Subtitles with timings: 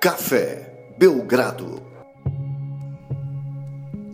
[0.00, 1.82] Café Belgrado.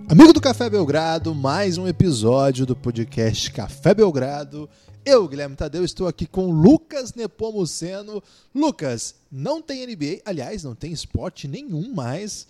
[0.08, 4.66] Amigo do Café Belgrado, mais um episódio do podcast Café Belgrado.
[5.04, 8.22] Eu, Guilherme Tadeu, estou aqui com Lucas Nepomuceno.
[8.54, 12.46] Lucas, não tem NBA, aliás, não tem esporte nenhum mais,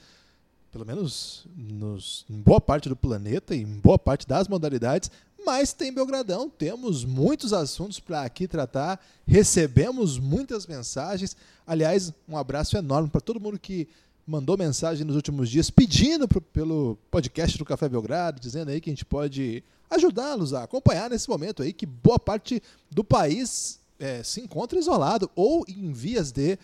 [0.70, 5.10] pelo menos nos, em boa parte do planeta e em boa parte das modalidades,
[5.45, 6.48] mas tem Belgradão.
[6.48, 11.37] Temos muitos assuntos para aqui tratar, recebemos muitas mensagens.
[11.67, 13.89] Aliás, um abraço enorme para todo mundo que
[14.27, 18.89] mandou mensagem nos últimos dias pedindo pro, pelo podcast do Café Belgrado, dizendo aí que
[18.89, 24.23] a gente pode ajudá-los a acompanhar nesse momento aí que boa parte do país é,
[24.23, 26.59] se encontra isolado ou em vias de.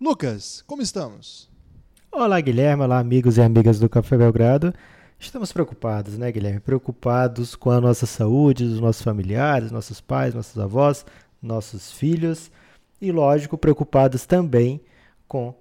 [0.00, 1.48] Lucas, como estamos?
[2.12, 2.82] Olá, Guilherme.
[2.82, 4.74] Olá, amigos e amigas do Café Belgrado.
[5.18, 6.60] Estamos preocupados, né, Guilherme?
[6.60, 11.04] Preocupados com a nossa saúde, dos nossos familiares, nossos pais, nossos avós,
[11.42, 12.50] nossos filhos
[13.00, 14.80] e, lógico, preocupados também
[15.26, 15.54] com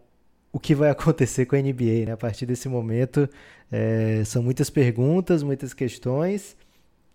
[0.52, 2.06] o que vai acontecer com a NBA.
[2.06, 2.12] Né?
[2.12, 3.30] A partir desse momento,
[3.72, 6.56] é, são muitas perguntas, muitas questões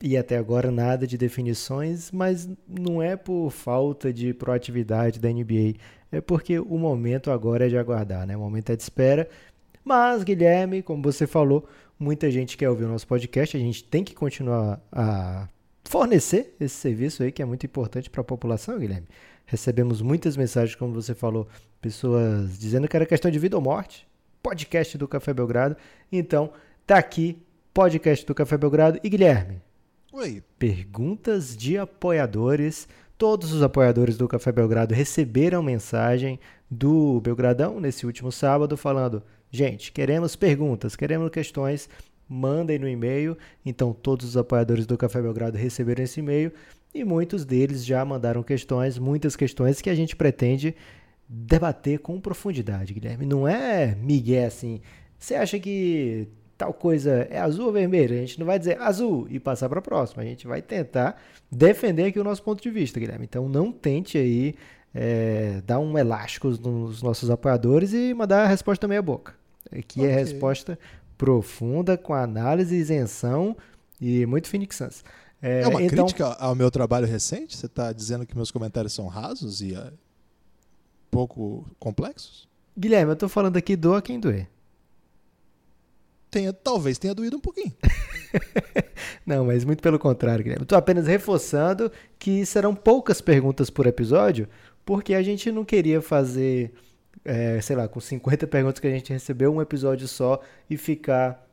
[0.03, 5.75] e até agora nada de definições, mas não é por falta de proatividade da NBA,
[6.11, 8.35] é porque o momento agora é de aguardar, né?
[8.35, 9.29] O momento é de espera.
[9.85, 11.69] Mas, Guilherme, como você falou,
[12.01, 15.47] muita gente quer ouvir o nosso podcast, a gente tem que continuar a
[15.85, 19.07] fornecer esse serviço aí que é muito importante para a população, Guilherme.
[19.45, 21.47] Recebemos muitas mensagens, como você falou,
[21.81, 24.09] pessoas dizendo que era questão de vida ou morte.
[24.43, 25.77] Podcast do Café Belgrado.
[26.11, 26.53] Então,
[26.87, 27.37] tá aqui,
[27.75, 28.99] podcast do Café Belgrado.
[29.05, 29.61] E Guilherme,
[30.13, 30.43] Oi.
[30.59, 32.89] Perguntas de apoiadores.
[33.17, 39.93] Todos os apoiadores do Café Belgrado receberam mensagem do Belgradão nesse último sábado falando: gente,
[39.93, 41.89] queremos perguntas, queremos questões,
[42.29, 43.37] mandem no e-mail.
[43.65, 46.53] Então, todos os apoiadores do Café Belgrado receberam esse e-mail
[46.95, 50.75] e muitos deles já mandaram questões, muitas questões que a gente pretende
[51.29, 53.25] debater com profundidade, Guilherme.
[53.25, 54.81] Não é migué assim.
[55.19, 56.29] Você acha que
[56.59, 59.79] tal coisa é azul ou vermelho, a gente não vai dizer azul e passar para
[59.79, 60.23] a próxima.
[60.23, 63.25] A gente vai tentar defender aqui o nosso ponto de vista, Guilherme.
[63.25, 64.55] Então não tente aí
[64.93, 69.40] é, dar um elástico nos nossos apoiadores e mandar a resposta meia boca.
[69.71, 70.11] Aqui okay.
[70.11, 70.79] é resposta
[71.17, 73.57] profunda, com análise, isenção
[74.01, 75.05] e muito Phoenix Suns.
[75.43, 76.05] É, é uma então...
[76.07, 77.57] crítica ao meu trabalho recente?
[77.57, 79.93] Você está dizendo que meus comentários são rasos e uh,
[81.11, 82.49] pouco complexos?
[82.79, 84.49] Guilherme, eu estou falando aqui doa quem doer
[86.31, 87.73] tenha, talvez tenha doído um pouquinho.
[89.27, 90.63] Não, mas muito pelo contrário, Guilherme.
[90.63, 94.49] Estou apenas reforçando que serão poucas perguntas por episódio,
[94.85, 96.73] porque a gente não queria fazer,
[97.25, 101.47] é, sei lá, com 50 perguntas que a gente recebeu, um episódio só e ficar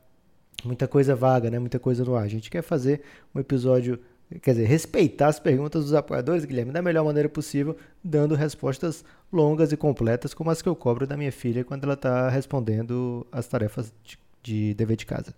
[0.64, 1.58] muita coisa vaga, né?
[1.58, 2.24] Muita coisa no ar.
[2.24, 3.02] A gente quer fazer
[3.34, 3.98] um episódio,
[4.42, 9.72] quer dizer, respeitar as perguntas dos apoiadores, Guilherme, da melhor maneira possível, dando respostas longas
[9.72, 13.46] e completas, como as que eu cobro da minha filha quando ela está respondendo as
[13.46, 15.34] tarefas de de dever de casa.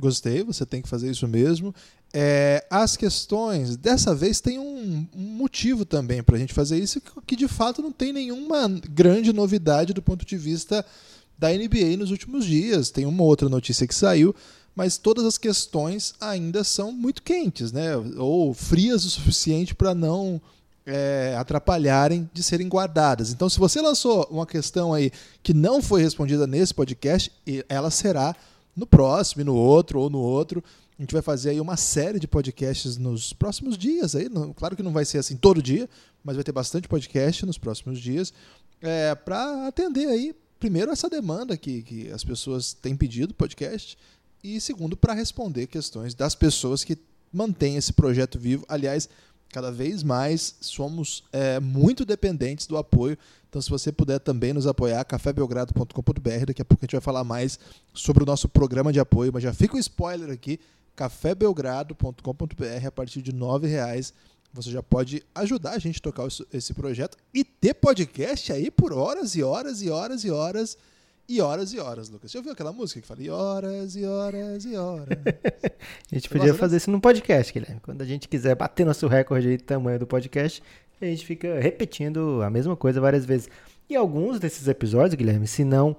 [0.00, 1.74] Gostei, você tem que fazer isso mesmo.
[2.14, 7.00] É, as questões, dessa vez tem um, um motivo também para a gente fazer isso,
[7.26, 10.84] que de fato não tem nenhuma grande novidade do ponto de vista
[11.38, 12.90] da NBA nos últimos dias.
[12.90, 14.34] Tem uma outra notícia que saiu,
[14.76, 17.96] mas todas as questões ainda são muito quentes, né?
[18.18, 20.40] Ou frias o suficiente para não
[20.84, 23.30] é, atrapalharem de serem guardadas.
[23.32, 25.10] Então, se você lançou uma questão aí
[25.42, 27.32] que não foi respondida nesse podcast,
[27.68, 28.34] ela será
[28.76, 30.62] no próximo, no outro ou no outro.
[31.02, 34.14] A gente vai fazer aí uma série de podcasts nos próximos dias.
[34.14, 35.90] Aí, claro que não vai ser assim todo dia,
[36.22, 38.32] mas vai ter bastante podcast nos próximos dias
[38.80, 43.98] é, para atender aí, primeiro, essa demanda que, que as pessoas têm pedido podcast
[44.44, 46.96] e, segundo, para responder questões das pessoas que
[47.32, 48.64] mantêm esse projeto vivo.
[48.68, 49.08] Aliás,
[49.48, 53.18] cada vez mais somos é, muito dependentes do apoio.
[53.48, 56.46] Então, se você puder também nos apoiar, cafébelgrado.com.br.
[56.46, 57.58] Daqui a pouco a gente vai falar mais
[57.92, 60.60] sobre o nosso programa de apoio, mas já fica o um spoiler aqui:
[60.94, 62.86] cafébelgrado.com.br.
[62.86, 64.12] A partir de R$ reais
[64.52, 68.92] você já pode ajudar a gente a tocar esse projeto e ter podcast aí por
[68.92, 70.76] horas e horas e horas e horas
[71.26, 72.30] e horas e horas, Lucas.
[72.30, 75.16] Você ouviu aquela música que fala e horas e horas e horas?
[76.12, 77.80] a gente podia fazer isso num podcast, Guilherme.
[77.80, 80.62] Quando a gente quiser bater nosso recorde de tamanho do podcast,
[81.00, 83.48] a gente fica repetindo a mesma coisa várias vezes.
[83.88, 85.96] E alguns desses episódios, Guilherme, se não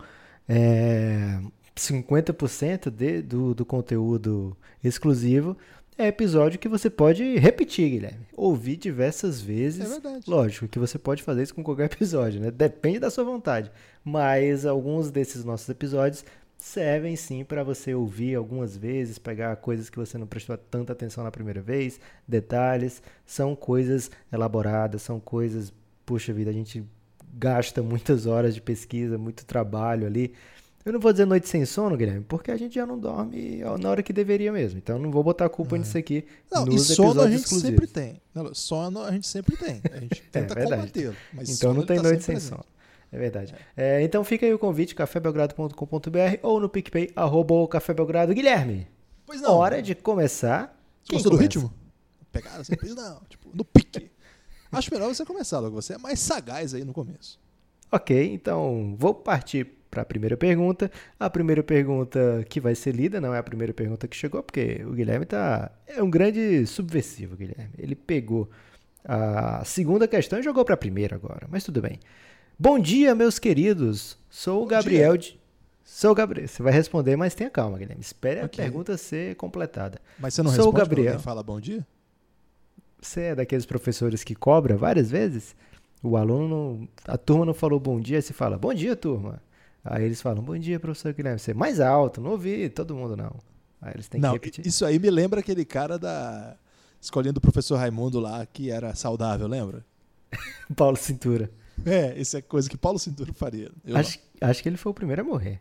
[0.47, 1.39] é,
[1.75, 5.57] 50% de, do, do conteúdo exclusivo,
[5.97, 8.25] é episódio que você pode repetir, Guilherme.
[8.35, 9.85] Ouvir diversas vezes.
[9.85, 10.25] É verdade.
[10.27, 12.49] Lógico que você pode fazer isso com qualquer episódio, né?
[12.49, 13.71] Depende da sua vontade.
[14.03, 16.25] Mas alguns desses nossos episódios
[16.57, 21.23] servem sim para você ouvir algumas vezes, pegar coisas que você não prestou tanta atenção
[21.23, 23.03] na primeira vez, detalhes.
[23.25, 25.73] São coisas elaboradas, são coisas,
[26.05, 26.83] puxa vida, a gente
[27.33, 30.33] gasta muitas horas de pesquisa, muito trabalho ali.
[30.85, 33.89] Eu não vou dizer noite sem sono, Guilherme, porque a gente já não dorme na
[33.89, 34.77] hora que deveria mesmo.
[34.77, 36.25] Então não vou botar a culpa nisso aqui.
[36.51, 37.69] Não, nos e sono a gente exclusivos.
[37.69, 38.21] sempre tem.
[38.35, 39.81] Não, sono a gente sempre tem.
[39.94, 40.81] A gente tenta verdade.
[40.81, 41.15] combatê-lo.
[41.33, 42.50] mas Então não tem tá noite sempre sem presente.
[42.50, 42.74] sono.
[43.12, 43.56] É verdade.
[43.77, 48.33] É, então fica aí o convite, cafébelgrado.com.br ou no PicPay, arroba o Café Belgrado.
[48.33, 48.88] Guilherme,
[49.25, 49.51] Pois não.
[49.53, 50.77] hora de começar.
[51.03, 51.59] Quem Gostou do começa?
[51.59, 51.74] ritmo?
[52.31, 53.21] Pegada assim, pois não.
[53.29, 54.12] Tipo, no pique.
[54.71, 55.75] Acho melhor você começar logo.
[55.81, 57.39] Você é mais sagaz aí no começo.
[57.91, 60.91] Ok, então vou partir para a primeira pergunta.
[61.19, 64.83] A primeira pergunta que vai ser lida não é a primeira pergunta que chegou, porque
[64.87, 67.69] o Guilherme tá é um grande subversivo, Guilherme.
[67.77, 68.49] Ele pegou
[69.05, 71.99] a segunda questão e jogou para a primeira agora, mas tudo bem.
[72.57, 74.17] Bom dia, meus queridos.
[74.29, 75.39] Sou o Gabriel de
[75.85, 76.47] Sou o Gabriel.
[76.47, 78.01] Você vai responder, mas tenha calma, Guilherme.
[78.01, 78.63] Espere a Ok.
[78.63, 79.99] pergunta ser completada.
[80.17, 81.19] Mas você não Sou o responde quando Gabriel.
[81.19, 81.85] fala bom dia?
[83.01, 85.55] Você é daqueles professores que cobra várias vezes?
[86.01, 89.41] O aluno, a turma não falou bom dia, você fala, bom dia, turma.
[89.83, 91.39] Aí eles falam, bom dia, professor Guilherme.
[91.39, 93.35] Você, mais alto, não ouvi todo mundo não.
[93.81, 94.65] Aí eles têm não, que repetir.
[94.65, 96.56] isso aí me lembra aquele cara da
[97.01, 99.85] escolinha do professor Raimundo lá, que era saudável, lembra?
[100.75, 101.51] Paulo Cintura.
[101.85, 103.71] É, isso é coisa que Paulo Cintura faria.
[103.94, 105.59] Acho, acho que ele foi o primeiro a morrer.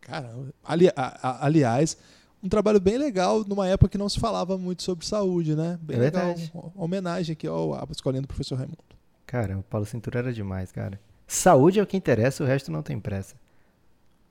[0.00, 0.52] Caramba.
[0.62, 1.96] Ali- a- a- aliás,
[2.42, 5.78] um trabalho bem legal numa época que não se falava muito sobre saúde, né?
[5.82, 6.26] Bem É legal.
[6.26, 6.52] verdade.
[6.76, 8.78] Homenagem aqui ao, à escolinha do professor Raimundo.
[9.26, 11.00] Cara, o Paulo Cintura era demais, cara.
[11.26, 13.34] Saúde é o que interessa, o resto não tem pressa.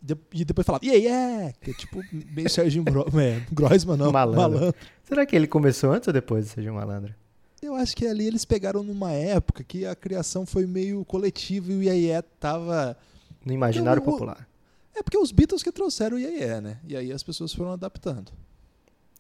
[0.02, 1.54] De- E depois falava, yeah, yeah!
[1.62, 2.02] Que é tipo
[2.34, 4.12] meio Serginho Gro é, Groisman, não.
[4.12, 4.74] Malandro.
[5.04, 7.14] Será que ele começou antes ou depois de ser um malandro?
[7.62, 11.76] Eu acho que ali eles pegaram numa época que a criação foi meio coletiva e
[11.78, 12.98] o Iê tava.
[13.46, 14.48] No imaginário Então, o- popular.
[14.96, 16.78] É porque os Beatles que trouxeram o Iê, né?
[16.88, 18.32] E aí as pessoas foram adaptando.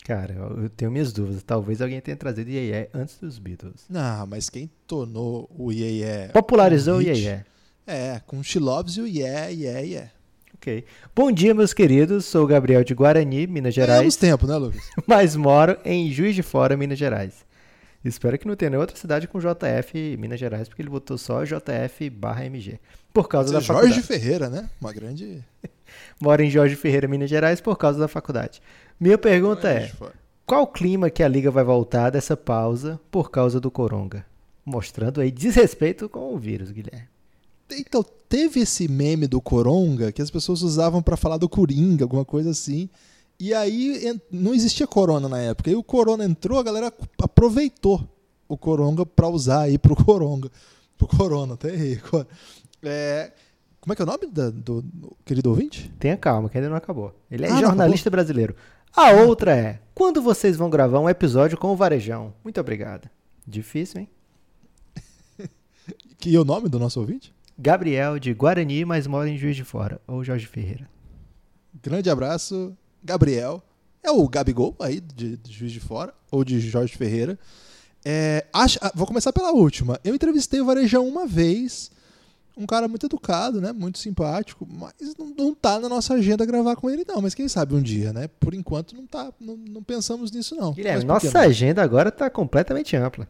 [0.06, 1.42] Cara, eu tenho minhas dúvidas.
[1.44, 3.86] Talvez alguém tenha trazido Iê antes dos Beatles.
[3.90, 6.28] Não, mas quem tornou o Iê.
[6.34, 7.46] Popularizou o um hit- Iê.
[7.85, 10.12] É, com o She Loves You, yeah, yeah, yeah.
[10.56, 10.85] Ok.
[11.13, 12.24] Bom dia, meus queridos.
[12.24, 14.81] Sou o Gabriel de Guarani, Minas Ganhamos Gerais, tempo, né, Lucas?
[15.06, 17.45] mas moro em Juiz de Fora, Minas Gerais.
[18.06, 21.44] Espero que não tenha nenhuma outra cidade com JF Minas Gerais, porque ele botou só
[21.44, 22.80] JF barra MG.
[23.13, 24.07] Por causa da Você é Jorge faculdade.
[24.07, 24.69] Ferreira, né?
[24.79, 25.44] Uma grande.
[26.21, 28.62] Moro em Jorge Ferreira, Minas Gerais, por causa da faculdade.
[28.97, 29.91] Minha pergunta é:
[30.45, 34.25] qual clima que a liga vai voltar dessa pausa por causa do Coronga?
[34.65, 37.12] Mostrando aí desrespeito com o vírus, Guilherme.
[37.80, 42.25] Então, teve esse meme do Coronga que as pessoas usavam pra falar do Coringa, alguma
[42.25, 42.90] coisa assim.
[43.40, 45.70] E aí não existia Corona na época.
[45.70, 48.08] E o Corona entrou, a galera aproveitou
[48.48, 50.50] o Coronga pra usar aí pro Coronga.
[50.98, 52.00] Pro Corona, até errei.
[52.84, 53.31] É,
[53.81, 55.92] como é que é o nome da- do, do querido ouvinte?
[56.00, 57.14] Tenha calma, que ainda não acabou.
[57.30, 58.56] Ele é Ah, jornalista brasileiro.
[58.96, 62.34] A outra é: quando vocês vão gravar um episódio com o Varejão?
[62.44, 63.10] Muito obrigado.
[63.46, 64.10] Difícil, hein?
[66.18, 67.32] Que é o nome do nosso ouvinte?
[67.57, 70.00] Gabriel de Guarani, mas mora em Juiz de Fora.
[70.07, 70.89] Ou Jorge Ferreira.
[71.81, 73.61] Grande abraço, Gabriel.
[74.01, 77.39] É o Gabigol aí de, de Juiz de Fora, ou de Jorge Ferreira.
[78.03, 80.00] É, acho- ah, vou começar pela última.
[80.03, 81.89] Eu entrevistei o Varejão uma vez.
[82.55, 83.71] Um cara muito educado, né?
[83.71, 87.19] Muito simpático, mas não, não tá na nossa agenda gravar com ele, não.
[87.21, 88.27] Mas quem sabe um dia, né?
[88.39, 89.31] Por enquanto não tá.
[89.39, 90.72] Não, não pensamos nisso, não.
[90.74, 93.27] Guilherme, nossa agenda agora tá completamente ampla.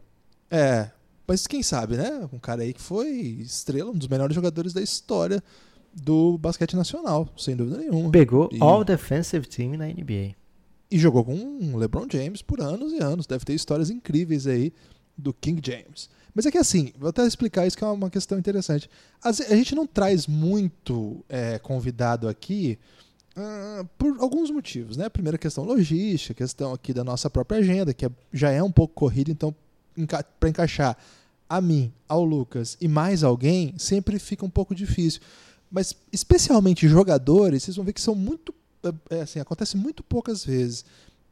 [0.51, 0.89] É.
[1.33, 2.29] Mas quem sabe, né?
[2.31, 3.09] Um cara aí que foi
[3.41, 5.43] estrela, um dos melhores jogadores da história
[5.91, 8.11] do basquete nacional, sem dúvida nenhuma.
[8.11, 10.35] Pegou E- All Defensive Team na NBA.
[10.91, 13.25] E jogou com LeBron James por anos e anos.
[13.25, 14.71] Deve ter histórias incríveis aí
[15.17, 16.07] do King James.
[16.35, 18.87] Mas é que assim, vou até explicar isso que é uma questão interessante.
[19.23, 22.77] A gente não traz muito é, convidado aqui
[23.35, 25.09] ah, por alguns motivos, né?
[25.09, 28.93] Primeira questão logística, questão aqui da nossa própria agenda, que é- já é um pouco
[28.93, 29.55] corrida, então
[30.39, 30.97] para encaixar
[31.55, 35.21] a mim, ao Lucas e mais alguém, sempre fica um pouco difícil.
[35.71, 38.53] Mas especialmente jogadores, vocês vão ver que são muito
[39.11, 40.83] é, assim, acontece muito poucas vezes.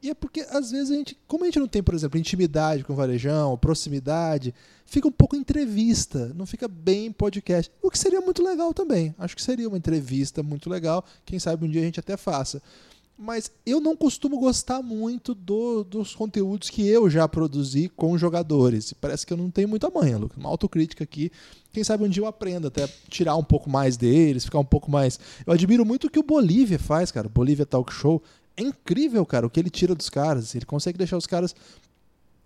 [0.02, 2.84] E é porque, às vezes, a gente, como a gente não tem, por exemplo, intimidade
[2.84, 4.54] com o varejão, proximidade,
[4.86, 7.72] fica um pouco entrevista, não fica bem podcast.
[7.82, 9.14] O que seria muito legal também.
[9.18, 11.04] Acho que seria uma entrevista muito legal.
[11.26, 12.62] Quem sabe um dia a gente até faça.
[13.24, 18.94] Mas eu não costumo gostar muito do- dos conteúdos que eu já produzi com jogadores.
[18.94, 20.38] Parece que eu não tenho muita manha, Lucas.
[20.40, 21.32] Uma autocrítica aqui.
[21.72, 24.90] Quem sabe um dia eu aprenda até tirar um pouco mais deles, ficar um pouco
[24.90, 25.20] mais.
[25.46, 27.28] Eu admiro muito o que o Bolívia faz, cara.
[27.28, 28.24] O Bolívia Talk Show.
[28.58, 30.56] É incrível, cara, o que ele tira dos caras.
[30.56, 31.54] Ele consegue deixar os caras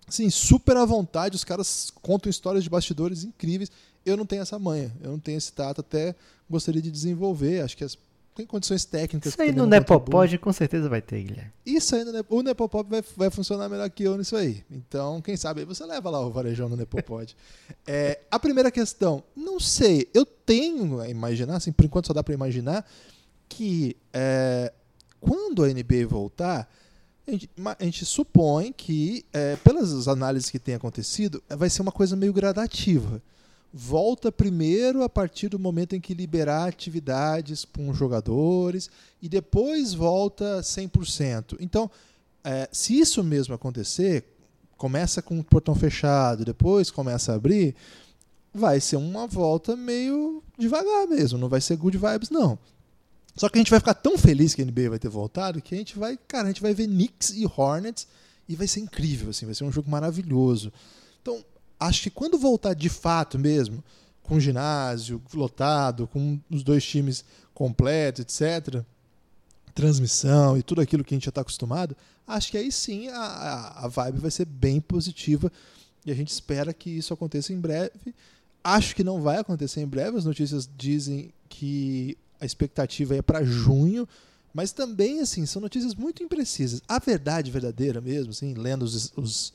[0.06, 1.36] assim, super à vontade.
[1.36, 3.70] Os caras contam histórias de bastidores incríveis.
[4.04, 5.80] Eu não tenho essa manha, eu não tenho esse tato.
[5.80, 6.14] Até
[6.50, 7.62] gostaria de desenvolver.
[7.62, 7.96] Acho que as
[8.36, 9.32] tem condições técnicas.
[9.32, 11.50] Isso aí no Nepopod com certeza vai ter, Guilherme.
[11.64, 14.62] Isso aí, no, o Nepopod vai, vai funcionar melhor que eu nisso aí.
[14.70, 17.34] Então, quem sabe aí você leva lá o varejão no Nepopod.
[17.86, 22.22] é, a primeira questão, não sei, eu tenho a imaginar, assim, por enquanto só dá
[22.22, 22.86] para imaginar,
[23.48, 24.70] que é,
[25.18, 26.70] quando a NBA voltar,
[27.26, 31.92] a gente, a gente supõe que, é, pelas análises que têm acontecido, vai ser uma
[31.92, 33.22] coisa meio gradativa
[33.78, 38.88] volta primeiro a partir do momento em que liberar atividades com jogadores
[39.20, 41.58] e depois volta 100%.
[41.60, 41.90] Então,
[42.42, 44.24] é, se isso mesmo acontecer,
[44.78, 47.74] começa com o portão fechado, depois começa a abrir,
[48.52, 52.58] vai ser uma volta meio devagar mesmo, não vai ser good vibes não.
[53.36, 55.74] Só que a gente vai ficar tão feliz que a NBA vai ter voltado que
[55.74, 58.08] a gente vai, cara, a gente vai ver Knicks e Hornets
[58.48, 60.72] e vai ser incrível, assim, vai ser um jogo maravilhoso.
[61.20, 61.44] Então,
[61.78, 63.82] acho que quando voltar de fato mesmo,
[64.22, 68.82] com ginásio lotado, com os dois times completos, etc.,
[69.74, 73.84] transmissão e tudo aquilo que a gente já está acostumado, acho que aí sim a,
[73.84, 75.52] a vibe vai ser bem positiva
[76.04, 78.14] e a gente espera que isso aconteça em breve.
[78.64, 83.44] Acho que não vai acontecer em breve, as notícias dizem que a expectativa é para
[83.44, 84.08] junho,
[84.52, 86.80] mas também assim são notícias muito imprecisas.
[86.88, 89.52] A verdade verdadeira mesmo, assim, lendo os, os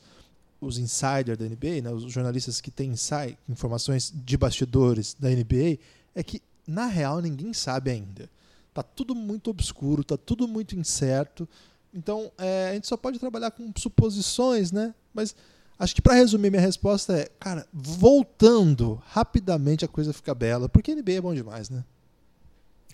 [0.62, 5.78] os insiders da NBA, né, os jornalistas que têm insight, informações de bastidores da NBA,
[6.14, 8.30] é que na real ninguém sabe ainda.
[8.72, 11.48] Tá tudo muito obscuro, tá tudo muito incerto.
[11.92, 14.94] Então é, a gente só pode trabalhar com suposições, né?
[15.12, 15.34] Mas
[15.76, 20.94] acho que para resumir minha resposta é, cara, voltando rapidamente a coisa fica bela, porque
[20.94, 21.84] NBA é bom demais, né?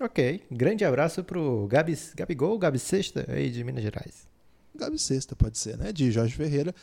[0.01, 4.27] Ok, grande abraço pro Gabi, Gabigol, Gabi Sexta aí de Minas Gerais.
[4.75, 5.93] Gabi Sexta pode ser, né?
[5.93, 6.75] De Jorge Ferreira.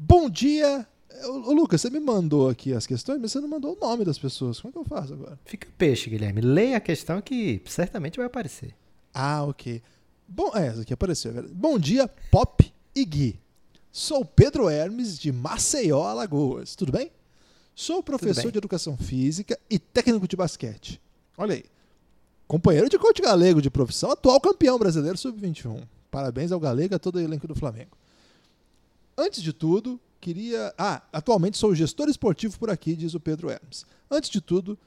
[0.00, 0.86] Bom dia.
[1.24, 4.16] Ô, Lucas, você me mandou aqui as questões, mas você não mandou o nome das
[4.16, 4.60] pessoas.
[4.60, 5.36] Como é que eu faço agora?
[5.44, 6.40] Fica peixe, Guilherme.
[6.40, 8.76] Leia a questão que certamente vai aparecer.
[9.12, 9.82] Ah, ok.
[10.28, 11.32] Bom, é, essa aqui apareceu.
[11.52, 13.40] Bom dia, Pop e Gui.
[13.90, 16.76] Sou Pedro Hermes, de Maceió, Alagoas.
[16.76, 17.10] Tudo bem?
[17.74, 21.00] Sou professor de educação física e técnico de basquete.
[21.36, 21.64] Olha aí.
[22.46, 25.82] Companheiro de coach galego de profissão, atual campeão brasileiro sub-21.
[26.08, 27.98] Parabéns ao Galega e a todo o elenco do Flamengo.
[29.18, 30.72] Antes de tudo, queria.
[30.78, 33.84] Ah, atualmente sou gestor esportivo por aqui, diz o Pedro Hermes.
[34.08, 34.78] Antes de tudo,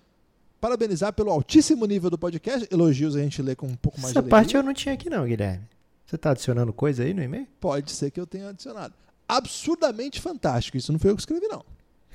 [0.61, 2.65] parabenizar pelo altíssimo nível do podcast.
[2.71, 4.93] Elogios a gente lê com um pouco mais Essa de Essa parte eu não tinha
[4.93, 5.67] aqui, não, Guilherme.
[6.05, 7.45] Você está adicionando coisa aí no e-mail?
[7.59, 8.93] Pode ser que eu tenha adicionado.
[9.27, 10.77] Absurdamente fantástico.
[10.77, 11.65] Isso não foi eu que escrevi, não.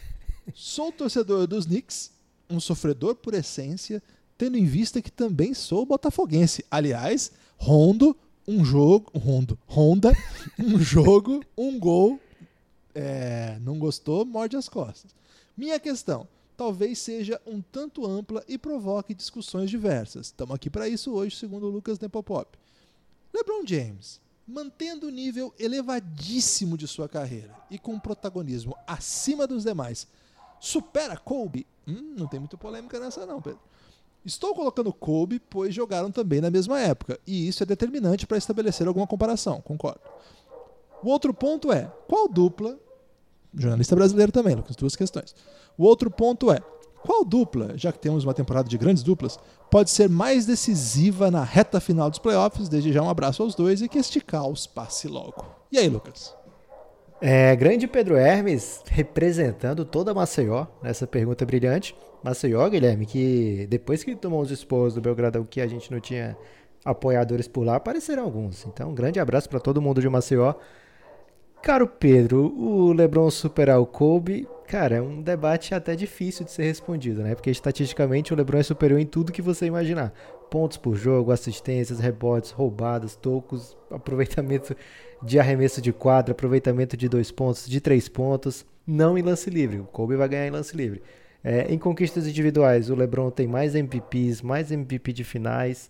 [0.54, 2.12] sou torcedor dos Knicks,
[2.48, 4.02] um sofredor por essência,
[4.38, 6.64] tendo em vista que também sou botafoguense.
[6.70, 8.16] Aliás, Rondo
[8.46, 10.12] um jogo, Rondo, Honda,
[10.58, 12.20] um jogo, um gol,
[12.94, 15.14] é, não gostou, morde as costas.
[15.56, 20.26] Minha questão, talvez seja um tanto ampla e provoque discussões diversas.
[20.26, 22.56] Estamos aqui para isso hoje, segundo o Lucas Nepopop.
[23.34, 29.64] LeBron James, mantendo o nível elevadíssimo de sua carreira e com um protagonismo acima dos
[29.64, 30.06] demais,
[30.60, 31.66] supera Kobe?
[31.86, 33.60] Hum, não tem muita polêmica nessa não, Pedro.
[34.26, 38.88] Estou colocando Kobe, pois jogaram também na mesma época, e isso é determinante para estabelecer
[38.88, 40.00] alguma comparação, concordo.
[41.00, 42.76] O outro ponto é, qual dupla,
[43.54, 45.32] jornalista brasileiro também, Lucas, duas questões.
[45.78, 46.58] O outro ponto é,
[47.06, 49.38] qual dupla, já que temos uma temporada de grandes duplas,
[49.70, 52.68] pode ser mais decisiva na reta final dos playoffs?
[52.68, 55.46] Desde já um abraço aos dois e que este caos passe logo.
[55.70, 56.34] E aí, Lucas?
[57.20, 61.94] É, grande Pedro Hermes representando toda a Maceió nessa pergunta brilhante.
[62.26, 66.36] Maceió, Guilherme, que depois que tomou os expôs do Belgradão que a gente não tinha
[66.84, 68.66] apoiadores por lá, apareceram alguns.
[68.66, 70.54] Então, um grande abraço para todo mundo de Maceió.
[71.62, 76.64] Caro Pedro, o LeBron superar o Kobe, cara, é um debate até difícil de ser
[76.64, 77.36] respondido, né?
[77.36, 80.12] Porque estatisticamente o LeBron é superior em tudo que você imaginar.
[80.50, 84.74] Pontos por jogo, assistências, rebotes, roubadas, tocos, aproveitamento
[85.22, 89.78] de arremesso de quadra, aproveitamento de dois pontos, de três pontos, não em lance livre.
[89.78, 91.00] O Kobe vai ganhar em lance livre.
[91.48, 95.88] É, em conquistas individuais, o LeBron tem mais MVPs, mais MVP de finais.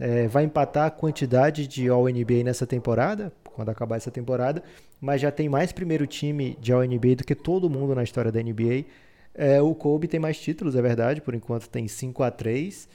[0.00, 4.64] É, vai empatar a quantidade de All-NBA nessa temporada, quando acabar essa temporada,
[5.00, 8.42] mas já tem mais primeiro time de All-NBA do que todo mundo na história da
[8.42, 8.84] NBA.
[9.32, 12.88] É, o Kobe tem mais títulos, é verdade, por enquanto tem 5 a 3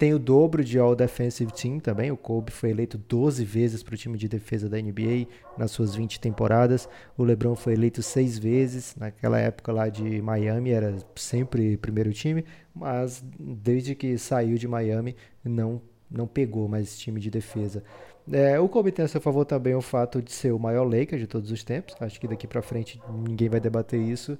[0.00, 2.10] tem o dobro de All Defensive Team também.
[2.10, 5.26] O Kobe foi eleito 12 vezes para o time de defesa da NBA
[5.58, 6.88] nas suas 20 temporadas.
[7.18, 8.96] O LeBron foi eleito 6 vezes.
[8.96, 15.14] Naquela época lá de Miami era sempre primeiro time, mas desde que saiu de Miami
[15.44, 17.84] não, não pegou mais time de defesa.
[18.32, 21.18] É, o Kobe tem a seu favor também o fato de ser o maior Laker
[21.18, 21.94] de todos os tempos.
[22.00, 24.38] Acho que daqui para frente ninguém vai debater isso.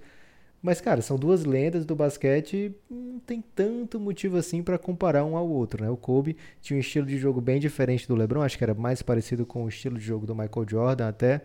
[0.62, 5.36] Mas, cara, são duas lendas do basquete, não tem tanto motivo assim para comparar um
[5.36, 5.88] ao outro, né?
[5.88, 9.00] O Kobe tinha um estilo de jogo bem diferente do LeBron, acho que era mais
[9.00, 11.40] parecido com o estilo de jogo do Michael Jordan até.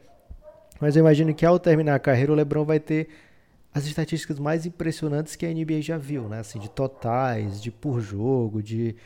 [0.82, 3.08] Mas eu imagino que ao terminar a carreira, o LeBron vai ter
[3.74, 6.40] as estatísticas mais impressionantes que a NBA já viu, né?
[6.40, 8.98] Assim, de totais, de por jogo, de,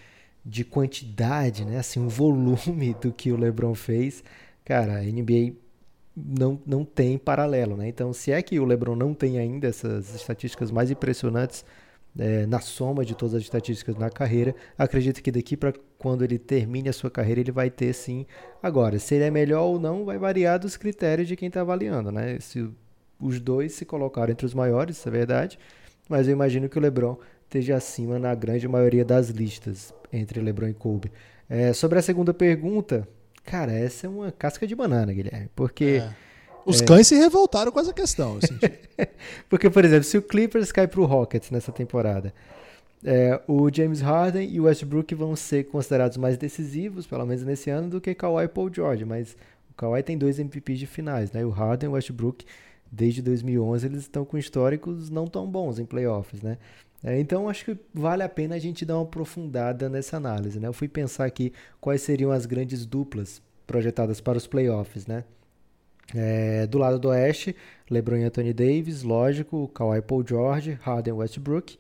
[0.44, 1.78] de quantidade, né?
[1.78, 4.24] Assim, o volume do que o LeBron fez.
[4.66, 5.54] Cara, a NBA
[6.26, 7.88] não, não tem paralelo, né?
[7.88, 11.64] Então, se é que o LeBron não tem ainda essas estatísticas mais impressionantes
[12.18, 16.40] é, na soma de todas as estatísticas na carreira, acredito que daqui para quando ele
[16.40, 18.26] termine a sua carreira ele vai ter sim.
[18.62, 22.12] Agora, se ele é melhor ou não vai variar dos critérios de quem está avaliando,
[22.12, 22.40] né?
[22.40, 22.70] Se
[23.20, 25.60] os dois se colocaram entre os maiores, isso é verdade,
[26.08, 30.68] mas eu imagino que o LeBron esteja acima na grande maioria das listas entre LeBron
[30.68, 31.12] e Kobe.
[31.50, 33.08] É, sobre a segunda pergunta,
[33.50, 35.50] Cara, essa é uma casca de banana, Guilherme.
[35.56, 36.04] Porque.
[36.04, 36.14] É.
[36.66, 36.86] Os é...
[36.86, 38.38] cães se revoltaram com essa questão.
[39.50, 42.32] porque, por exemplo, se o Clippers cai pro Rockets nessa temporada,
[43.04, 47.72] é, o James Harden e o Westbrook vão ser considerados mais decisivos, pelo menos nesse
[47.72, 49.04] ano, do que Kawhi e Paul George.
[49.04, 49.36] Mas
[49.72, 51.44] o Kawhi tem dois MVPs de finais, né?
[51.44, 52.46] O Harden e o Westbrook,
[52.92, 56.60] desde 2011, eles estão com históricos não tão bons em playoffs, né?
[57.04, 60.60] É, então acho que vale a pena a gente dar uma aprofundada nessa análise.
[60.60, 60.68] Né?
[60.68, 65.08] Eu fui pensar aqui quais seriam as grandes duplas projetadas para os playoffs.
[65.08, 65.24] Né?
[66.14, 67.56] É, do lado do Oeste,
[67.90, 71.78] LeBron e Anthony Davis, lógico, Kawhi Paul George, Harden Westbrook.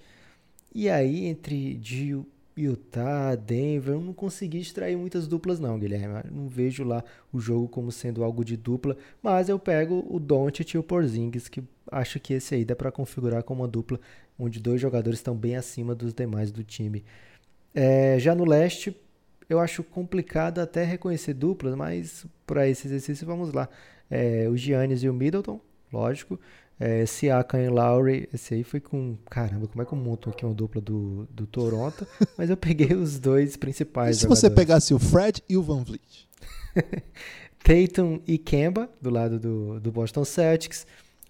[0.73, 6.21] E aí, entre Gil, Utah, Denver, eu não consegui extrair muitas duplas não, Guilherme.
[6.25, 10.19] Eu não vejo lá o jogo como sendo algo de dupla, mas eu pego o
[10.19, 13.99] Doncic e o Porzingis, que acho que esse aí dá para configurar como uma dupla
[14.39, 17.03] onde dois jogadores estão bem acima dos demais do time.
[17.75, 18.95] É, já no leste,
[19.49, 23.67] eu acho complicado até reconhecer duplas, mas para esse exercício vamos lá.
[24.09, 25.59] É, o Giannis e o Middleton,
[25.91, 26.39] lógico.
[26.79, 29.17] É, Siakam e Lowry, esse aí foi com...
[29.29, 32.07] Caramba, como é que eu monto aqui uma dupla do, do Toronto?
[32.37, 34.39] Mas eu peguei os dois principais E se jogadores.
[34.39, 36.29] você pegasse o Fred e o Van Vliet?
[37.61, 40.87] Tatum e Kemba, do lado do, do Boston Celtics.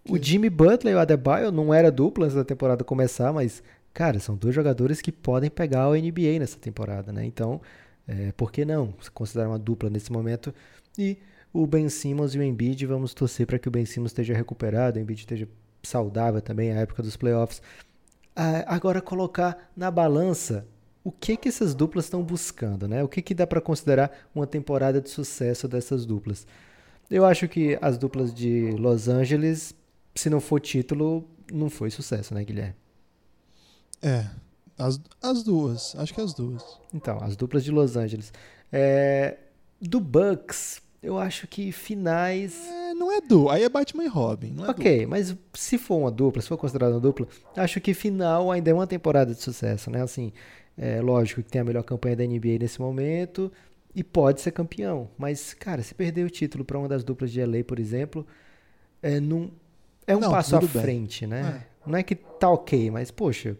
[0.07, 3.61] O Jimmy Butler e o Adebayo não era dupla antes da temporada começar, mas,
[3.93, 7.25] cara, são dois jogadores que podem pegar o NBA nessa temporada, né?
[7.25, 7.61] Então,
[8.07, 10.53] é, por que não considerar uma dupla nesse momento?
[10.97, 11.17] E
[11.53, 14.97] o Ben Simmons e o Embiid, vamos torcer para que o Ben Simmons esteja recuperado,
[14.97, 15.47] o Embiid esteja
[15.83, 17.61] saudável também, a época dos playoffs.
[18.35, 20.65] Ah, agora, colocar na balança
[21.03, 23.03] o que que essas duplas estão buscando, né?
[23.03, 26.45] O que que dá para considerar uma temporada de sucesso dessas duplas?
[27.09, 29.73] Eu acho que as duplas de Los Angeles
[30.19, 32.75] se não for título, não foi sucesso, né, Guilherme?
[34.01, 34.25] É,
[34.77, 36.63] as, as duas, acho que as duas.
[36.93, 38.31] Então, as duplas de Los Angeles.
[38.71, 39.37] É,
[39.81, 42.55] do Bucks, eu acho que finais.
[42.67, 44.51] É, não é dupla, aí é Batman e Robin.
[44.51, 45.07] Não é ok, dupla.
[45.09, 48.73] mas se for uma dupla, se for considerada uma dupla, acho que final ainda é
[48.73, 50.01] uma temporada de sucesso, né?
[50.01, 50.33] Assim,
[50.77, 53.51] é lógico que tem a melhor campanha da NBA nesse momento
[53.95, 57.43] e pode ser campeão, mas, cara, se perder o título para uma das duplas de
[57.43, 58.25] LA, por exemplo,
[59.01, 59.51] é, não,
[60.09, 61.61] é um não, passo à frente, né?
[61.63, 61.89] É.
[61.89, 63.55] Não é que tá ok, mas, poxa,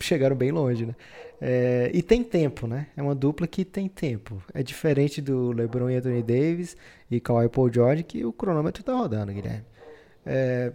[0.00, 0.94] chegaram bem longe, né?
[1.40, 2.86] É, e tem tempo, né?
[2.96, 4.42] É uma dupla que tem tempo.
[4.54, 6.76] É diferente do LeBron e Anthony Davis
[7.10, 9.64] e Kawhi Paul George, que o cronômetro tá rodando, Guilherme.
[10.24, 10.72] É,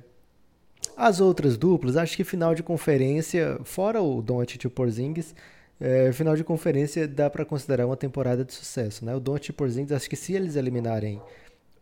[0.96, 5.34] as outras duplas, acho que final de conferência, fora o Doncic e o Porzingis,
[5.82, 9.16] é, final de conferência dá para considerar uma temporada de sucesso, né?
[9.16, 11.20] O Doncic e o Porzingis, acho que se eles eliminarem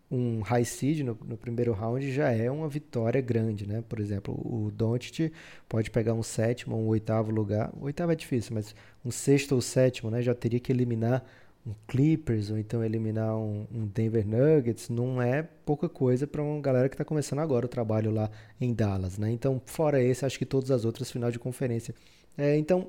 [0.09, 3.83] um high seed no, no, primeiro round já é uma vitória grande, né?
[3.87, 5.31] Por exemplo, o Doncic
[5.67, 7.71] pode pegar um sétimo um oitavo lugar.
[7.79, 10.21] O oitavo é difícil, mas um sexto ou sétimo, né?
[10.21, 11.25] Já teria que eliminar
[11.65, 14.89] um Clippers ou então eliminar um, um Denver Nuggets.
[14.89, 18.73] Não é pouca coisa para uma galera que está começando agora o trabalho lá em
[18.73, 19.29] Dallas, né?
[19.31, 21.93] Então, fora esse, acho que todas as outras final de conferência.
[22.37, 22.87] É, então,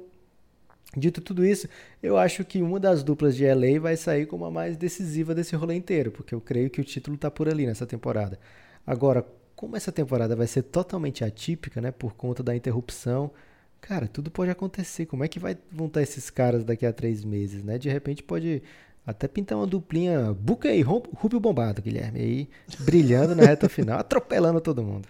[0.96, 1.68] Dito tudo isso,
[2.02, 5.54] eu acho que uma das duplas de LA vai sair como a mais decisiva desse
[5.54, 8.38] rolê inteiro, porque eu creio que o título está por ali nessa temporada.
[8.86, 9.24] Agora,
[9.54, 13.30] como essa temporada vai ser totalmente atípica, né, por conta da interrupção,
[13.80, 15.04] cara, tudo pode acontecer.
[15.06, 17.76] Como é que vai, vão estar esses caras daqui a três meses, né?
[17.76, 18.62] De repente pode
[19.06, 22.48] até pintar uma duplinha Buca e Rubio Bombado, Guilherme, aí
[22.80, 25.08] brilhando na reta final, atropelando todo mundo.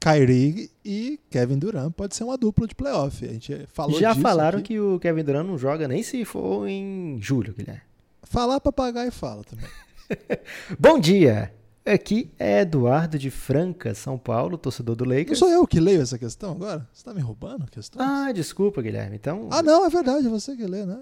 [0.00, 3.22] Kyrie e Kevin Durant pode ser uma dupla de playoff.
[3.22, 4.68] A gente falou Já falaram aqui.
[4.68, 7.82] que o Kevin Durant não joga nem se for em julho, Guilherme.
[8.22, 9.66] Falar papagaio fala também.
[10.78, 11.52] Bom dia!
[11.84, 15.40] Aqui é Eduardo de Franca, São Paulo, torcedor do Lakers.
[15.40, 16.88] Não sou eu que leio essa questão agora?
[16.92, 18.00] Você tá me roubando a questão?
[18.00, 19.16] Ah, desculpa, Guilherme.
[19.16, 19.48] Então.
[19.50, 21.00] Ah, não, é verdade, é você que lê, né?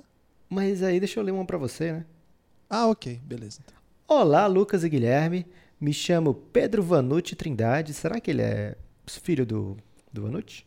[0.48, 2.04] Mas aí deixa eu ler uma para você, né?
[2.70, 3.60] Ah, ok, beleza.
[3.64, 3.76] Então.
[4.08, 5.46] Olá, Lucas e Guilherme.
[5.80, 7.92] Me chamo Pedro Vanucci Trindade.
[7.92, 8.76] Será que ele é
[9.08, 9.76] filho do
[10.12, 10.64] do Vanucci?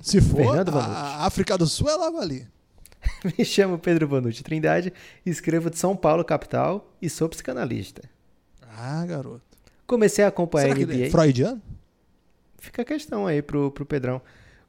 [0.00, 0.94] Se for, Fernando Vanucci.
[0.94, 2.46] a África do Sul é logo ali.
[3.38, 4.92] Me chamo Pedro Vanucci Trindade,
[5.24, 8.02] escrevo de São Paulo, capital, e sou psicanalista.
[8.76, 9.42] Ah, garoto.
[9.86, 11.06] Comecei a acompanhar Será a NBA.
[11.06, 11.62] é freudiano?
[12.58, 14.20] Fica a questão aí pro, pro Pedrão.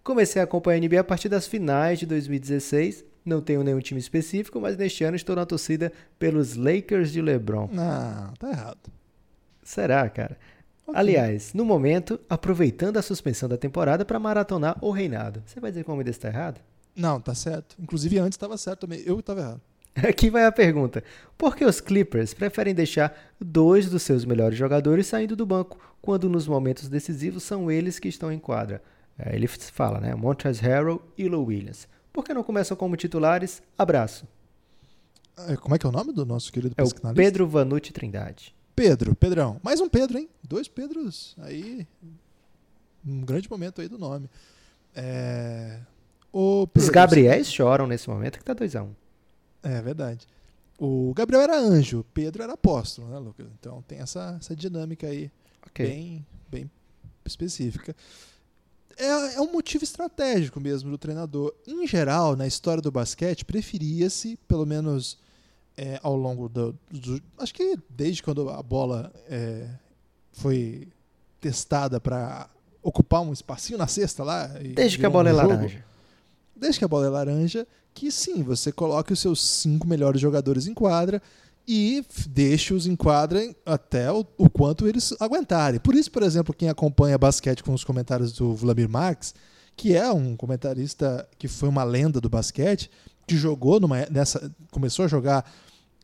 [0.04, 3.06] Comecei a acompanhar a NBA a partir das finais de 2016.
[3.24, 7.70] Não tenho nenhum time específico, mas neste ano estou na torcida pelos Lakers de LeBron.
[7.72, 8.80] Não, tá errado.
[9.62, 10.38] Será, cara?
[10.88, 11.00] Ok.
[11.00, 15.42] Aliás, no momento, aproveitando a suspensão da temporada para maratonar o reinado.
[15.46, 16.60] Você vai dizer que o nome desse tá errado?
[16.96, 17.76] Não, tá certo.
[17.80, 19.02] Inclusive antes estava certo também.
[19.06, 19.62] Eu estava errado.
[20.08, 21.04] Aqui vai a pergunta:
[21.38, 26.30] por que os Clippers preferem deixar dois dos seus melhores jogadores saindo do banco, quando
[26.30, 28.82] nos momentos decisivos são eles que estão em quadra?
[29.18, 30.16] É, ele fala, né?
[30.16, 31.88] Montrezl Harrell e Lou Williams.
[32.12, 33.62] Por que não começam como titulares?
[33.78, 34.26] Abraço.
[35.48, 37.14] É, Como é que é o nome do nosso querido É?
[37.14, 38.54] Pedro Vanucci Trindade.
[38.76, 39.60] Pedro, Pedrão.
[39.64, 40.30] Mais um Pedro, hein?
[40.52, 41.88] Dois Pedros aí.
[43.08, 44.30] Um grande momento aí do nome.
[44.94, 45.80] É...
[46.34, 48.90] O Os Pedro, Gabriéis choram nesse momento que tá 2x1.
[49.64, 50.28] É verdade.
[50.78, 53.48] O Gabriel era anjo, Pedro era apóstolo, né, Lucas?
[53.60, 55.32] Então tem essa, essa dinâmica aí
[55.68, 55.86] Ok.
[55.88, 56.72] bem, bem
[57.26, 57.96] específica.
[58.98, 61.54] É, é um motivo estratégico mesmo do treinador.
[61.66, 65.18] Em geral, na história do basquete, preferia-se, pelo menos
[65.78, 69.70] é, ao longo do, do- Acho que desde quando a bola é,
[70.42, 70.88] foi
[71.40, 72.50] testada para
[72.82, 74.48] ocupar um espacinho na cesta lá.
[74.48, 75.86] Desde que a bola é um jogo, laranja.
[76.56, 80.68] desde que a bola é laranja, que sim, você coloque os seus cinco melhores jogadores
[80.68, 81.22] em quadra
[81.68, 85.80] e deixe-os em quadra até o, o quanto eles aguentarem.
[85.80, 89.36] Por isso, por exemplo, quem acompanha basquete com os comentários do Vladimir Marx,
[89.76, 92.90] que é um comentarista que foi uma lenda do basquete,
[93.28, 95.50] que jogou numa, nessa, começou a jogar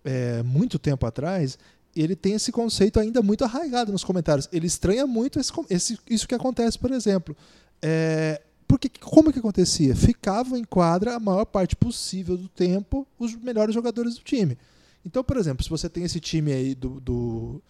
[0.06, 1.58] é, muito tempo atrás,
[2.02, 4.48] ele tem esse conceito ainda muito arraigado nos comentários.
[4.52, 7.36] Ele estranha muito esse, esse- isso que acontece, por exemplo.
[7.82, 9.96] É, porque como que acontecia?
[9.96, 14.58] Ficavam em quadra a maior parte possível do tempo os melhores jogadores do time.
[15.06, 17.62] Então, por exemplo, se você tem esse time aí do, do,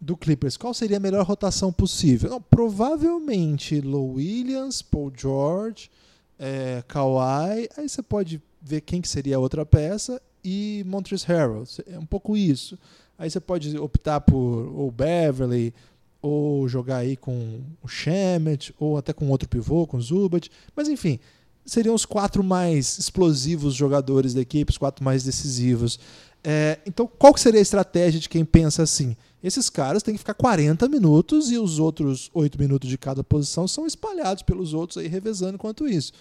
[0.00, 2.30] do Clippers, qual seria a melhor rotação possível?
[2.30, 5.90] Não, provavelmente Low Williams, Paul George,
[6.38, 11.64] é, Kawhi, aí você pode ver quem que seria a outra peça e Montrezl Harrell.
[11.86, 12.78] É um pouco isso.
[13.18, 14.36] Aí você pode optar por
[14.74, 15.72] ou Beverly,
[16.20, 20.50] ou jogar aí com o Shemet, ou até com outro pivô, com o Zubat.
[20.74, 21.18] Mas enfim,
[21.64, 25.98] seriam os quatro mais explosivos jogadores da equipe, os quatro mais decisivos.
[26.42, 29.16] É, então, qual que seria a estratégia de quem pensa assim?
[29.42, 33.68] Esses caras têm que ficar 40 minutos e os outros 8 minutos de cada posição
[33.68, 36.12] são espalhados pelos outros aí, revezando enquanto isso.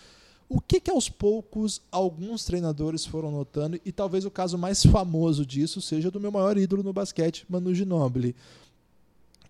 [0.53, 5.43] O que, que aos poucos alguns treinadores foram notando, e talvez o caso mais famoso
[5.43, 8.35] disso seja do meu maior ídolo no basquete, Manu Ginóbili,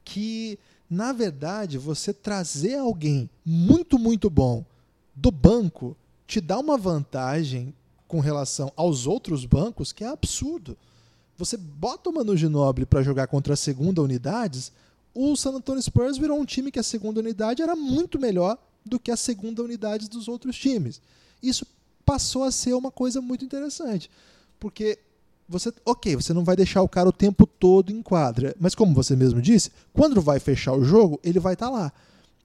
[0.06, 0.58] que
[0.90, 4.64] na verdade você trazer alguém muito, muito bom
[5.14, 5.94] do banco
[6.26, 7.74] te dá uma vantagem
[8.08, 10.78] com relação aos outros bancos que é absurdo.
[11.38, 14.72] Você bota o Manu Ginóbili para jogar contra a segunda unidades,
[15.14, 19.00] o San Antonio Spurs virou um time que a segunda unidade era muito melhor do
[19.00, 21.02] que a segunda unidade dos outros times.
[21.42, 21.66] Isso
[22.06, 24.10] passou a ser uma coisa muito interessante,
[24.60, 25.00] porque
[25.48, 28.94] você, ok, você não vai deixar o cara o tempo todo em quadra, mas como
[28.94, 31.92] você mesmo disse, quando vai fechar o jogo, ele vai estar lá.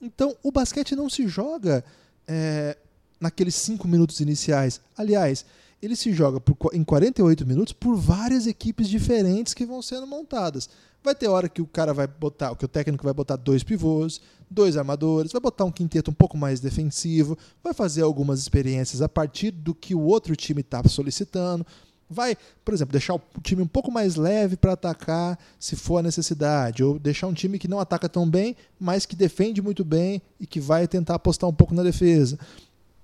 [0.00, 1.84] Então, o basquete não se joga
[2.26, 2.76] é,
[3.20, 4.80] naqueles cinco minutos iniciais.
[4.96, 5.44] Aliás,
[5.82, 10.68] ele se joga por, em 48 minutos por várias equipes diferentes que vão sendo montadas.
[11.02, 14.20] Vai ter hora que o cara vai botar, que o técnico vai botar dois pivôs,
[14.50, 19.08] dois armadores, vai botar um quinteto um pouco mais defensivo, vai fazer algumas experiências a
[19.08, 21.64] partir do que o outro time está solicitando.
[22.10, 26.02] Vai, por exemplo, deixar o time um pouco mais leve para atacar se for a
[26.02, 30.22] necessidade, ou deixar um time que não ataca tão bem, mas que defende muito bem
[30.40, 32.38] e que vai tentar apostar um pouco na defesa.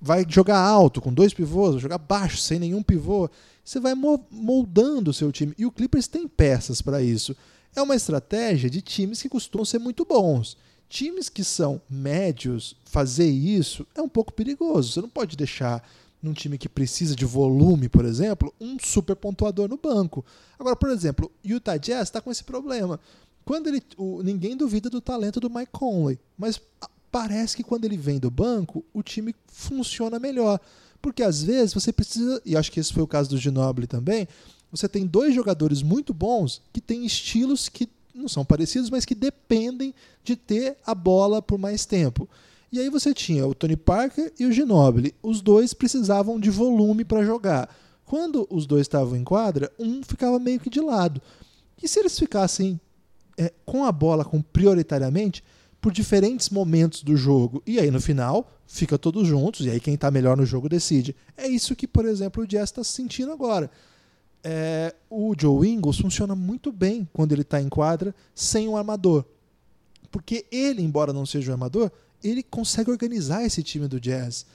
[0.01, 3.29] Vai jogar alto com dois pivôs, vai jogar baixo sem nenhum pivô.
[3.63, 5.55] Você vai mo- moldando o seu time.
[5.59, 7.37] E o Clippers tem peças para isso.
[7.75, 10.57] É uma estratégia de times que costumam ser muito bons.
[10.89, 14.93] Times que são médios, fazer isso é um pouco perigoso.
[14.93, 15.83] Você não pode deixar
[16.23, 20.25] num time que precisa de volume, por exemplo, um super pontuador no banco.
[20.59, 22.99] Agora, por exemplo, Utah Jazz está com esse problema.
[23.45, 26.61] Quando ele, o- ninguém duvida do talento do Mike Conley, mas
[27.13, 30.59] parece que quando ele vem do banco, o time funciona melhor.
[31.03, 34.27] Porque às vezes você precisa, e acho que esse foi o caso do Ginobili também,
[34.75, 39.15] você tem dois jogadores muito bons que têm estilos que não são parecidos, mas que
[39.15, 42.29] dependem de ter a bola por mais tempo.
[42.73, 45.15] E aí você tinha o Tony Parker e o Ginobili.
[45.23, 47.73] Os dois precisavam de volume para jogar.
[48.05, 51.23] Quando os dois estavam em quadra, um ficava meio que de lado.
[51.81, 52.81] E se eles ficassem
[53.39, 55.43] é, com a bola com prioritariamente
[55.81, 57.63] por diferentes momentos do jogo.
[57.67, 61.15] E aí, no final, fica todos juntos, e aí quem está melhor no jogo decide.
[61.37, 63.71] É isso que, por exemplo, o Jazz está sentindo agora.
[64.47, 69.25] É, o Joe Ingles funciona muito bem quando ele está em quadra sem um armador.
[70.11, 71.91] Porque ele, embora não seja um armador,
[72.23, 74.47] ele consegue organizar esse time do Jazz.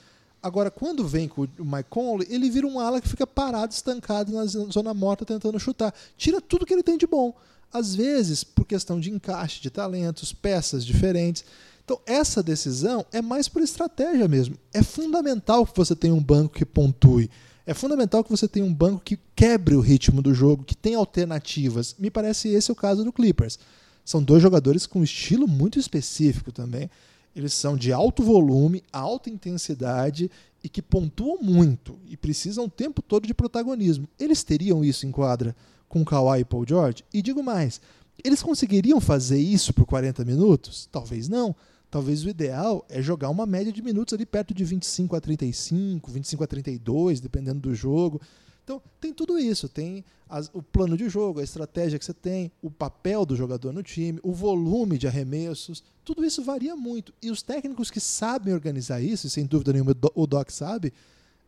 [0.42, 4.32] Agora, quando vem com o Mike Conley, ele vira um ala que fica parado, estancado
[4.32, 5.92] na zona morta tentando chutar.
[6.16, 7.34] Tira tudo que ele tem de bom.
[7.72, 11.44] Às vezes, por questão de encaixe de talentos, peças diferentes.
[11.84, 14.56] Então, essa decisão é mais por estratégia mesmo.
[14.72, 17.30] É fundamental que você tenha um banco que pontue.
[17.70, 20.98] É fundamental que você tenha um banco que quebre o ritmo do jogo, que tenha
[20.98, 21.94] alternativas.
[22.00, 23.60] Me parece esse o caso do Clippers.
[24.04, 26.90] São dois jogadores com um estilo muito específico também.
[27.32, 30.28] Eles são de alto volume, alta intensidade
[30.64, 34.08] e que pontuam muito e precisam o tempo todo de protagonismo.
[34.18, 35.54] Eles teriam isso em quadra
[35.88, 37.04] com Kawhi e Paul George?
[37.14, 37.80] E digo mais,
[38.24, 40.88] eles conseguiriam fazer isso por 40 minutos?
[40.90, 41.54] Talvez não.
[41.90, 46.10] Talvez o ideal é jogar uma média de minutos ali perto de 25 a 35,
[46.10, 48.20] 25 a 32, dependendo do jogo.
[48.62, 49.68] Então, tem tudo isso.
[49.68, 53.72] Tem as, o plano de jogo, a estratégia que você tem, o papel do jogador
[53.72, 55.82] no time, o volume de arremessos.
[56.04, 57.12] Tudo isso varia muito.
[57.20, 60.92] E os técnicos que sabem organizar isso, e sem dúvida nenhuma o Doc sabe,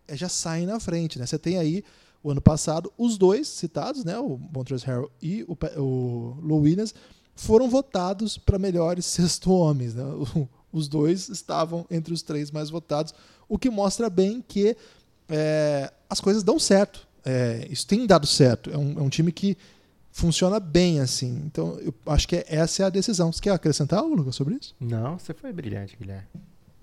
[0.08, 1.20] é, já saem na frente.
[1.20, 1.26] Né?
[1.26, 1.84] Você tem aí,
[2.20, 4.18] o ano passado, os dois citados, né?
[4.18, 6.92] o Montrezl Harrell e o, o Lou Williams,
[7.34, 9.94] foram votados para melhores sexto homens.
[9.94, 10.04] Né?
[10.72, 13.12] Os dois estavam entre os três mais votados,
[13.46, 14.74] o que mostra bem que
[15.28, 17.06] é, as coisas dão certo.
[17.24, 18.70] É, isso tem dado certo.
[18.70, 19.56] É um, é um, time que
[20.10, 21.42] funciona bem assim.
[21.44, 23.30] Então, eu acho que essa é a decisão.
[23.30, 24.74] Você quer acrescentar algo, Lucas, sobre isso?
[24.80, 26.26] Não, você foi brilhante, Guilherme.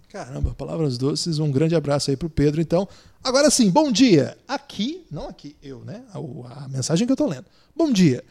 [0.10, 1.38] Caramba, palavras doces.
[1.40, 2.62] Um grande abraço aí pro Pedro.
[2.62, 2.88] Então,
[3.24, 4.38] agora sim, bom dia.
[4.48, 6.04] Aqui, não aqui, eu, né?
[6.14, 7.46] A, a mensagem que eu tô lendo.
[7.76, 8.24] Bom dia.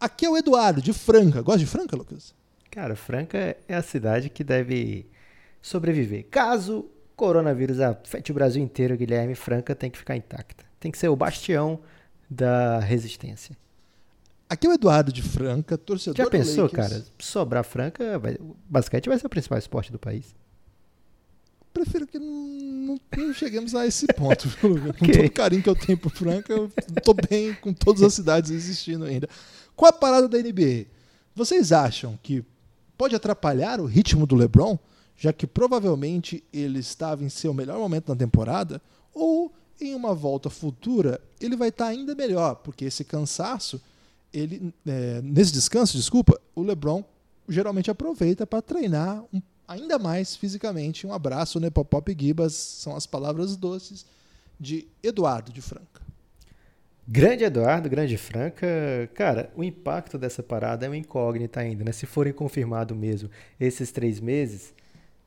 [0.00, 1.42] Aqui é o Eduardo, de Franca.
[1.42, 2.34] Gosta de Franca, Lucas?
[2.70, 5.06] Cara, Franca é a cidade que deve
[5.62, 6.26] sobreviver.
[6.30, 10.64] Caso coronavírus afete o Brasil inteiro, Guilherme, Franca tem que ficar intacta.
[10.80, 11.80] Tem que ser o bastião
[12.28, 13.56] da resistência.
[14.48, 17.02] Aqui é o Eduardo de Franca, torcedor Já pensou, cara?
[17.18, 18.36] Sobrar Franca, vai,
[18.68, 20.34] basquete vai ser o principal esporte do país.
[21.74, 24.48] Prefiro que não, não, cheguemos a esse ponto.
[24.48, 24.92] okay.
[24.92, 26.70] Com todo o carinho que eu tenho por Franca, eu
[27.02, 29.28] tô bem com todas as cidades existindo ainda.
[29.76, 30.86] Qual a parada da NBA?
[31.34, 32.42] Vocês acham que
[32.96, 34.78] pode atrapalhar o ritmo do LeBron?
[35.16, 38.80] já que provavelmente ele estava em seu melhor momento na temporada,
[39.12, 43.80] ou em uma volta futura ele vai estar ainda melhor, porque esse cansaço,
[44.32, 47.04] ele é, nesse descanso, desculpa, o LeBron
[47.48, 51.06] geralmente aproveita para treinar um, ainda mais fisicamente.
[51.06, 54.04] Um abraço, né, Pop Gibas, são as palavras doces
[54.58, 56.02] de Eduardo de Franca.
[57.06, 58.66] Grande Eduardo, grande Franca.
[59.14, 61.92] Cara, o impacto dessa parada é uma incógnita ainda, né?
[61.92, 63.28] Se forem confirmado mesmo
[63.60, 64.72] esses três meses,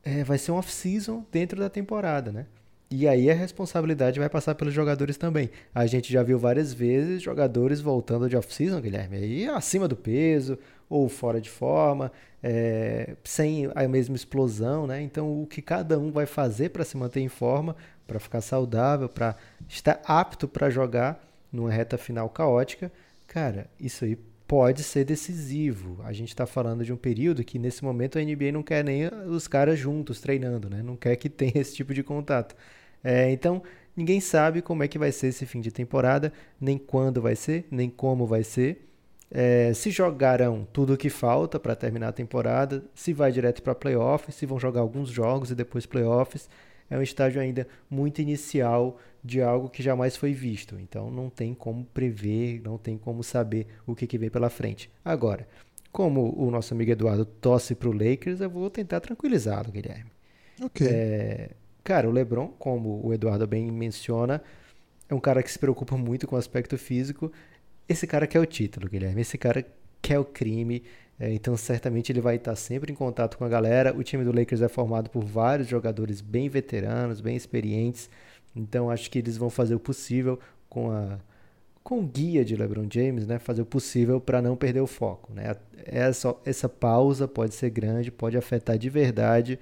[0.03, 2.47] é, vai ser um off-season dentro da temporada, né?
[2.89, 5.49] E aí a responsabilidade vai passar pelos jogadores também.
[5.75, 10.57] A gente já viu várias vezes jogadores voltando de off-season, Guilherme, aí acima do peso
[10.89, 15.01] ou fora de forma, é, sem a mesma explosão, né?
[15.01, 17.75] Então o que cada um vai fazer para se manter em forma,
[18.07, 19.35] para ficar saudável, para
[19.67, 21.21] estar apto para jogar
[21.51, 22.89] numa reta final caótica,
[23.27, 25.99] cara, isso aí pode ser decisivo.
[26.05, 29.07] A gente está falando de um período que nesse momento a NBA não quer nem
[29.27, 30.81] os caras juntos treinando, né?
[30.81, 32.55] Não quer que tenha esse tipo de contato.
[33.03, 33.61] É, então
[33.95, 37.65] ninguém sabe como é que vai ser esse fim de temporada, nem quando vai ser,
[37.71, 38.87] nem como vai ser.
[39.29, 43.75] É, se jogarão tudo o que falta para terminar a temporada, se vai direto para
[43.75, 46.49] playoffs, se vão jogar alguns jogos e depois playoffs.
[46.89, 50.79] É um estágio ainda muito inicial de algo que jamais foi visto.
[50.79, 54.89] Então não tem como prever, não tem como saber o que, que vem pela frente.
[55.03, 55.45] Agora,
[55.91, 60.11] como o nosso amigo Eduardo tosse para o Lakers, eu vou tentar tranquilizá-lo, Guilherme.
[60.61, 60.87] Ok.
[60.87, 61.49] É,
[61.87, 64.43] cara, o LeBron, como o Eduardo bem menciona,
[65.07, 67.31] é um cara que se preocupa muito com o aspecto físico.
[67.87, 69.21] Esse cara quer o título, Guilherme.
[69.21, 69.65] Esse cara
[70.01, 70.83] quer o crime.
[71.17, 73.95] É, então, certamente ele vai estar sempre em contato com a galera.
[73.95, 78.09] O time do Lakers é formado por vários jogadores bem veteranos, bem experientes.
[78.53, 80.37] Então acho que eles vão fazer o possível
[80.69, 81.17] com a
[81.83, 85.31] com o guia de LeBron James, né, fazer o possível para não perder o foco,
[85.33, 85.55] né?
[85.85, 89.57] Essa essa pausa pode ser grande, pode afetar de verdade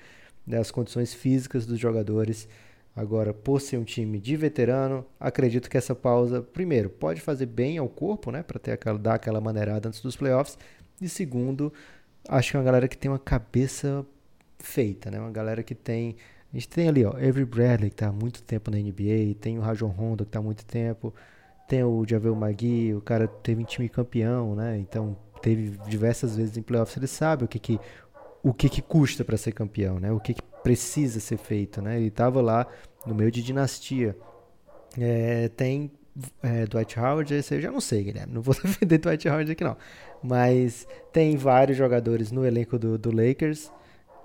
[0.46, 2.48] né, as condições físicas dos jogadores.
[2.96, 7.78] Agora, por ser um time de veterano, acredito que essa pausa, primeiro, pode fazer bem
[7.78, 10.58] ao corpo, né, para ter aquela dar aquela maneirada antes dos playoffs,
[11.02, 11.74] e segundo,
[12.28, 14.06] acho que é uma galera que tem uma cabeça
[14.60, 15.20] feita, né?
[15.20, 16.16] Uma galera que tem
[16.56, 19.58] a gente tem ali, ó, Avery Bradley, que está há muito tempo na NBA, tem
[19.58, 21.14] o Rajon Rondo, que está há muito tempo,
[21.68, 24.78] tem o Javel Magui, o cara teve um time campeão, né?
[24.78, 27.78] Então, teve diversas vezes em playoffs, ele sabe o que, que
[28.46, 30.12] o que, que custa para ser campeão, né?
[30.12, 31.98] O que, que precisa ser feito, né?
[31.98, 32.68] Ele estava lá
[33.04, 34.16] no meio de dinastia.
[34.96, 35.90] É, tem
[36.44, 38.32] é, Dwight Howard, esse eu já não sei, Guilherme.
[38.32, 39.76] Não vou defender Dwight Howard aqui não.
[40.22, 43.72] Mas tem vários jogadores no elenco do, do Lakers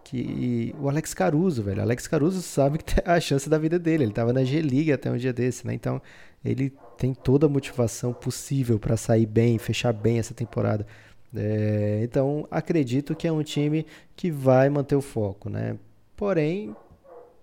[0.05, 4.05] que o Alex Caruso, velho, Alex Caruso sabe que tem a chance da vida dele.
[4.05, 5.73] Ele estava na G-League até um dia desse, né?
[5.73, 6.01] Então,
[6.45, 10.87] ele tem toda a motivação possível para sair bem, fechar bem essa temporada.
[11.35, 15.79] É, então, acredito que é um time que vai manter o foco, né?
[16.17, 16.75] Porém,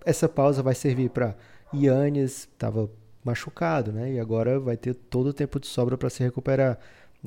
[0.06, 1.36] essa pausa vai servir para
[1.74, 2.90] Yannis, estava
[3.24, 4.14] machucado, né?
[4.14, 6.78] E agora vai ter todo o tempo de sobra para se recuperar.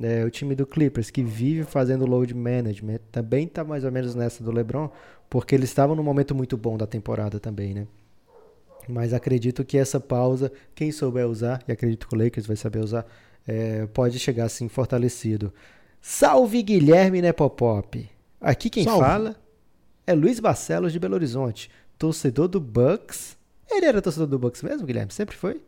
[0.01, 4.15] É, o time do Clippers, que vive fazendo load management, também está mais ou menos
[4.15, 4.89] nessa do LeBron,
[5.29, 7.87] porque eles estavam num momento muito bom da temporada também, né?
[8.89, 12.79] Mas acredito que essa pausa, quem souber usar, e acredito que o Lakers vai saber
[12.79, 13.07] usar,
[13.47, 15.53] é, pode chegar assim fortalecido.
[16.01, 18.09] Salve Guilherme Nepopop!
[18.41, 19.01] Aqui quem Salve.
[19.01, 19.37] fala
[20.07, 23.37] é Luiz Barcelos de Belo Horizonte, torcedor do Bucks.
[23.71, 25.13] Ele era torcedor do Bucks mesmo, Guilherme?
[25.13, 25.61] Sempre foi?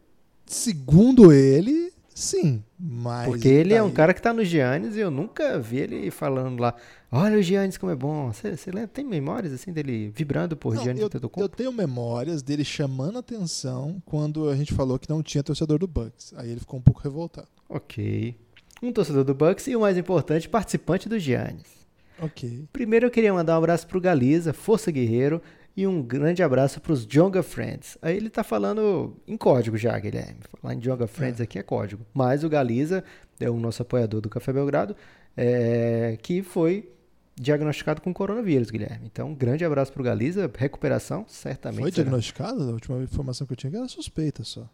[0.46, 2.64] Segundo ele, sim.
[2.78, 6.10] Mas Porque ele é um cara que tá no Giannis e eu nunca vi ele
[6.10, 6.74] falando lá.
[7.10, 8.32] Olha o Giannis como é bom.
[8.32, 8.88] Você, lembra?
[8.88, 14.02] Tem memórias assim dele vibrando por não, Giannis eu, eu tenho memórias dele chamando atenção
[14.06, 16.32] quando a gente falou que não tinha torcedor do Bucks.
[16.36, 17.48] Aí ele ficou um pouco revoltado.
[17.68, 18.34] Ok.
[18.82, 21.86] Um torcedor do Bucks e o mais importante, participante do Giannis.
[22.20, 22.64] Ok.
[22.72, 25.40] Primeiro eu queria mandar um abraço pro Galiza, Força Guerreiro,
[25.76, 27.96] e um grande abraço para os Jonga Friends.
[28.02, 30.40] Aí ele tá falando em código já, Guilherme.
[30.60, 31.44] Falar em Jonga Friends é.
[31.44, 32.04] aqui é código.
[32.12, 33.02] Mas o Galiza
[33.40, 34.94] é o nosso apoiador do Café Belgrado,
[35.36, 36.90] é, que foi
[37.34, 39.06] diagnosticado com coronavírus, Guilherme.
[39.06, 40.50] Então, um grande abraço para o Galiza.
[40.54, 41.80] Recuperação, certamente.
[41.80, 42.62] Foi diagnosticado?
[42.62, 44.68] A última informação que eu tinha era suspeita só.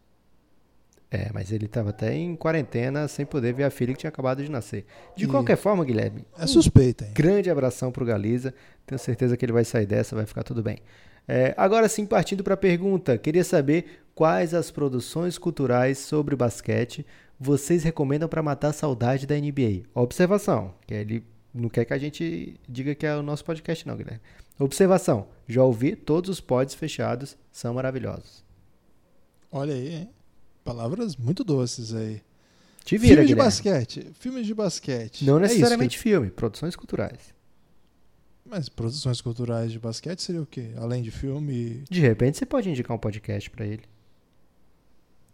[1.11, 4.43] É, mas ele estava até em quarentena sem poder ver a filha que tinha acabado
[4.43, 4.85] de nascer.
[5.17, 5.29] De e...
[5.29, 6.25] qualquer forma, Guilherme.
[6.39, 7.11] É suspeita, hein?
[7.13, 8.53] Um grande abração pro Galiza.
[8.87, 10.79] Tenho certeza que ele vai sair dessa, vai ficar tudo bem.
[11.27, 17.07] É, agora sim, partindo para a pergunta, queria saber quais as produções culturais sobre basquete
[17.39, 19.85] vocês recomendam para matar a saudade da NBA.
[19.95, 23.97] Observação, que ele não quer que a gente diga que é o nosso podcast, não,
[23.97, 24.21] Guilherme.
[24.59, 28.45] Observação, já ouvi todos os pods fechados, são maravilhosos.
[29.53, 30.11] Olha aí, hein?
[30.69, 32.21] Palavras muito doces aí.
[32.85, 34.07] Te vira, Filmes de basquete.
[34.21, 35.25] Filmes de basquete.
[35.25, 37.35] Não é necessariamente é filme, produções culturais.
[38.45, 40.73] Mas produções culturais de basquete seria o quê?
[40.77, 41.85] Além de filme.
[41.89, 43.83] De repente você pode indicar um podcast para ele.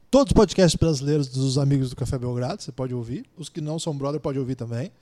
[0.09, 3.27] Todos os podcasts brasileiros dos amigos do Café Belgrado, você pode ouvir.
[3.37, 4.93] Os que não são brother pode ouvir também.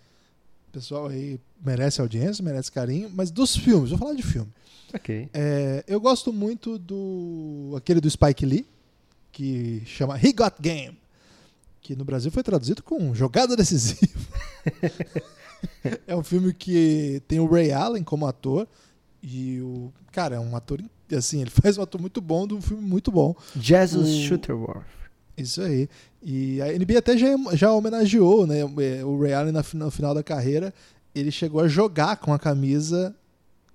[0.68, 3.10] O pessoal aí merece audiência, merece carinho.
[3.14, 4.50] Mas dos filmes, vou falar de filme.
[4.94, 5.28] Ok.
[5.34, 7.74] É, eu gosto muito do.
[7.76, 8.71] aquele do Spike Lee
[9.32, 10.96] que chama He Got Game,
[11.80, 14.20] que no Brasil foi traduzido com Jogada Decisiva.
[16.06, 18.68] é um filme que tem o Ray Allen como ator
[19.22, 20.80] e o cara é um ator
[21.16, 23.34] assim, ele faz um ator muito bom de um filme muito bom.
[23.56, 24.28] Jesus o...
[24.28, 24.84] Shooterworth.
[25.36, 25.88] Isso aí.
[26.22, 28.62] E a NBA até já, já homenageou, né,
[29.02, 30.74] o Ray Allen no final da carreira,
[31.14, 33.16] ele chegou a jogar com a camisa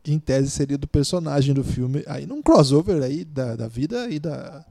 [0.03, 4.09] que em tese seria do personagem do filme, aí num crossover aí da, da vida
[4.09, 4.65] e da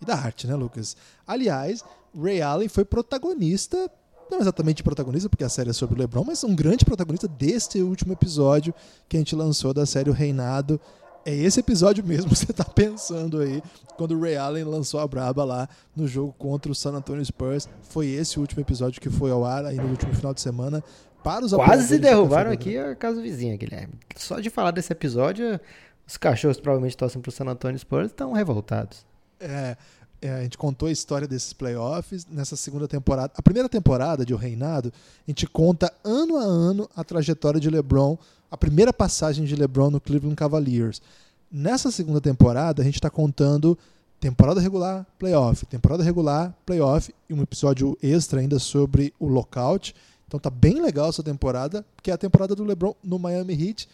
[0.00, 0.96] e da arte, né, Lucas?
[1.26, 3.90] Aliás, Ray Allen foi protagonista,
[4.30, 7.80] não exatamente protagonista, porque a série é sobre o LeBron, mas um grande protagonista deste
[7.82, 8.74] último episódio
[9.08, 10.80] que a gente lançou da série O Reinado.
[11.24, 13.60] É esse episódio mesmo que você está pensando aí,
[13.96, 17.68] quando o Ray Allen lançou a braba lá no jogo contra o San Antonio Spurs.
[17.82, 20.82] Foi esse o último episódio que foi ao ar aí no último final de semana.
[21.24, 23.94] Para os Quase se derrubaram aqui a casa vizinha, Guilherme.
[24.14, 25.58] Só de falar desse episódio,
[26.06, 29.04] os cachorros provavelmente torcem para o San Antonio Spurs estão revoltados.
[29.40, 29.76] É,
[30.20, 33.32] é, a gente contou a história desses playoffs nessa segunda temporada.
[33.36, 34.92] A primeira temporada de O Reinado,
[35.26, 38.16] a gente conta ano a ano a trajetória de LeBron,
[38.50, 41.02] a primeira passagem de LeBron no Cleveland Cavaliers.
[41.50, 43.78] Nessa segunda temporada, a gente está contando
[44.18, 49.94] temporada regular, playoff, temporada regular, playoff e um episódio extra ainda sobre o lockout.
[50.26, 53.88] Então tá bem legal essa temporada, que é a temporada do LeBron no Miami Heat,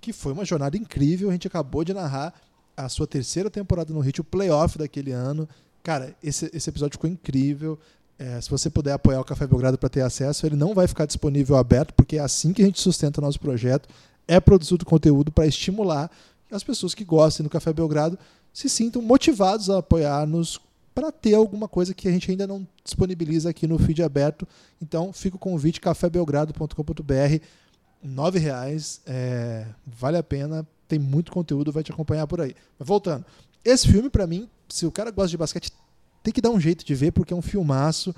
[0.00, 1.28] que foi uma jornada incrível.
[1.28, 2.34] A gente acabou de narrar
[2.76, 5.48] a sua terceira temporada no Hit, o playoff daquele ano.
[5.82, 7.78] Cara, esse, esse episódio ficou incrível.
[8.18, 11.06] É, se você puder apoiar o Café Belgrado para ter acesso, ele não vai ficar
[11.06, 13.88] disponível aberto, porque é assim que a gente sustenta o nosso projeto.
[14.28, 16.10] É produzido conteúdo para estimular
[16.52, 18.18] as pessoas que gostem do Café Belgrado
[18.52, 20.60] se sintam motivados a apoiar-nos
[20.94, 24.46] para ter alguma coisa que a gente ainda não disponibiliza aqui no feed aberto.
[24.80, 27.40] Então, fica o convite cafébelgrado.com.br.
[28.04, 32.54] R$ reais, é, vale a pena tem muito conteúdo, vai te acompanhar por aí.
[32.78, 33.24] Mas voltando,
[33.64, 35.72] esse filme, para mim, se o cara gosta de basquete,
[36.22, 38.14] tem que dar um jeito de ver, porque é um filmaço.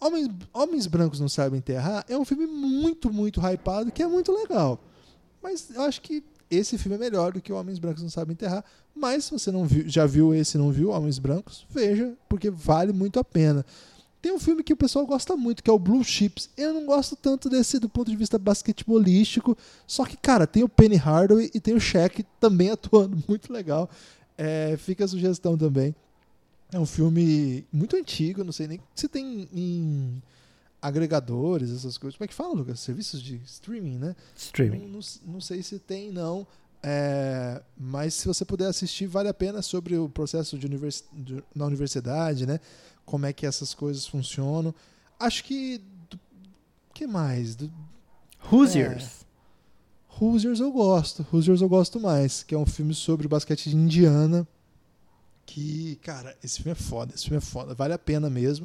[0.00, 4.32] Homens, Homens Brancos Não Sabem Enterrar é um filme muito, muito hypado, que é muito
[4.32, 4.80] legal.
[5.40, 8.64] Mas eu acho que esse filme é melhor do que Homens Brancos Não Sabem Enterrar.
[8.92, 12.92] Mas se você não viu, já viu esse não viu, Homens Brancos, veja, porque vale
[12.92, 13.64] muito a pena.
[14.20, 16.50] Tem um filme que o pessoal gosta muito, que é o Blue Chips.
[16.56, 19.56] Eu não gosto tanto desse do ponto de vista basquetebolístico.
[19.86, 23.22] Só que, cara, tem o Penny Hardaway e tem o Shaq também atuando.
[23.26, 23.88] Muito legal.
[24.36, 25.94] É, fica a sugestão também.
[26.72, 30.22] É um filme muito antigo, não sei nem se tem em
[30.80, 32.16] agregadores, essas coisas.
[32.16, 32.80] Como é que fala, Lucas?
[32.80, 34.14] Serviços de streaming, né?
[34.36, 34.80] Streaming.
[34.80, 36.46] Não, não, não sei se tem, não.
[36.82, 41.42] É, mas se você puder assistir, vale a pena sobre o processo de univers, de,
[41.54, 42.60] na universidade, né?
[43.10, 44.72] Como é que essas coisas funcionam.
[45.18, 45.82] Acho que.
[46.12, 47.56] O que mais?
[47.56, 47.68] Do,
[48.52, 49.02] Hoosiers.
[49.02, 51.26] É, Hoosiers eu gosto.
[51.32, 52.44] Hoosiers eu gosto mais.
[52.44, 54.46] Que é um filme sobre basquete de Indiana.
[55.44, 57.12] Que, cara, esse filme é foda.
[57.12, 57.74] Esse filme é foda.
[57.74, 58.64] Vale a pena mesmo.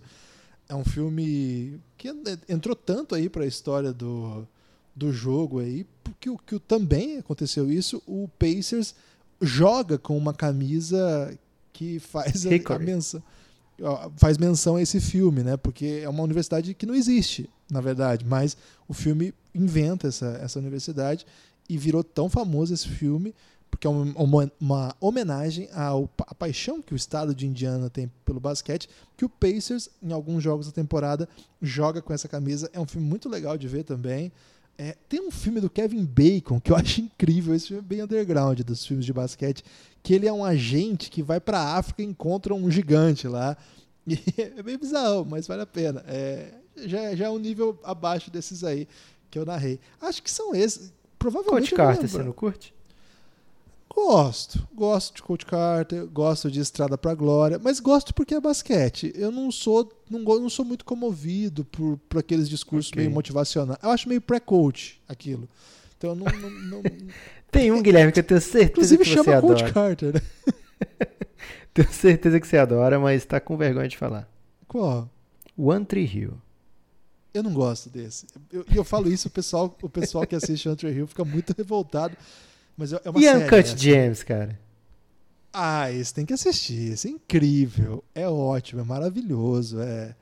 [0.69, 2.13] É um filme que
[2.47, 4.47] entrou tanto aí para a história do,
[4.95, 8.93] do jogo aí, porque o que também aconteceu isso, o Pacers
[9.41, 11.35] joga com uma camisa
[11.73, 13.23] que faz a, a menção
[14.17, 15.57] faz menção a esse filme, né?
[15.57, 18.55] Porque é uma universidade que não existe, na verdade, mas
[18.87, 21.25] o filme inventa essa, essa universidade
[21.67, 23.33] e virou tão famoso esse filme
[23.75, 28.39] porque é uma, uma homenagem ao, à paixão que o estado de Indiana tem pelo
[28.39, 31.27] basquete, que o Pacers, em alguns jogos da temporada,
[31.61, 32.69] joga com essa camisa.
[32.71, 34.31] É um filme muito legal de ver também.
[34.77, 38.03] É, tem um filme do Kevin Bacon que eu acho incrível, esse filme é bem
[38.03, 39.63] underground dos filmes de basquete,
[40.03, 43.57] que ele é um agente que vai para a África e encontra um gigante lá.
[44.07, 46.03] E é bem bizarro, mas vale a pena.
[46.07, 46.53] É,
[46.85, 48.87] já, já é um nível abaixo desses aí
[49.31, 49.79] que eu narrei.
[49.99, 50.93] Acho que são esses.
[51.17, 51.71] Provavelmente.
[51.71, 52.74] Coach Carter, você não curte?
[53.95, 59.13] Gosto, gosto de Coach Carter, gosto de Estrada para Glória, mas gosto porque é basquete.
[59.15, 63.03] Eu não sou, não, não sou muito comovido por, por aqueles discursos okay.
[63.03, 63.79] meio motivacionais.
[63.81, 65.47] Eu acho meio pré-coach aquilo.
[65.97, 66.83] Então não, não, não...
[67.49, 69.73] Tem um, Guilherme, que eu tenho certeza Inclusive, que você chama Coach adora.
[69.73, 70.21] Carter, né?
[71.73, 74.29] tenho certeza que você adora, mas tá com vergonha de falar.
[74.67, 75.09] Qual?
[75.57, 76.33] One Tree Hill.
[77.33, 78.27] Eu não gosto desse.
[78.51, 81.23] E eu, eu, falo isso, o pessoal, o pessoal que assiste One Tree Hill fica
[81.23, 82.17] muito revoltado.
[82.77, 83.77] Mas é uma e série, Uncut né?
[83.77, 84.59] James, cara?
[85.53, 86.91] Ah, esse tem que assistir.
[86.91, 88.03] Esse é incrível.
[88.13, 89.79] É ótimo, é maravilhoso.
[89.79, 90.13] É...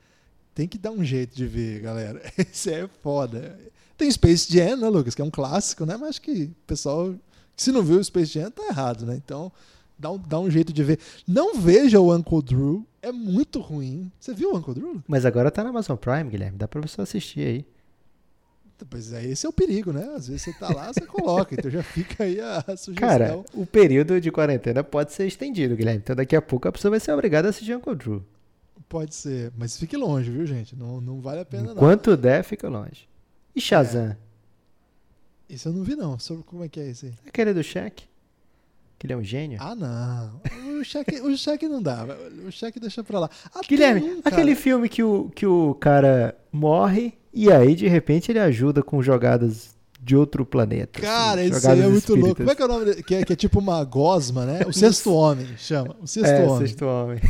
[0.54, 2.22] Tem que dar um jeito de ver, galera.
[2.38, 3.58] Esse é foda.
[3.98, 5.12] Tem Space Jam, né, Lucas?
[5.12, 5.96] Que é um clássico, né?
[5.96, 7.12] Mas acho que o pessoal,
[7.56, 9.16] se não viu o Space Jam, tá errado, né?
[9.16, 9.50] Então,
[9.98, 11.00] dá um, dá um jeito de ver.
[11.26, 12.86] Não veja o Uncle Drew.
[13.02, 14.12] É muito ruim.
[14.20, 15.02] Você viu o Uncle Drew?
[15.08, 16.56] Mas agora tá na Amazon Prime, Guilherme.
[16.56, 17.66] Dá pra você assistir aí.
[18.90, 20.12] Pois é, esse é o perigo, né?
[20.16, 23.08] Às vezes você tá lá, você coloca, então já fica aí a, a sugestão.
[23.08, 26.00] Cara, o período de quarentena pode ser estendido, Guilherme.
[26.02, 28.24] Então daqui a pouco a pessoa vai ser obrigada a assistir Uncle Drew.
[28.88, 30.76] Pode ser, mas fique longe, viu, gente?
[30.76, 32.16] Não, não vale a pena, Enquanto não.
[32.16, 33.08] der, fica longe.
[33.54, 34.10] E Shazam?
[34.10, 34.16] É.
[35.48, 36.18] Isso eu não vi, não.
[36.18, 37.14] Sobre como é que é esse aí?
[37.26, 38.08] Aquele do Shaq?
[38.98, 39.58] Que ele é um gênio?
[39.60, 40.40] Ah, não.
[40.80, 42.06] O Shaq, o Shaq não dá.
[42.46, 43.30] O Shaq deixa pra lá.
[43.54, 48.30] Até Guilherme, um, aquele filme que o, que o cara morre e aí, de repente,
[48.30, 50.98] ele ajuda com jogadas de outro planeta.
[50.98, 52.24] Assim, Cara, assim, esse aí é muito espíritas.
[52.24, 52.36] louco.
[52.36, 53.02] Como é que é o nome dele?
[53.02, 54.60] Que é, que é tipo uma gosma, né?
[54.66, 55.96] O Sexto Homem, chama.
[56.00, 56.66] O Sexto é, Homem.
[56.66, 57.20] Sexto Homem.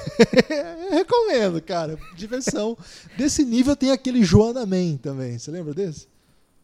[0.92, 1.98] Recomendo, cara.
[2.14, 2.76] Diversão.
[3.16, 5.38] Desse nível tem aquele Joana Man também.
[5.38, 6.06] Você lembra desse?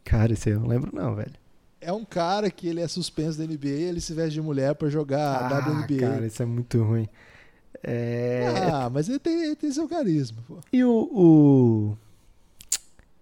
[0.05, 1.33] Cara, esse eu não lembro não, velho.
[1.81, 4.75] É um cara que ele é suspenso da NBA e ele se veste de mulher
[4.75, 6.01] para jogar ah, WNBA.
[6.01, 7.09] Cara, isso é muito ruim.
[7.83, 8.45] É...
[8.71, 10.59] Ah, mas ele tem, ele tem seu carisma, pô.
[10.71, 11.09] E o...
[11.11, 11.97] o...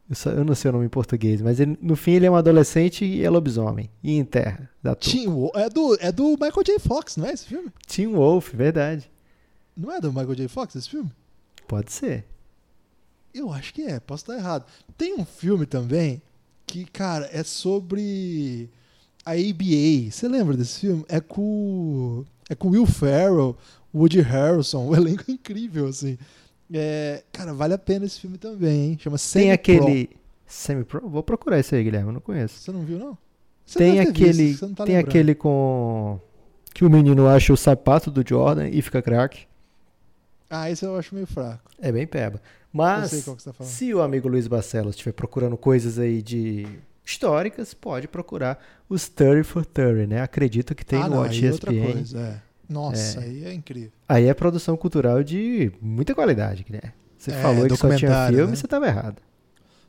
[0.09, 2.31] Eu, só, eu, não sei o nome em português, mas ele, no fim ele é
[2.31, 3.91] um adolescente e é lobisomem.
[4.03, 4.71] E enterra.
[4.83, 5.55] Da Teen Wolf.
[5.55, 6.79] É do, é do Michael J.
[6.79, 7.71] Fox, não é esse filme?
[7.87, 9.11] Teen Wolf, verdade.
[9.77, 10.49] Não é do Michael J.
[10.49, 11.11] Fox esse filme?
[11.67, 12.25] Pode ser.
[13.35, 14.65] Eu acho que é, posso estar errado.
[14.97, 16.23] Tem um filme também
[16.67, 18.71] que, cara, é sobre
[19.25, 20.11] a ABA.
[20.11, 21.05] Você lembra desse filme?
[21.09, 23.57] É com, é com Will Ferrell,
[23.95, 26.19] Woody Harrelson, um elenco incrível, assim.
[26.73, 28.99] É, cara, vale a pena esse filme também, hein?
[29.01, 30.11] Chama Semi Tem aquele.
[30.47, 31.09] Semi-Pro?
[31.09, 32.61] Vou procurar esse aí, Guilherme, eu não conheço.
[32.61, 33.17] Você não viu, não?
[33.65, 34.49] Você tem aquele.
[34.49, 35.11] Visto, tá tem lembrando.
[35.11, 36.21] aquele com.
[36.73, 39.47] Que o menino acha o sapato do Jordan e fica craque.
[40.49, 41.71] Ah, esse eu acho meio fraco.
[41.79, 42.41] É bem peba.
[42.73, 46.67] Mas, tá se o amigo Luiz Barcelos estiver procurando coisas aí de
[47.05, 50.21] históricas, pode procurar os 30 for 30, né?
[50.23, 51.51] Acredito que tem ah, no não, ESPN.
[51.51, 52.48] Outra coisa, é.
[52.69, 53.25] Nossa, é.
[53.25, 53.93] aí é incrível.
[54.09, 56.93] Aí é produção cultural de muita qualidade, né?
[57.17, 58.57] Você é, falou que só tinha filme, né?
[58.57, 59.23] você estava errado.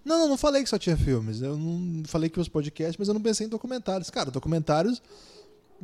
[0.03, 1.41] Não, não, não falei que só tinha filmes.
[1.41, 4.09] Eu não falei que os podcasts, mas eu não pensei em documentários.
[4.09, 5.01] Cara, documentários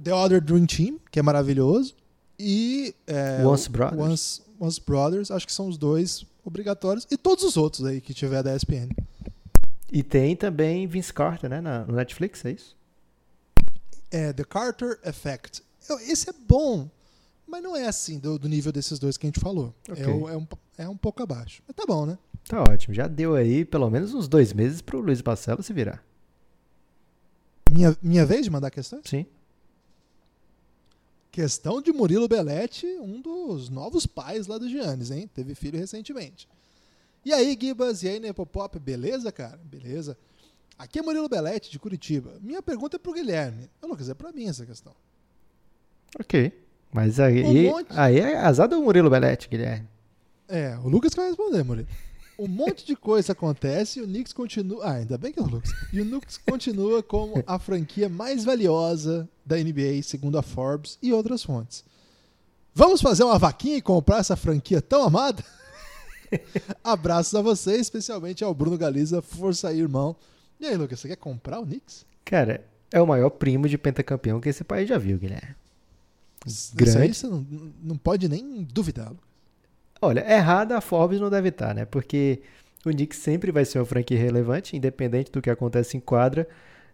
[0.02, 1.96] The Other Dream Team, que é maravilhoso,
[2.40, 4.02] e é, Once Brothers.
[4.02, 8.14] Once, Once Brothers, acho que são os dois obrigatórios, e todos os outros aí que
[8.14, 8.90] tiver da ESPN.
[9.92, 12.76] E tem também Vince Carter, né, no Netflix, é isso?
[14.12, 15.64] É The Carter Effect.
[15.90, 16.90] Eu- Esse é bom,
[17.48, 19.74] mas não é assim do, do nível desses dois que a gente falou.
[19.90, 21.62] É, o- é um, é um pouco abaixo.
[21.68, 22.18] Mas tá bom, né?
[22.48, 22.94] Tá ótimo.
[22.94, 26.04] Já deu aí pelo menos uns dois meses pro Luiz Marcelo se virar.
[27.72, 29.02] Minha, minha vez de mandar questões?
[29.06, 29.26] Sim.
[31.32, 35.30] Questão de Murilo Belletti, um dos novos pais lá do Giannis, hein?
[35.34, 36.48] Teve filho recentemente.
[37.26, 39.60] E aí, Gibas, e aí, Nepopop, beleza, cara?
[39.66, 40.18] Beleza.
[40.78, 42.38] Aqui é Murilo Belletti, de Curitiba.
[42.42, 43.70] Minha pergunta é pro Guilherme.
[43.82, 44.94] Eu não quiser pra mim essa questão.
[46.20, 46.52] Ok.
[46.94, 49.88] Mas aí, Um monte- aí é azar do Murilo Belletti, Guilherme.
[50.48, 51.88] É, o Lucas que vai responder, Murilo.
[52.38, 54.84] Um monte de coisa acontece e o Knicks continua.
[54.86, 55.72] Ah, ainda bem que é o Lucas.
[55.94, 61.14] E o Knicks continua como a franquia mais valiosa da NBA, segundo a Forbes e
[61.14, 61.84] outras fontes.
[62.74, 65.44] Vamos fazer uma vaquinha e comprar essa franquia tão amada?
[66.84, 70.16] Abraços a você, especialmente ao Bruno Galiza, força aí, irmão.
[70.60, 72.06] E aí, Lucas, você quer comprar o Knicks?
[72.26, 75.56] Cara, é o maior primo de pentacampeão que esse país já viu, Guilherme.
[76.46, 77.14] Isso aí Grande.
[77.16, 77.46] você não,
[77.82, 79.10] não pode nem duvidar.
[79.10, 79.26] Lucas.
[80.02, 81.86] Olha, errada a Forbes não deve estar, né?
[81.86, 82.42] Porque
[82.86, 86.48] o Knicks sempre vai ser uma franquia relevante, independente do que acontece em quadra,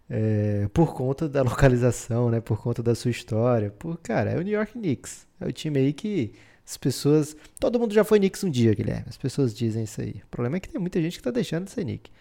[0.10, 2.40] é, por conta da localização, né?
[2.40, 3.72] Por conta da sua história.
[3.72, 5.28] Por, cara, é o New York Knicks.
[5.40, 6.34] É o time aí que
[6.66, 7.36] as pessoas...
[7.60, 9.06] Todo mundo já foi Knicks um dia, Guilherme.
[9.10, 10.22] As pessoas dizem isso aí.
[10.24, 12.12] O problema é que tem muita gente que tá deixando de ser Knicks.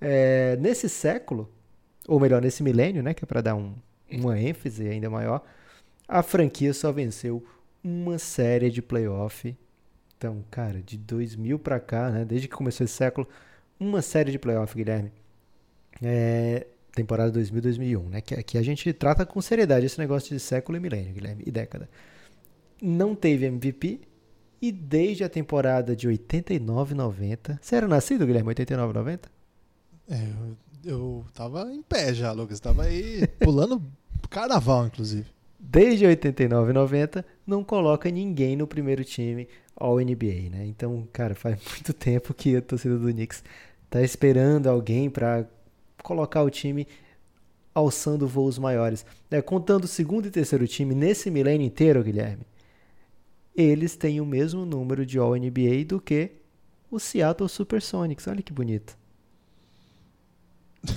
[0.00, 1.50] É, nesse século,
[2.06, 3.14] ou melhor, nesse milênio, né?
[3.14, 3.74] Que é para dar um,
[4.12, 5.42] uma ênfase ainda maior,
[6.08, 7.44] a franquia só venceu
[7.82, 9.56] uma série de playoff
[10.16, 13.28] então, cara, de 2000 pra cá, né, desde que começou esse século,
[13.78, 15.12] uma série de playoff, Guilherme.
[16.02, 20.78] É, temporada 2000-2001, né, que aqui a gente trata com seriedade esse negócio de século
[20.78, 21.88] e milênio, Guilherme, e década.
[22.80, 24.00] Não teve MVP
[24.60, 27.58] e desde a temporada de 89-90...
[27.60, 29.20] Você era nascido, Guilherme, 89-90?
[30.08, 32.58] É, eu, eu tava em pé já, Lucas.
[32.60, 33.82] Tava aí pulando
[34.30, 35.35] carnaval, inclusive.
[35.58, 40.66] Desde 89 e 90, não coloca ninguém no primeiro time All NBA, né?
[40.66, 43.42] Então, cara, faz muito tempo que a torcida do Knicks
[43.90, 45.46] tá esperando alguém para
[46.02, 46.86] colocar o time
[47.74, 49.04] alçando voos maiores.
[49.30, 52.46] É, contando o segundo e terceiro time nesse milênio inteiro, Guilherme,
[53.54, 56.32] eles têm o mesmo número de All NBA do que
[56.90, 58.26] o Seattle Supersonics.
[58.26, 58.96] Olha que bonito.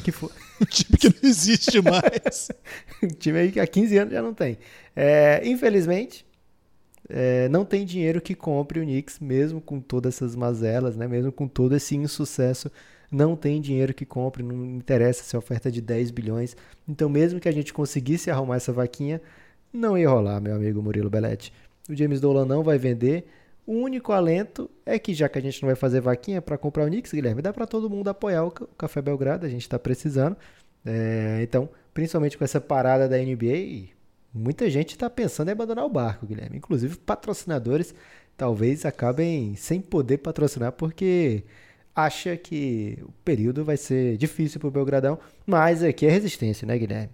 [0.04, 0.30] Que foi?
[0.62, 2.50] Um time que não existe mais.
[3.02, 4.58] O time aí que há 15 anos já não tem.
[4.94, 6.26] É, infelizmente,
[7.08, 11.08] é, não tem dinheiro que compre o Knicks, mesmo com todas essas mazelas, né?
[11.08, 12.70] mesmo com todo esse insucesso.
[13.12, 16.56] Não tem dinheiro que compre, não interessa se é oferta de 10 bilhões.
[16.88, 19.20] Então, mesmo que a gente conseguisse arrumar essa vaquinha,
[19.74, 21.52] não ia rolar, meu amigo Murilo Belletti.
[21.90, 23.26] O James Dolan não vai vender.
[23.70, 26.86] O único alento é que, já que a gente não vai fazer vaquinha para comprar
[26.86, 30.36] o Knicks, Guilherme, dá para todo mundo apoiar o Café Belgrado, a gente está precisando.
[30.84, 33.90] É, então, principalmente com essa parada da NBA,
[34.34, 36.58] muita gente está pensando em abandonar o barco, Guilherme.
[36.58, 37.94] Inclusive, patrocinadores
[38.36, 41.44] talvez acabem sem poder patrocinar porque
[41.96, 46.76] acha que o período vai ser difícil para o Belgradão, mas aqui é resistência, né,
[46.76, 47.12] Guilherme?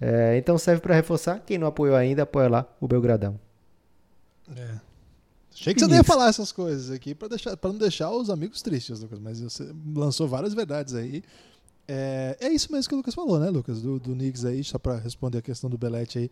[0.00, 1.42] É, então serve para reforçar.
[1.44, 3.38] Quem não apoiou ainda, apoia lá o Belgradão.
[4.56, 4.87] É.
[5.60, 7.28] Achei que você não ia falar essas coisas aqui pra
[7.64, 9.18] não deixar os amigos tristes, Lucas.
[9.18, 11.22] Mas você lançou várias verdades aí.
[11.86, 13.82] É, é isso mesmo que o Lucas falou, né, Lucas?
[13.82, 16.30] Do, do Knicks aí, só pra responder a questão do Belete aí.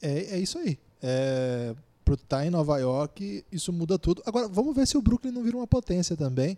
[0.00, 0.78] É, é isso aí.
[1.02, 4.22] É, pro estar em Nova York, isso muda tudo.
[4.24, 6.56] Agora, vamos ver se o Brooklyn não vira uma potência também.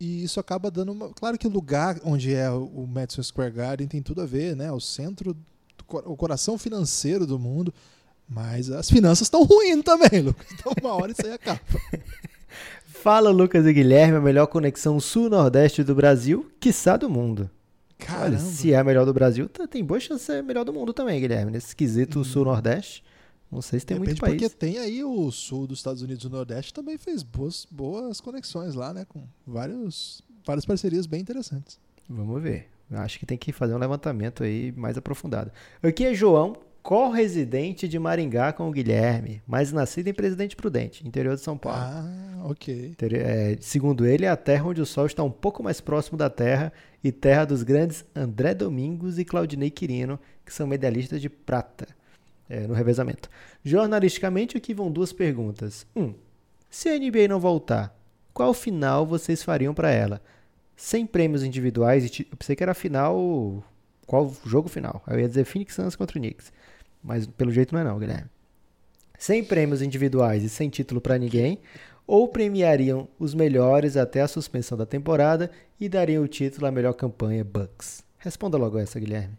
[0.00, 1.10] E isso acaba dando uma.
[1.10, 4.72] Claro que o lugar onde é o Madison Square Garden tem tudo a ver, né?
[4.72, 5.36] O centro,
[5.88, 7.72] o coração financeiro do mundo.
[8.28, 10.46] Mas as finanças estão ruindo também, Lucas.
[10.52, 11.60] Então uma hora isso aí acaba.
[12.86, 17.50] Fala Lucas e Guilherme, a melhor conexão sul-nordeste do Brasil, quiçá do mundo.
[18.00, 18.38] Olha, Caramba.
[18.38, 20.72] se é a melhor do Brasil, tá- tem boa chance de ser a melhor do
[20.72, 21.52] mundo também, Guilherme.
[21.52, 23.04] Nesse quesito sul-nordeste,
[23.52, 24.52] não sei se tem muito Depende país.
[24.52, 28.20] porque tem aí o sul dos Estados Unidos e o Nordeste também fez boas, boas
[28.20, 29.04] conexões lá, né?
[29.08, 31.78] Com vários, várias parcerias bem interessantes.
[32.08, 32.68] Vamos ver.
[32.90, 35.50] Acho que tem que fazer um levantamento aí mais aprofundado.
[35.82, 41.34] Aqui é João, co-residente de Maringá com o Guilherme, mas nascido em Presidente Prudente, interior
[41.34, 41.78] de São Paulo.
[41.80, 42.94] Ah, ok.
[43.00, 46.28] É, segundo ele, é a terra onde o sol está um pouco mais próximo da
[46.28, 46.70] Terra
[47.02, 51.88] e terra dos grandes André Domingos e Claudinei Quirino, que são medalhistas de prata
[52.50, 53.30] é, no revezamento.
[53.64, 55.86] Jornalisticamente, aqui vão duas perguntas.
[55.96, 56.12] Um,
[56.68, 57.98] se a NBA não voltar,
[58.34, 60.20] qual final vocês fariam para ela?
[60.76, 63.64] Sem prêmios individuais, e eu pensei que era final.
[64.06, 65.02] Qual jogo final?
[65.06, 66.52] Eu ia dizer Phoenix Suns contra o Knicks.
[67.02, 68.30] Mas pelo jeito não é não, Guilherme.
[69.18, 71.58] Sem prêmios individuais e sem título para ninguém,
[72.06, 75.50] ou premiariam os melhores até a suspensão da temporada
[75.80, 78.02] e dariam o título à melhor campanha Bucks?
[78.18, 79.34] Responda logo essa, Guilherme.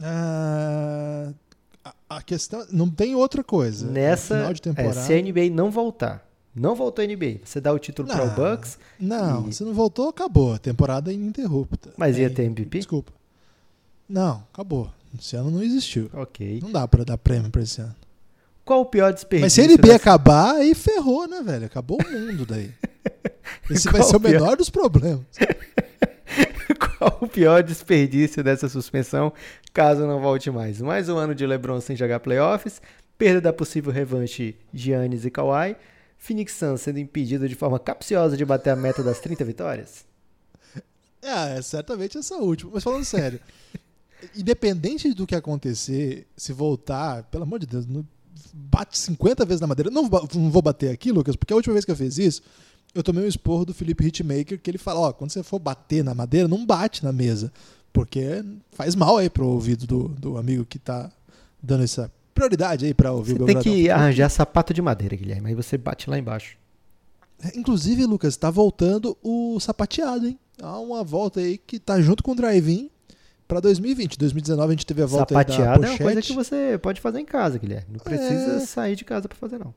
[0.00, 1.32] Ah,
[1.84, 2.66] a, a questão.
[2.70, 3.86] Não tem outra coisa.
[3.90, 5.00] Nessa, É final de é, temporada.
[5.00, 8.30] se a NBA não voltar, não voltou a NBA, você dá o título para o.
[8.30, 10.52] Bucks, Não, E- se não voltou, acabou.
[10.54, 11.92] A temporada é ininterrupta.
[11.96, 12.78] mas ia É, ter MVP?
[12.78, 13.12] Desculpa.
[14.08, 14.90] Não, acabou.
[15.18, 16.10] Esse ano não existiu.
[16.12, 16.60] Ok.
[16.62, 17.94] Não dá pra dar prêmio pra esse ano.
[18.64, 19.44] Qual o pior desperdício?
[19.44, 21.66] Mas se a dessa- acabar, aí ferrou, né, velho?
[21.66, 22.70] Acabou o mundo daí.
[23.70, 25.20] Esse vai ser o menor dos problemas.
[26.98, 29.32] Qual o pior desperdício dessa suspensão,
[29.72, 30.80] caso não volte mais?
[30.80, 32.80] Mais um ano de LeBron sem jogar playoffs,
[33.18, 35.76] perda da possível revanche de Giannis e Kawhi,
[36.16, 40.04] Phoenix Suns sendo impedido de forma capciosa de bater a meta das 30 vitórias?
[41.22, 42.70] É, é certamente essa última.
[42.74, 43.38] Mas falando sério,
[44.36, 48.06] independente do que acontecer, se voltar, pelo amor de Deus, não-
[48.52, 49.90] bate 50 vezes na madeira.
[49.90, 52.42] Não, vou- não vou bater aqui, Lucas, porque a última vez que eu fiz isso,
[52.94, 56.04] eu tomei um esporro do Felipe Hitmaker, que ele fala, ó, quando você for bater
[56.04, 57.52] na madeira, não bate na mesa,
[57.92, 61.10] porque faz mal aí pro ouvido do, do amigo que tá
[61.62, 65.48] dando essa prioridade aí pra ouvir Você o tem que arranjar sapato de madeira, Guilherme,
[65.48, 66.56] aí você bate lá embaixo.
[67.54, 70.38] Inclusive, Lucas, tá voltando o sapateado, hein?
[70.62, 72.90] Há uma volta aí que tá junto com o drive-in
[73.46, 74.18] pra 2020.
[74.18, 76.28] 2019 a gente teve a volta aí da Sapateada é uma coisa pochete.
[76.28, 77.86] que você pode fazer em casa, Guilherme.
[77.92, 78.60] Não precisa É.
[78.60, 79.74] sair de casa pra fazer, não.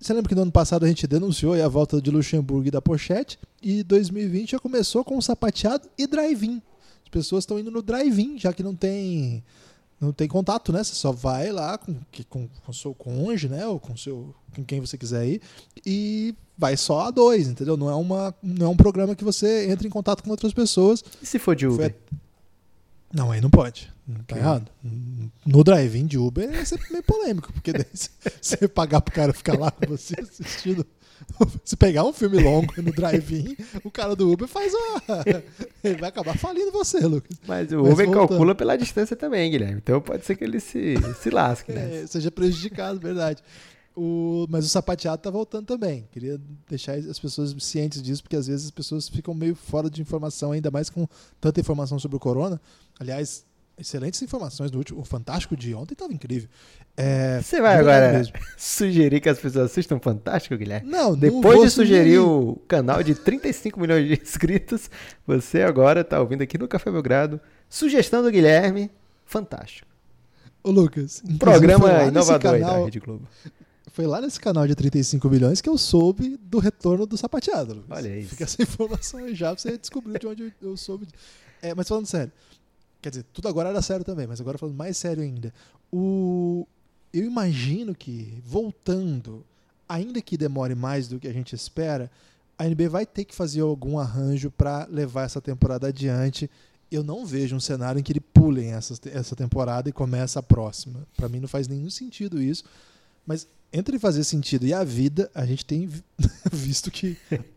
[0.00, 2.82] Você lembra que no ano passado a gente denunciou a volta de Luxemburgo e da
[2.82, 3.38] pochete?
[3.62, 6.60] E 2020 já começou com o sapateado e drive-in.
[7.02, 9.42] As pessoas estão indo no drive-in, já que não tem
[10.00, 10.82] não tem contato, né?
[10.84, 11.94] Você só vai lá com
[12.28, 13.66] com com o seu cônjuge, né?
[13.66, 15.40] Ou com seu com quem você quiser ir
[15.86, 17.76] e vai só a dois, entendeu?
[17.76, 21.02] Não é uma não é um programa que você entra em contato com outras pessoas.
[21.22, 21.94] E se for de Foi Uber?
[23.14, 23.92] Não, aí não pode.
[24.26, 24.70] Tá errado.
[25.46, 27.86] No drive-in de Uber é sempre meio polêmico, porque daí
[28.42, 30.84] você pagar pro cara ficar lá com você assistindo.
[31.64, 35.00] Se pegar um filme longo no drive-in, o cara do Uber faz uma.
[35.82, 37.38] Ele vai acabar falindo você, Lucas.
[37.46, 38.28] Mas o Mas Uber voltando.
[38.28, 39.76] calcula pela distância também, Guilherme.
[39.82, 42.02] Então pode ser que ele se, se lasque, né?
[42.02, 43.42] É, seja prejudicado, verdade.
[43.96, 46.08] O, mas o sapateado tá voltando também.
[46.10, 50.02] Queria deixar as pessoas cientes disso, porque às vezes as pessoas ficam meio fora de
[50.02, 51.06] informação, ainda mais com
[51.40, 52.60] tanta informação sobre o corona.
[52.98, 53.44] Aliás,
[53.78, 55.00] excelentes informações no último.
[55.00, 56.48] O Fantástico de ontem estava incrível.
[56.96, 60.90] É, Você vai verdade agora sugerir que as pessoas assistam Fantástico, Guilherme?
[60.90, 64.90] Não, não Depois vou de sugerir o canal de 35 milhões de inscritos,
[65.26, 67.40] você agora tá ouvindo aqui no Café Belgrado.
[67.68, 68.90] Sugestão do Guilherme,
[69.24, 69.88] fantástico.
[70.64, 73.28] Ô, Lucas, Programa inovador aí da canal- Rede Globo.
[73.94, 77.74] Foi lá nesse canal de 35 milhões que eu soube do retorno do sapateado.
[77.74, 77.96] Lucas.
[77.96, 78.30] Olha isso.
[78.30, 81.06] Fica essa informação aí já, você descobriu de onde eu, eu soube.
[81.62, 82.32] É, mas falando sério,
[83.00, 85.54] quer dizer, tudo agora era sério também, mas agora falando mais sério ainda.
[85.92, 86.66] O,
[87.12, 89.46] eu imagino que, voltando,
[89.88, 92.10] ainda que demore mais do que a gente espera,
[92.58, 96.50] a NBA vai ter que fazer algum arranjo para levar essa temporada adiante.
[96.90, 100.42] Eu não vejo um cenário em que ele pulem essa, essa temporada e começa a
[100.42, 101.06] próxima.
[101.16, 102.64] Para mim não faz nenhum sentido isso.
[103.24, 106.02] Mas entre fazer sentido e a vida, a gente tem vi-
[106.52, 107.16] visto que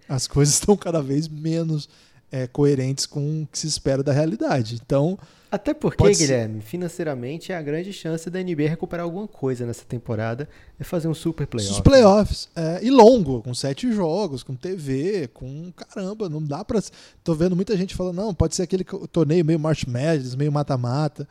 [0.09, 1.87] as coisas estão cada vez menos
[2.31, 4.79] é, coerentes com o que se espera da realidade.
[4.83, 5.17] Então,
[5.49, 6.25] Até porque, ser.
[6.25, 11.07] Guilherme, financeiramente é a grande chance da NBA recuperar alguma coisa nessa temporada é fazer
[11.07, 11.71] um super playoff.
[11.73, 12.49] os playoffs.
[12.55, 16.81] é, e longo, com sete jogos, com TV, com caramba, não dá pra.
[17.23, 21.25] Tô vendo muita gente falando, não, pode ser aquele torneio meio March Madness, meio mata-mata.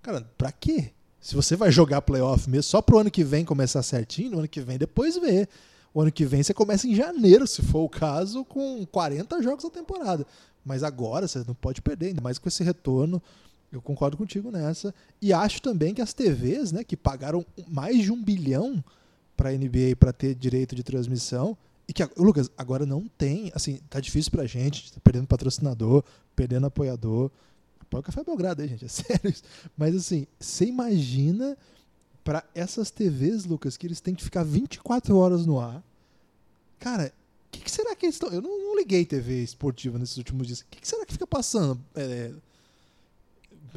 [0.00, 0.92] Cara, pra quê?
[1.26, 4.46] Se você vai jogar playoff mesmo, só pro ano que vem começar certinho, no ano
[4.46, 5.48] que vem depois vê.
[5.92, 9.64] O ano que vem você começa em janeiro, se for o caso, com 40 jogos
[9.64, 10.24] na temporada.
[10.64, 13.20] Mas agora você não pode perder, ainda mais com esse retorno.
[13.72, 14.94] Eu concordo contigo nessa.
[15.20, 18.84] E acho também que as TVs, né, que pagaram mais de um bilhão
[19.36, 21.58] para a NBA para ter direito de transmissão,
[21.88, 23.50] e que, Lucas, agora não tem.
[23.52, 26.04] Assim, tá difícil pra gente, tá perdendo patrocinador,
[26.36, 27.32] perdendo apoiador.
[27.86, 29.42] Apoia o Café Belgrado aí, gente, é sério isso.
[29.76, 31.56] Mas assim, você imagina
[32.24, 35.82] para essas TVs, Lucas, que eles têm que ficar 24 horas no ar.
[36.78, 37.12] Cara,
[37.46, 38.30] o que, que será que eles estão.
[38.30, 40.60] Eu não, não liguei TV esportiva nesses últimos dias.
[40.60, 41.80] O que, que será que fica passando?
[41.94, 42.32] É,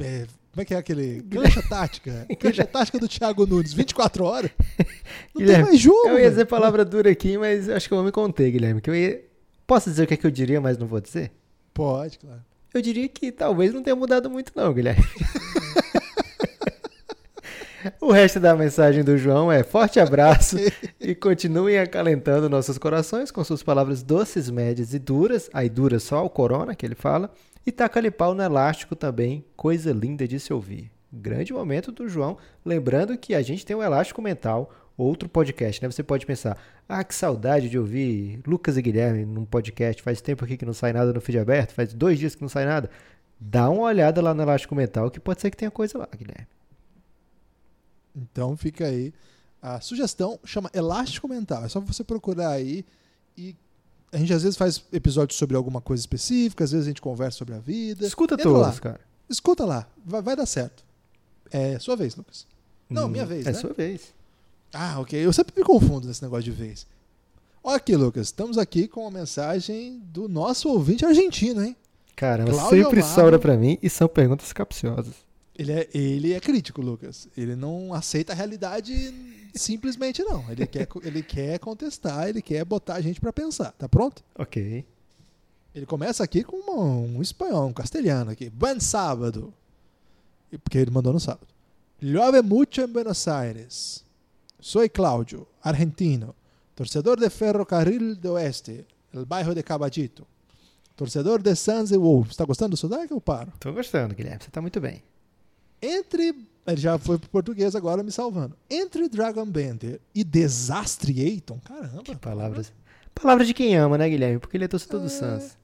[0.00, 1.22] é, como é que é aquele.
[1.22, 2.26] Cancha tática.
[2.40, 4.50] Cancha tática do Thiago Nunes, 24 horas.
[4.58, 6.08] Não tem Guilherme, mais jogo.
[6.08, 6.30] Eu ia velho.
[6.30, 8.80] dizer palavra dura aqui, mas acho que eu vou me conter, Guilherme.
[8.80, 9.24] Que eu ia...
[9.64, 11.30] Posso dizer o que, é que eu diria, mas não vou dizer?
[11.72, 12.42] Pode, claro.
[12.72, 15.04] Eu diria que talvez não tenha mudado muito, não, Guilherme.
[18.00, 20.56] o resto da mensagem do João é forte abraço
[21.00, 25.50] e continuem acalentando nossos corações com suas palavras doces, médias e duras.
[25.52, 27.32] Aí dura só o corona que ele fala.
[27.66, 30.90] E taca-lhe pau no elástico também, coisa linda de se ouvir.
[31.12, 32.38] Grande momento do João.
[32.64, 34.70] Lembrando que a gente tem o Elástico Mental,
[35.02, 35.90] outro podcast, né?
[35.90, 36.56] Você pode pensar,
[36.88, 40.02] ah, que saudade de ouvir Lucas e Guilherme num podcast.
[40.02, 42.48] Faz tempo aqui que não sai nada no feed aberto, faz dois dias que não
[42.48, 42.90] sai nada.
[43.38, 46.46] dá uma olhada lá no Elástico Mental que pode ser que tenha coisa lá, Guilherme.
[48.14, 49.12] Então fica aí
[49.62, 51.64] a sugestão, chama Elástico Mental.
[51.64, 52.84] É só você procurar aí
[53.36, 53.54] e
[54.12, 57.38] a gente às vezes faz episódios sobre alguma coisa específica, às vezes a gente conversa
[57.38, 58.06] sobre a vida.
[58.06, 58.80] Escuta Entra todos, lá.
[58.80, 59.00] cara.
[59.28, 60.84] Escuta lá, vai, vai dar certo.
[61.52, 62.46] É sua vez, Lucas.
[62.88, 63.58] Não, minha vez, É né?
[63.58, 64.12] sua vez.
[64.72, 65.18] Ah, ok.
[65.18, 66.86] Eu sempre me confundo nesse negócio de vez.
[67.62, 68.28] Olha aqui, Lucas.
[68.28, 71.76] Estamos aqui com uma mensagem do nosso ouvinte argentino, hein?
[72.16, 73.14] Caramba, Cláudio sempre Amaro.
[73.14, 75.14] sobra pra mim e são perguntas capciosas.
[75.58, 77.28] Ele é, ele é crítico, Lucas.
[77.36, 79.14] Ele não aceita a realidade
[79.54, 80.44] simplesmente, não.
[80.50, 83.72] Ele quer, ele quer contestar, ele quer botar a gente pra pensar.
[83.72, 84.22] Tá pronto?
[84.38, 84.84] Ok.
[85.74, 88.48] Ele começa aqui com uma- um espanhol, um castelhano aqui.
[88.48, 89.52] Buen sábado.
[90.50, 91.46] E- Porque ele mandou no sábado.
[92.02, 94.02] Llueve mucho en Buenos Aires.
[94.60, 96.34] Soy Claudio, argentino,
[96.74, 100.26] torcedor de Ferrocarril de Oeste, el bairro de Caballito.
[100.96, 102.36] Torcedor de Suns e Wolves.
[102.36, 103.50] Tá gostando do sotaque ou paro?
[103.58, 104.42] Tô gostando, Guilherme.
[104.42, 105.02] Você tá muito bem.
[105.80, 106.34] Entre.
[106.66, 108.54] Ele já foi pro português agora me salvando.
[108.68, 111.58] Entre Dragon Bender e Desastre Eiton.
[111.64, 112.02] Caramba.
[112.02, 112.70] Que palavras.
[113.14, 114.38] Palavra de quem ama, né, Guilherme?
[114.38, 115.08] Porque ele é torcedor do É.
[115.08, 115.56] Suns.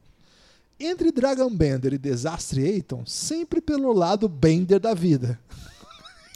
[0.81, 5.39] Entre Dragon Bender e Desastre Eiton, sempre pelo lado Bender da vida.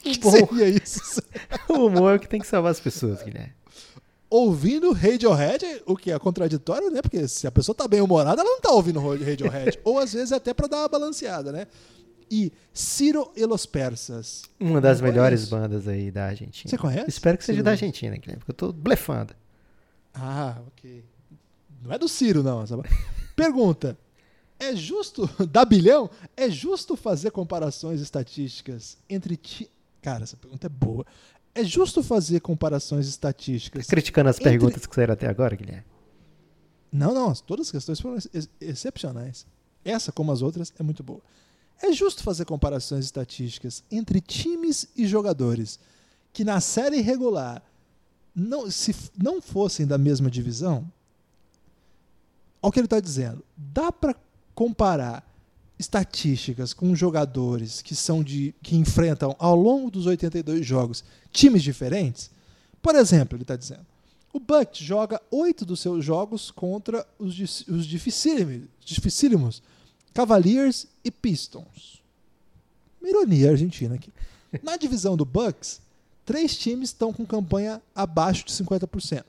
[0.02, 0.30] Que bom.
[0.30, 1.22] seria isso?
[1.68, 3.52] O humor é o que tem que salvar as pessoas, Guilherme.
[4.28, 7.02] ouvindo Radiohead, o que é contraditório, né?
[7.02, 9.78] Porque se a pessoa tá bem humorada, ela não tá ouvindo Radiohead.
[9.84, 11.66] Ou às vezes até pra dar uma balanceada, né?
[12.30, 14.42] E Ciro e los Persas.
[14.58, 15.50] Uma das melhores conheço.
[15.50, 16.70] bandas aí da Argentina.
[16.70, 17.08] Você conhece?
[17.08, 17.64] Espero que seja Ciro?
[17.64, 19.34] da Argentina, Guilherme, porque eu tô blefando.
[20.14, 21.04] Ah, ok.
[21.82, 22.64] Não é do Ciro, não.
[23.34, 23.98] Pergunta.
[24.60, 29.68] É justo, da bilhão, é justo fazer comparações estatísticas entre ti...
[30.02, 31.04] Cara, essa pergunta é boa.
[31.54, 35.84] É justo fazer comparações estatísticas Criticando as Entre- perguntas que saíram até agora, Guilherme.
[36.92, 39.46] Não, não, todas as questões foram ex- excepcionais.
[39.84, 41.20] Essa, como as outras, é muito boa.
[41.82, 45.78] É justo fazer comparações estatísticas entre times e jogadores
[46.32, 47.62] que na série regular,
[48.34, 50.90] não, se não fossem da mesma divisão?
[52.62, 53.42] Olha o que ele está dizendo.
[53.56, 54.14] Dá para
[54.54, 55.26] comparar
[55.80, 61.02] estatísticas com jogadores que são de que enfrentam ao longo dos 82 jogos
[61.32, 62.30] times diferentes?
[62.82, 63.86] Por exemplo, ele está dizendo.
[64.32, 69.62] O Bucks joga oito dos seus jogos contra os, os dificílimos,
[70.14, 72.00] Cavaliers e Pistons.
[73.02, 74.12] Ironia argentina aqui.
[74.62, 75.80] Na divisão do Bucks,
[76.24, 79.24] três times estão com campanha abaixo de 50%.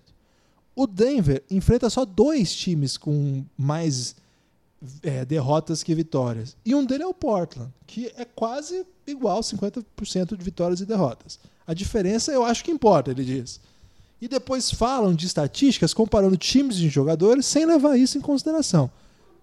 [0.76, 4.16] O Denver enfrenta só dois times com mais
[5.04, 6.56] é, derrotas que vitórias.
[6.66, 11.40] E um dele é o Portland, que é quase igual 50% de vitórias e derrotas.
[11.66, 13.60] A diferença eu acho que importa, ele diz.
[14.22, 18.90] E depois falam de estatísticas comparando times de jogadores sem levar isso em consideração.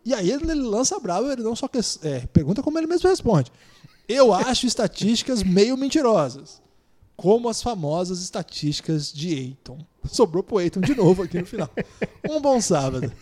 [0.04, 3.08] E aí ele, ele lança bravo, ele não só que, é, pergunta como ele mesmo
[3.08, 3.52] responde.
[4.08, 6.62] Eu acho estatísticas meio mentirosas.
[7.16, 9.78] Como as famosas estatísticas de Eiton.
[10.04, 11.68] Sobrou pro Eiton de novo aqui no final.
[12.30, 13.12] Um bom sábado.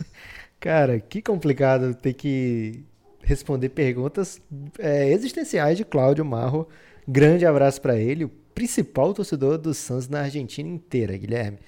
[0.61, 2.85] Cara, que complicado ter que
[3.23, 4.41] responder perguntas
[4.79, 6.69] é, existenciais de Cláudio Marro.
[7.07, 11.59] Grande abraço pra ele, o principal torcedor do Suns na Argentina inteira, Guilherme.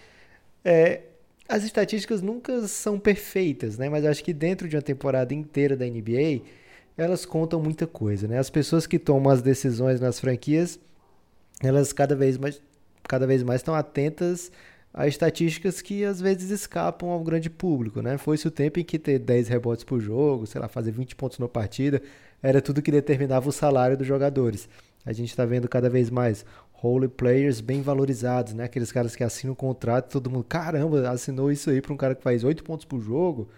[0.65, 1.03] É,
[1.49, 3.89] as estatísticas nunca são perfeitas, né?
[3.89, 6.43] Mas acho que dentro de uma temporada inteira da NBA,
[6.97, 8.39] elas contam muita coisa, né?
[8.39, 10.79] As pessoas que tomam as decisões nas franquias,
[11.63, 12.61] elas cada vez mais,
[13.05, 14.53] cada vez mais estão atentas
[14.99, 18.19] a estatísticas que às vezes escapam ao grande público, né?
[18.19, 21.39] Foi-se o tempo em que ter 10 rebotes por jogo, sei lá, fazer 20 pontos
[21.39, 22.03] na partida,
[22.43, 24.69] era tudo que determinava o salário dos jogadores.
[25.07, 28.65] A gente está vendo cada vez mais role players bem valorizados, né?
[28.65, 32.17] Aqueles caras que assinam um contrato, todo mundo, caramba, assinou isso aí para um cara
[32.17, 33.49] que faz 8 pontos por jogo.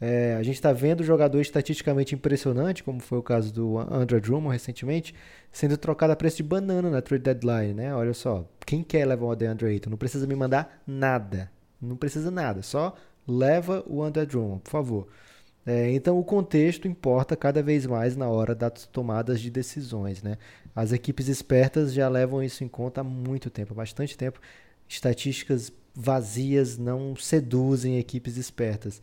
[0.00, 4.54] É, a gente está vendo jogador estatisticamente impressionante, como foi o caso do Andrew Drummond
[4.54, 5.14] recentemente,
[5.52, 7.94] sendo trocado a preço de banana na trade deadline, né?
[7.94, 9.90] Olha só, quem quer levar o DeAndre Ayton?
[9.90, 12.96] Não precisa me mandar nada, não precisa nada, só
[13.28, 15.08] leva o Andrew Drummond, por favor.
[15.66, 20.38] É, então o contexto importa cada vez mais na hora das tomadas de decisões, né?
[20.74, 24.40] As equipes espertas já levam isso em conta há muito tempo, há bastante tempo.
[24.88, 29.02] Estatísticas vazias não seduzem equipes espertas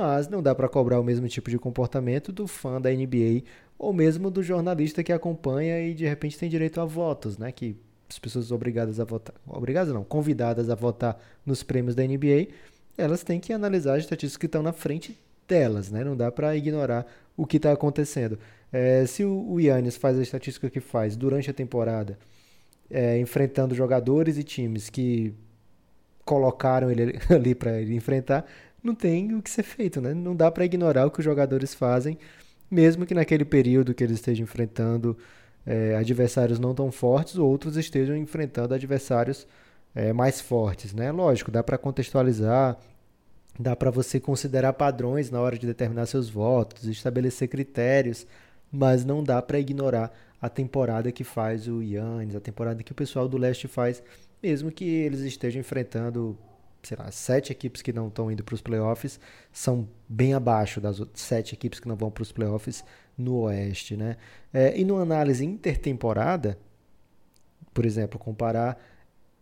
[0.00, 3.42] mas não dá para cobrar o mesmo tipo de comportamento do fã da NBA
[3.78, 7.52] ou mesmo do jornalista que acompanha e de repente tem direito a votos, né?
[7.52, 7.76] Que
[8.08, 12.48] as pessoas obrigadas a votar, obrigadas não, convidadas a votar nos prêmios da NBA,
[12.96, 16.02] elas têm que analisar as estatísticas que estão na frente delas, né?
[16.02, 18.38] Não dá para ignorar o que está acontecendo.
[18.72, 22.18] É, se o, Yannis faz a estatística que faz durante a temporada,
[22.90, 25.34] é, enfrentando jogadores e times que
[26.24, 28.46] colocaram ele ali para ele enfrentar,
[28.82, 30.14] não tem o que ser feito, né?
[30.14, 32.18] Não dá para ignorar o que os jogadores fazem
[32.70, 35.18] mesmo que naquele período que eles estejam enfrentando
[35.66, 39.46] é, adversários não tão fortes, outros estejam enfrentando adversários
[39.94, 41.10] é, mais fortes, né?
[41.10, 42.78] Lógico, dá para contextualizar,
[43.58, 48.26] dá para você considerar padrões na hora de determinar seus votos, estabelecer critérios,
[48.70, 52.94] mas não dá para ignorar a temporada que faz o Yannis, a temporada que o
[52.94, 54.02] pessoal do leste faz,
[54.42, 56.38] mesmo que eles estejam enfrentando,
[56.82, 59.20] sei lá, sete equipes que não estão indo para os playoffs,
[59.52, 62.84] são bem abaixo das sete equipes que não vão para os playoffs
[63.16, 64.16] no oeste, né?
[64.52, 66.58] É, e numa análise intertemporada,
[67.74, 68.80] por exemplo, comparar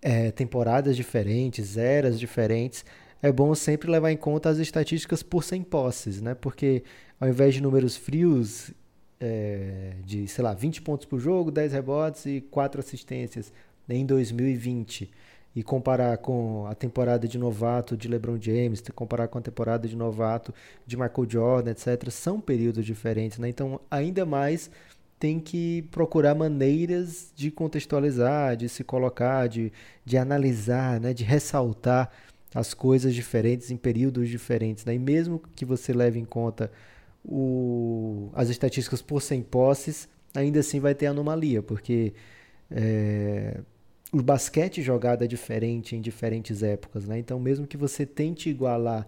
[0.02, 2.84] é, temporadas diferentes, eras diferentes,
[3.22, 6.34] é bom sempre levar em conta as estatísticas por 100 posses, né?
[6.34, 6.82] Porque
[7.20, 8.72] ao invés de números frios
[9.20, 13.52] é, de, sei lá, 20 pontos por jogo, 10 rebotes e 4 assistências
[13.88, 15.10] em 2020
[15.58, 19.96] e comparar com a temporada de novato de LeBron James, comparar com a temporada de
[19.96, 20.54] novato
[20.86, 23.48] de Michael Jordan, etc., são períodos diferentes, né?
[23.48, 24.70] Então, ainda mais
[25.18, 29.72] tem que procurar maneiras de contextualizar, de se colocar, de,
[30.04, 31.12] de analisar, né?
[31.12, 32.08] de ressaltar
[32.54, 34.84] as coisas diferentes em períodos diferentes.
[34.84, 34.94] Né?
[34.94, 36.70] E mesmo que você leve em conta
[37.24, 42.14] o, as estatísticas por 100 posses, ainda assim vai ter anomalia, porque
[42.70, 43.58] é,
[44.12, 47.04] o basquete jogado é diferente em diferentes épocas.
[47.06, 47.18] Né?
[47.18, 49.06] Então, mesmo que você tente igualar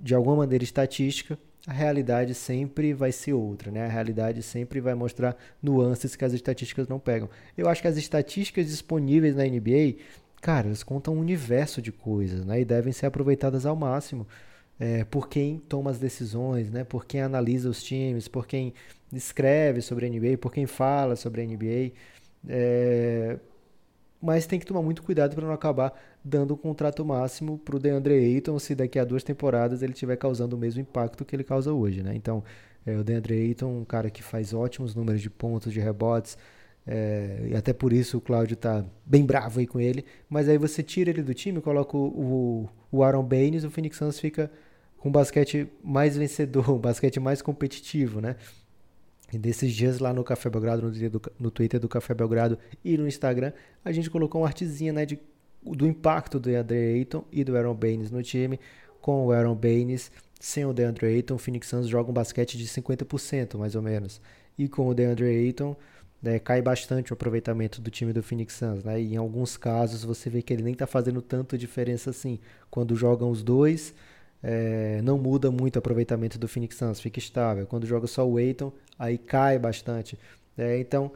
[0.00, 3.86] de alguma maneira estatística, a realidade sempre vai ser outra, né?
[3.86, 7.30] A realidade sempre vai mostrar nuances que as estatísticas não pegam.
[7.56, 9.96] Eu acho que as estatísticas disponíveis na NBA,
[10.42, 12.60] cara, elas contam um universo de coisas, né?
[12.60, 14.26] E devem ser aproveitadas ao máximo
[14.78, 16.84] é, por quem toma as decisões, né?
[16.84, 18.74] Por quem analisa os times, por quem
[19.10, 21.92] escreve sobre a NBA, por quem fala sobre a NBA.
[22.46, 23.38] É,
[24.24, 25.92] mas tem que tomar muito cuidado para não acabar
[26.24, 30.16] dando um contrato máximo para o DeAndre Ayton se daqui a duas temporadas ele estiver
[30.16, 32.14] causando o mesmo impacto que ele causa hoje, né?
[32.16, 32.42] Então,
[32.86, 36.38] é, o DeAndre Ayton, um cara que faz ótimos números de pontos, de rebotes,
[36.86, 40.56] é, e até por isso o Cláudio tá bem bravo aí com ele, mas aí
[40.56, 44.50] você tira ele do time, coloca o, o, Aaron Baines, o Phoenix Suns fica
[44.96, 48.36] com um basquete mais vencedor, um basquete mais competitivo, né?
[49.32, 52.96] E desses dias lá no Café Belgrado, no, do, no Twitter do Café Belgrado e
[52.96, 53.52] no Instagram,
[53.84, 55.18] a gente colocou uma artezinha né, de,
[55.62, 58.60] do impacto do DeAndre Ayton e do Aaron Baines no time.
[59.00, 62.66] Com o Aaron Baines, sem o DeAndre Ayton, o Phoenix Suns joga um basquete de
[62.66, 64.20] 50% mais ou menos.
[64.58, 65.76] E com o DeAndre Ayton,
[66.22, 68.84] né, cai bastante o aproveitamento do time do Phoenix Suns.
[68.84, 69.00] Né?
[69.00, 72.38] E em alguns casos você vê que ele nem está fazendo tanta diferença assim.
[72.70, 73.94] Quando jogam os dois,
[74.46, 77.66] é, não muda muito o aproveitamento do Phoenix Suns, fica estável.
[77.66, 80.18] Quando joga só o Aiton, aí cai bastante.
[80.58, 81.10] É, então,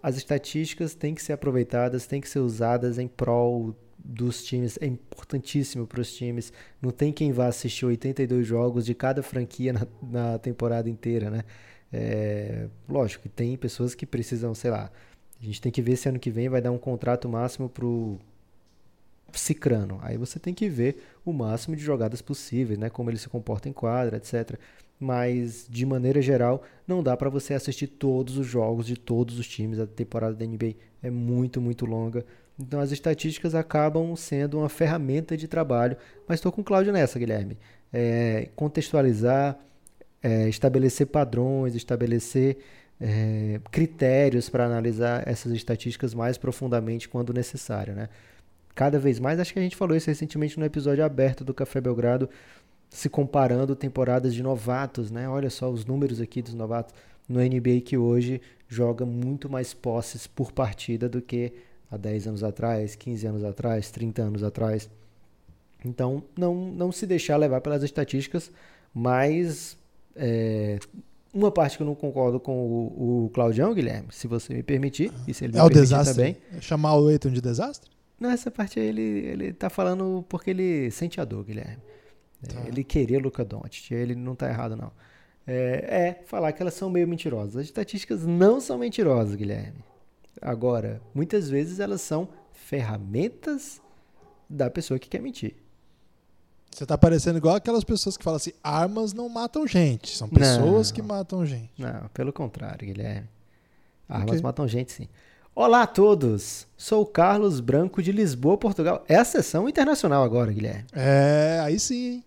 [0.00, 4.86] as estatísticas têm que ser aproveitadas, têm que ser usadas em prol dos times, é
[4.86, 6.52] importantíssimo para os times.
[6.80, 11.42] Não tem quem vá assistir 82 jogos de cada franquia na, na temporada inteira, né?
[11.92, 14.88] É, lógico que tem pessoas que precisam, sei lá,
[15.40, 18.20] a gente tem que ver se ano que vem vai dar um contrato máximo pro
[19.32, 19.98] Cicrano.
[20.02, 22.88] Aí você tem que ver o máximo de jogadas possíveis, né?
[22.88, 24.58] Como ele se comporta em quadra, etc.
[24.98, 29.46] Mas, de maneira geral, não dá para você assistir todos os jogos de todos os
[29.46, 29.78] times.
[29.78, 32.24] A temporada da NBA é muito, muito longa.
[32.58, 35.96] Então, as estatísticas acabam sendo uma ferramenta de trabalho.
[36.26, 37.56] Mas estou com o Cláudio nessa, Guilherme.
[37.92, 39.56] É, contextualizar,
[40.22, 42.58] é, estabelecer padrões, estabelecer
[43.00, 48.08] é, critérios para analisar essas estatísticas mais profundamente quando necessário, né?
[48.78, 49.40] Cada vez mais.
[49.40, 52.30] Acho que a gente falou isso recentemente no episódio aberto do Café Belgrado,
[52.88, 55.28] se comparando temporadas de novatos, né?
[55.28, 56.94] Olha só os números aqui dos novatos
[57.28, 61.52] no NBA que hoje joga muito mais posses por partida do que
[61.90, 64.88] há 10 anos atrás, 15 anos atrás, 30 anos atrás.
[65.84, 68.48] Então, não, não se deixar levar pelas estatísticas,
[68.94, 69.76] mas
[70.14, 70.78] é,
[71.34, 75.12] uma parte que eu não concordo com o, o Claudião, Guilherme, se você me permitir,
[75.26, 76.14] e se ele me é o permitir desastre.
[76.14, 76.36] também.
[76.56, 77.97] É chamar o Leighton de desastre?
[78.18, 81.78] Nessa parte aí ele, ele tá falando porque ele sente a dor, Guilherme.
[82.42, 82.66] É, tá.
[82.66, 84.92] Ele queria Luca Doncic, ele não tá errado não.
[85.46, 87.56] É, é, falar que elas são meio mentirosas.
[87.56, 89.84] As estatísticas não são mentirosas, Guilherme.
[90.42, 93.80] Agora, muitas vezes elas são ferramentas
[94.48, 95.56] da pessoa que quer mentir.
[96.70, 100.88] Você tá parecendo igual aquelas pessoas que falam assim: armas não matam gente, são pessoas
[100.90, 101.72] não, que matam gente.
[101.78, 103.28] Não, pelo contrário, Guilherme.
[104.08, 104.42] Armas okay.
[104.42, 105.08] matam gente, sim.
[105.60, 109.04] Olá a todos, sou o Carlos Branco de Lisboa, Portugal.
[109.08, 110.84] É a sessão internacional agora, Guilherme.
[110.92, 112.22] É, aí sim.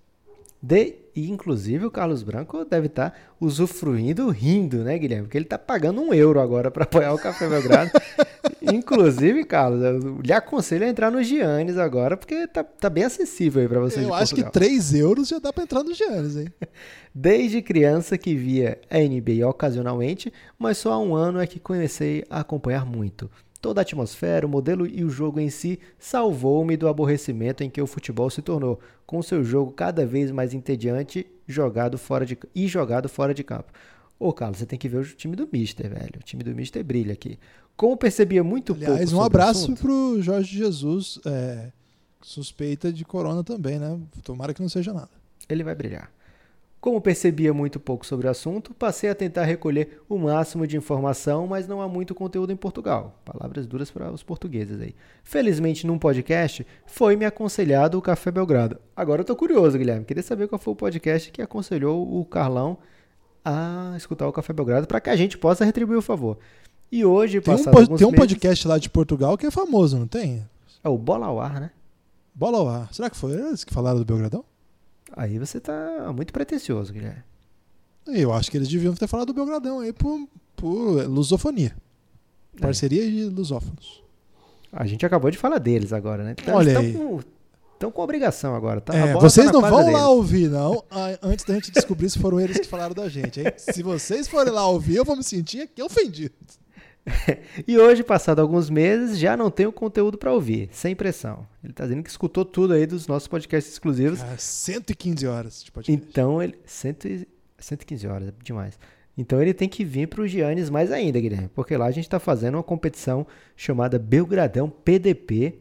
[0.61, 0.95] De...
[1.15, 5.23] E, inclusive, o Carlos Branco deve estar tá usufruindo, rindo, né, Guilherme?
[5.23, 7.91] Porque ele está pagando um euro agora para apoiar o Café Belgrado.
[8.61, 13.61] inclusive, Carlos, eu lhe aconselho a entrar no Giannis agora, porque tá, tá bem acessível
[13.61, 13.99] aí para você.
[14.03, 14.51] Eu acho Portugal.
[14.51, 16.47] que 3 euros já dá para entrar no Giannis, hein?
[17.13, 22.23] Desde criança que via a NBA ocasionalmente, mas só há um ano é que comecei
[22.29, 23.29] a acompanhar muito.
[23.61, 27.81] Toda a atmosfera, o modelo e o jogo em si salvou-me do aborrecimento em que
[27.81, 32.67] o futebol se tornou, com seu jogo cada vez mais entediante jogado fora de, e
[32.67, 33.71] jogado fora de campo.
[34.17, 36.19] Ô, Carlos, você tem que ver o time do Mister, velho.
[36.19, 37.37] O time do Mister brilha aqui.
[37.75, 39.15] Como percebia muito Aliás, pouco.
[39.15, 41.71] um abraço pro Jorge Jesus, é,
[42.21, 43.99] suspeita de corona também, né?
[44.23, 45.09] Tomara que não seja nada.
[45.49, 46.11] Ele vai brilhar.
[46.81, 51.45] Como percebia muito pouco sobre o assunto, passei a tentar recolher o máximo de informação,
[51.45, 53.21] mas não há muito conteúdo em Portugal.
[53.23, 54.95] Palavras duras para os portugueses aí.
[55.23, 58.79] Felizmente, num podcast, foi-me aconselhado o Café Belgrado.
[58.95, 60.05] Agora eu tô curioso, Guilherme.
[60.05, 62.79] Queria saber qual foi o podcast que aconselhou o Carlão
[63.45, 66.39] a escutar o Café Belgrado para que a gente possa retribuir o favor.
[66.91, 70.43] E hoje, tem um, tem um podcast lá de Portugal que é famoso, não tem?
[70.83, 71.69] É o Bola ao Ar, né?
[72.33, 72.91] Bola ao Ar.
[72.91, 74.43] Será que foi eles que falaram do Belgradão?
[75.15, 77.23] Aí você tá muito pretencioso, Guilherme.
[78.07, 81.75] Eu acho que eles deviam ter falado do Belgradão aí por, por lusofonia.
[82.57, 82.61] É.
[82.61, 84.01] Parceria de lusófonos.
[84.71, 86.35] A gente acabou de falar deles agora, né?
[86.37, 86.93] Então, Olha aí.
[86.93, 87.19] Com,
[87.73, 88.79] estão com obrigação agora.
[88.79, 89.93] Tá, é, vocês tá não vão deles.
[89.93, 90.83] lá ouvir, não,
[91.21, 93.47] antes da gente descobrir se foram eles que falaram da gente, hein?
[93.57, 96.33] Se vocês forem lá ouvir, eu vou me sentir aqui ofendido.
[97.67, 101.47] e hoje, passado alguns meses, já não tenho conteúdo para ouvir, sem pressão.
[101.63, 104.19] Ele está dizendo que escutou tudo aí dos nossos podcasts exclusivos.
[104.19, 106.09] Cara, 115 horas de podcast.
[106.09, 106.57] Então, ele.
[106.65, 107.25] 100,
[107.57, 108.77] 115 horas, é demais.
[109.17, 112.05] Então ele tem que vir para o Giannis mais ainda, Guilherme, porque lá a gente
[112.05, 115.59] está fazendo uma competição chamada Belgradão PDP.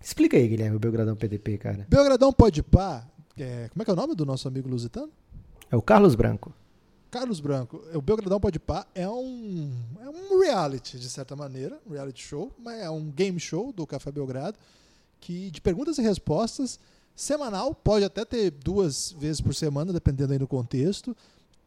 [0.00, 1.86] Explica aí, Guilherme, o Belgradão PDP, cara.
[1.88, 3.06] Belgradão pode pá.
[3.38, 5.10] É, como é que é o nome do nosso amigo lusitano?
[5.70, 6.52] É o Carlos Branco.
[7.12, 11.92] Carlos Branco, o Belgradão Pode Pá é um, é um reality, de certa maneira, um
[11.92, 14.56] reality show, mas é um game show do Café Belgrado,
[15.20, 16.80] que de perguntas e respostas,
[17.14, 21.14] semanal, pode até ter duas vezes por semana, dependendo aí do contexto,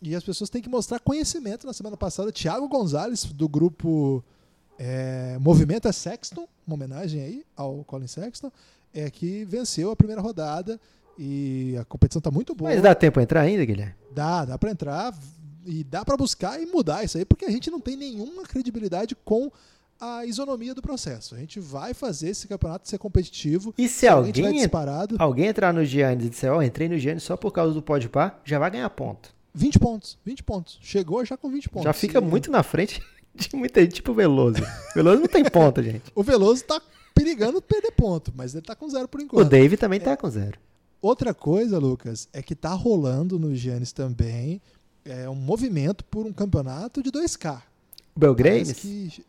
[0.02, 1.68] e as pessoas têm que mostrar conhecimento.
[1.68, 4.24] Na semana passada, Thiago Gonzalez, do grupo
[4.80, 8.52] é, Movimento é Sexton, uma homenagem aí ao Colin Sexton,
[8.92, 10.82] é que venceu a primeira rodada
[11.18, 12.72] e a competição está muito boa.
[12.72, 13.96] Mas dá tempo para entrar ainda, Guilherme?
[14.12, 15.14] Dá, dá para entrar
[15.66, 19.16] e dá para buscar e mudar isso aí, porque a gente não tem nenhuma credibilidade
[19.16, 19.52] com
[20.00, 21.36] a isonomia do processo.
[21.36, 23.74] A gente vai fazer esse campeonato ser competitivo.
[23.78, 27.24] E se, alguém, disparado, alguém entrar no Giannis e disser, ó, oh, entrei no Giannis
[27.24, 29.34] só por causa do Podpah, já vai ganhar ponto.
[29.54, 30.78] 20 pontos, 20 pontos.
[30.82, 31.86] Chegou já com 20 pontos.
[31.86, 33.02] Já fica muito na frente
[33.34, 34.62] de muita gente, tipo o Veloso.
[34.94, 36.12] Veloso não tem ponto, gente.
[36.14, 36.82] o Veloso tá
[37.14, 39.46] perigando perder ponto, mas ele tá com zero por enquanto.
[39.46, 40.18] O Dave também tá é.
[40.18, 40.60] com zero.
[41.06, 44.60] Outra coisa, Lucas, é que tá rolando no Giannis também
[45.06, 47.62] é, um movimento por um campeonato de 2K.
[48.16, 48.70] Belgraves?
[48.70, 49.26] Parece que,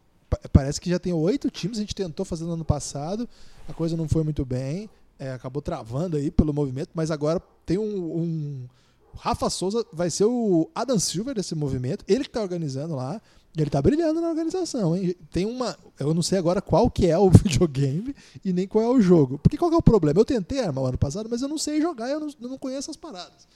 [0.51, 3.29] parece que já tem oito times, a gente tentou fazer no ano passado,
[3.69, 7.77] a coisa não foi muito bem, é, acabou travando aí pelo movimento, mas agora tem
[7.77, 8.67] um, um
[9.15, 13.21] Rafa Souza vai ser o Adam Silver desse movimento, ele que está organizando lá.
[13.57, 15.17] Ele tá brilhando na organização, hein?
[15.31, 15.77] Tem uma.
[15.99, 19.39] Eu não sei agora qual que é o videogame e nem qual é o jogo.
[19.39, 20.21] Porque qual que é o problema?
[20.21, 22.59] Eu tentei armar o ano passado, mas eu não sei jogar, eu não, eu não
[22.59, 23.49] conheço as paradas.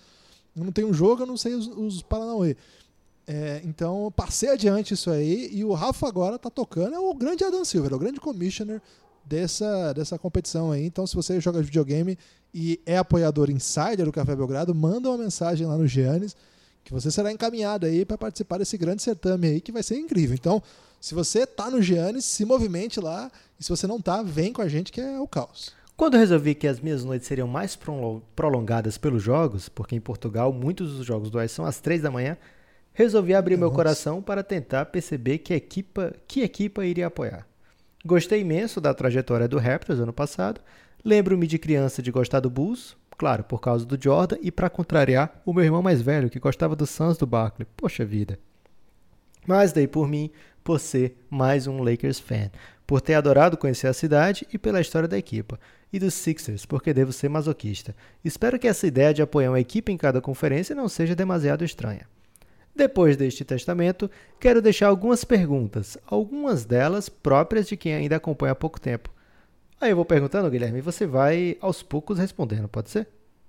[0.56, 2.56] Eu não tenho um jogo, eu não sei os, os Paranauê.
[3.26, 6.94] É, então, passei adiante isso aí e o Rafa agora tá tocando.
[6.94, 8.80] É o grande Adam Silver, é o grande commissioner
[9.24, 10.84] dessa, dessa competição aí.
[10.84, 12.18] Então, se você joga videogame
[12.52, 16.34] e é apoiador insider do Café Belgrado, manda uma mensagem lá no Giannis
[16.84, 20.34] que você será encaminhado aí para participar desse grande certame aí que vai ser incrível.
[20.34, 20.62] Então,
[21.00, 24.60] se você tá no Giannis, se movimente lá, e se você não tá, vem com
[24.60, 25.72] a gente que é o caos.
[25.96, 27.78] Quando eu resolvi que as minhas noites seriam mais
[28.34, 32.10] prolongadas pelos jogos, porque em Portugal muitos dos jogos do AIS são às três da
[32.10, 32.38] manhã,
[32.92, 33.68] resolvi abrir Nossa.
[33.68, 37.46] meu coração para tentar perceber que equipa, que equipa iria apoiar.
[38.04, 40.60] Gostei imenso da trajetória do Raptors ano passado,
[41.04, 45.42] lembro-me de criança de gostar do Bulls, Claro, por causa do Jordan e para contrariar
[45.44, 47.68] o meu irmão mais velho que gostava do Suns do Barkley.
[47.76, 48.38] Poxa vida.
[49.46, 50.30] Mas dei por mim
[50.64, 52.50] por ser mais um Lakers fan,
[52.86, 55.60] por ter adorado conhecer a cidade e pela história da equipa,
[55.92, 57.94] e dos Sixers, porque devo ser masoquista.
[58.24, 62.08] Espero que essa ideia de apoiar uma equipe em cada conferência não seja demasiado estranha.
[62.74, 64.10] Depois deste testamento,
[64.40, 69.10] quero deixar algumas perguntas, algumas delas próprias de quem ainda acompanha há pouco tempo.
[69.80, 73.08] Aí eu vou perguntando, Guilherme, e você vai aos poucos respondendo, pode ser?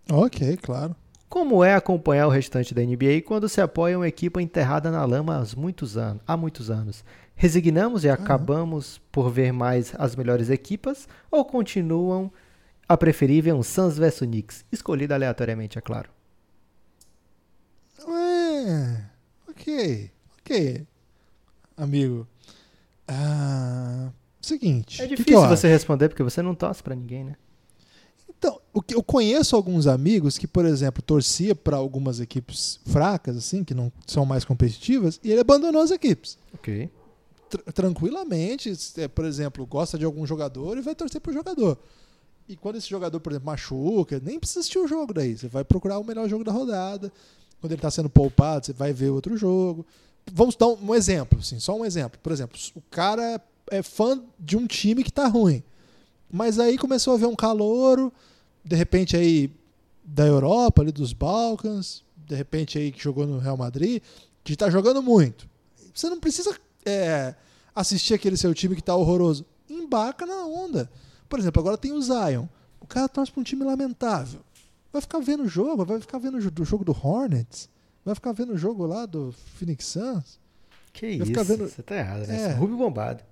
[0.10, 0.96] Ok, claro.
[1.28, 5.38] Como é acompanhar o restante da NBA quando se apoia uma equipe enterrada na lama
[5.38, 6.22] há muitos anos?
[6.28, 7.04] Há muitos anos?
[7.36, 12.32] Resignamos e acabamos por ver mais as melhores equipas ou continuam
[12.88, 16.10] a preferível um Suns vs Knicks, escolhida aleatoriamente, é claro?
[18.00, 19.04] É,
[19.50, 20.88] ok, ok,
[21.78, 22.28] amigo.
[23.08, 24.12] Ah,
[24.42, 25.02] seguinte.
[25.02, 25.74] É que que difícil eu você acho?
[25.76, 27.36] responder porque você não torce pra ninguém, né?
[28.30, 33.38] Então, o que eu conheço alguns amigos que, por exemplo, torcia para algumas equipes fracas,
[33.38, 36.40] assim, que não são mais competitivas, e ele abandonou as equipes.
[36.54, 36.90] Ok.
[37.50, 41.78] Tr- tranquilamente, é, por exemplo, gosta de algum jogador e vai torcer pro jogador.
[42.50, 45.38] E quando esse jogador, por exemplo, machuca, nem precisa assistir o jogo daí.
[45.38, 47.12] Você vai procurar o melhor jogo da rodada.
[47.60, 49.86] Quando ele está sendo poupado, você vai ver outro jogo.
[50.34, 52.20] Vamos dar um, um exemplo, assim, só um exemplo.
[52.24, 53.40] Por exemplo, o cara
[53.72, 55.64] é fã de um time que tá ruim.
[56.32, 58.12] Mas aí começou a ver um calouro,
[58.64, 59.50] de repente aí
[60.04, 64.02] da Europa, ali dos Balcãs, de repente aí que jogou no Real Madrid,
[64.44, 65.50] que tá jogando muito.
[65.94, 66.56] Você não precisa
[66.86, 67.34] é,
[67.76, 69.46] assistir aquele seu time que tá horroroso.
[69.70, 70.90] Embarca na onda.
[71.28, 72.46] Por exemplo, agora tem o Zion.
[72.80, 74.42] O cara torce pra um time lamentável.
[74.92, 77.70] Vai ficar vendo o jogo, vai ficar vendo o jogo do Hornets,
[78.04, 80.40] vai ficar vendo o jogo lá do Phoenix Suns.
[80.92, 82.52] Que Vai isso, ficar vendo- você tá errado, né?
[82.52, 82.54] É.
[82.54, 83.24] Rubio bombado.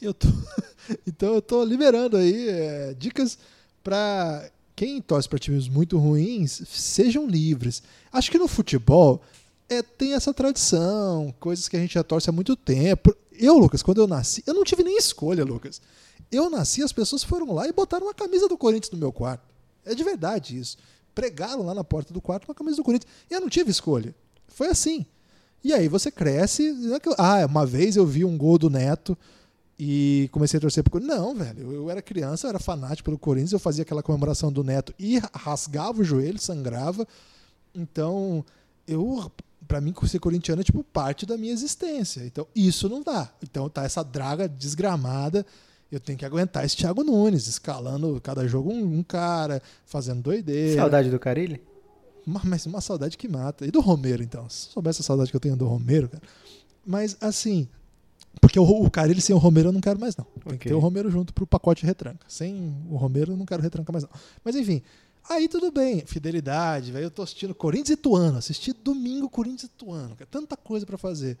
[0.00, 0.28] Eu tô...
[1.06, 3.38] então eu tô liberando aí é, dicas
[3.82, 7.82] para quem torce para times muito ruins, sejam livres.
[8.12, 9.22] Acho que no futebol
[9.68, 13.14] é, tem essa tradição, coisas que a gente já torce há muito tempo.
[13.32, 15.80] Eu, Lucas, quando eu nasci, eu não tive nem escolha, Lucas.
[16.30, 19.44] Eu nasci, as pessoas foram lá e botaram uma camisa do Corinthians no meu quarto.
[19.84, 20.76] É de verdade isso.
[21.14, 23.12] Pregaram lá na porta do quarto uma camisa do Corinthians.
[23.30, 24.14] E eu não tive escolha.
[24.48, 25.06] Foi assim.
[25.62, 26.68] E aí você cresce.
[26.68, 29.16] é Ah, uma vez eu vi um gol do Neto
[29.78, 31.18] e comecei a torcer pro Corinthians.
[31.18, 31.72] Não, velho.
[31.72, 35.20] Eu, era criança, eu era fanático pelo Corinthians, eu fazia aquela comemoração do Neto e
[35.34, 37.06] rasgava o joelho, sangrava.
[37.74, 38.44] Então,
[38.86, 39.30] eu.
[39.66, 42.20] Pra mim, ser corintiano é tipo parte da minha existência.
[42.20, 43.32] Então, isso não dá.
[43.42, 45.44] Então, tá essa draga desgramada.
[45.90, 50.82] Eu tenho que aguentar esse Thiago Nunes, escalando cada jogo um, um cara, fazendo doideira.
[50.82, 51.62] Saudade do Carilli?
[52.26, 53.66] Mas uma saudade que mata.
[53.66, 54.48] E do Romero, então.
[54.50, 56.22] Se soubesse a saudade que eu tenho do Romero, cara.
[56.84, 57.66] Mas, assim.
[58.40, 60.24] Porque o, o Carilli sem o Romero eu não quero mais, não.
[60.24, 60.70] Tem que Ok.
[60.70, 62.24] ter o Romero junto pro pacote retranca.
[62.28, 64.10] Sem o Romero eu não quero retranca mais, não.
[64.44, 64.82] Mas, enfim.
[65.28, 66.04] Aí tudo bem.
[66.04, 67.04] Fidelidade, velho.
[67.04, 68.38] Eu tô assistindo Corinthians e Tuano.
[68.38, 70.14] Assisti domingo Corinthians e Tuano.
[70.16, 70.28] Cara.
[70.30, 71.38] Tanta coisa pra fazer.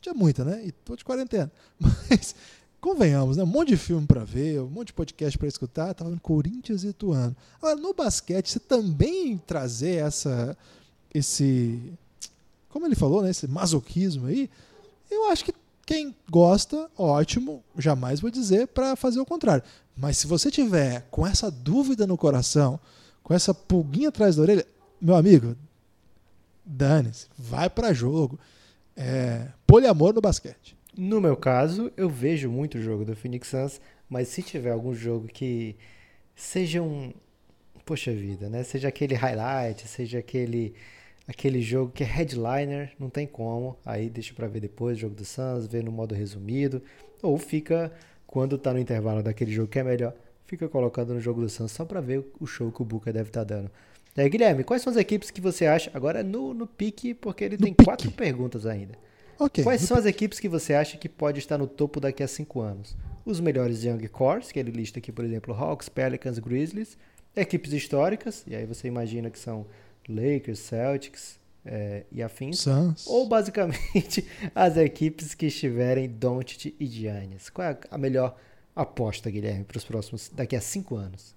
[0.00, 0.62] Tinha muita, né?
[0.66, 1.50] E tô de quarentena.
[2.10, 2.34] Mas.
[2.80, 3.44] Convenhamos, né?
[3.44, 6.82] Um monte de filme pra ver, um monte de podcast pra escutar, tava vendo Corinthians
[6.82, 7.36] e Tuano.
[7.58, 10.58] Agora, no basquete, você também trazer essa
[11.14, 11.92] esse
[12.68, 14.50] como ele falou, né, esse masoquismo aí,
[15.08, 15.52] eu acho que
[15.84, 19.64] quem gosta, ótimo, jamais vou dizer para fazer o contrário.
[19.96, 22.78] Mas se você tiver com essa dúvida no coração,
[23.22, 24.66] com essa pulguinha atrás da orelha,
[25.00, 25.56] meu amigo,
[26.64, 28.38] dane-se, vai para jogo.
[28.96, 30.76] É, poliamor no basquete.
[30.96, 35.26] No meu caso, eu vejo muito jogo do Phoenix Suns, mas se tiver algum jogo
[35.26, 35.76] que
[36.34, 37.12] seja um.
[37.84, 38.62] Poxa vida, né?
[38.62, 40.74] Seja aquele highlight, seja aquele
[41.26, 43.76] aquele jogo que é headliner, não tem como.
[43.84, 46.82] Aí deixa pra ver depois o jogo do Suns, ver no modo resumido.
[47.22, 47.92] Ou fica,
[48.26, 50.14] quando tá no intervalo daquele jogo que é melhor,
[50.46, 53.28] fica colocando no jogo do Suns só pra ver o show que o Buca deve
[53.30, 53.70] estar dando.
[54.16, 55.90] É, Guilherme, quais são as equipes que você acha?
[55.94, 57.84] Agora no, no pique, porque ele No tem pique.
[57.84, 58.94] quatro perguntas ainda.
[59.38, 59.64] Ok.
[59.64, 62.60] Quais são as equipes que você acha que pode estar no topo daqui a cinco
[62.60, 62.94] anos?
[63.24, 66.98] Os melhores Young Cores, que ele lista aqui, por exemplo, Hawks, Pelicans, Grizzlies.
[67.34, 69.64] Equipes históricas, e aí você imagina que são
[70.08, 72.60] Lakers, Celtics é, e afins.
[72.60, 73.06] Suns.
[73.06, 77.48] Ou basicamente as equipes que estiverem Doncic e Giannis.
[77.48, 78.36] Qual é a melhor
[78.74, 81.34] aposta, Guilherme, para os próximos, daqui a cinco anos?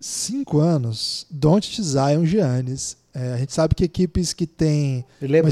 [0.00, 2.96] Cinco anos, Doncic, Zion, Giannis.
[3.14, 5.50] É, a gente sabe que equipes que têm LeBron, uma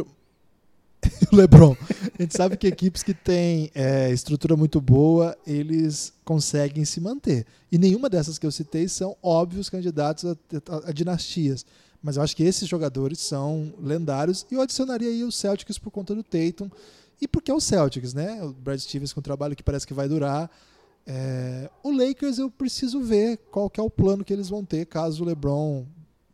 [0.00, 0.04] né?
[1.32, 1.76] o LeBron.
[2.18, 7.46] A gente sabe que equipes que têm é, estrutura muito boa, eles conseguem se manter.
[7.70, 11.64] E nenhuma dessas que eu citei são óbvios candidatos a, a- a dinastias.
[12.02, 14.44] Mas eu acho que esses jogadores são lendários.
[14.50, 16.68] E eu adicionaria aí o Celtics por conta do Tatum.
[17.20, 18.42] E porque é o Celtics, né?
[18.42, 20.50] O Brad Stevens com um trabalho que parece que vai durar.
[21.06, 24.86] É, o Lakers eu preciso ver qual que é o plano que eles vão ter
[24.86, 25.84] caso o LeBron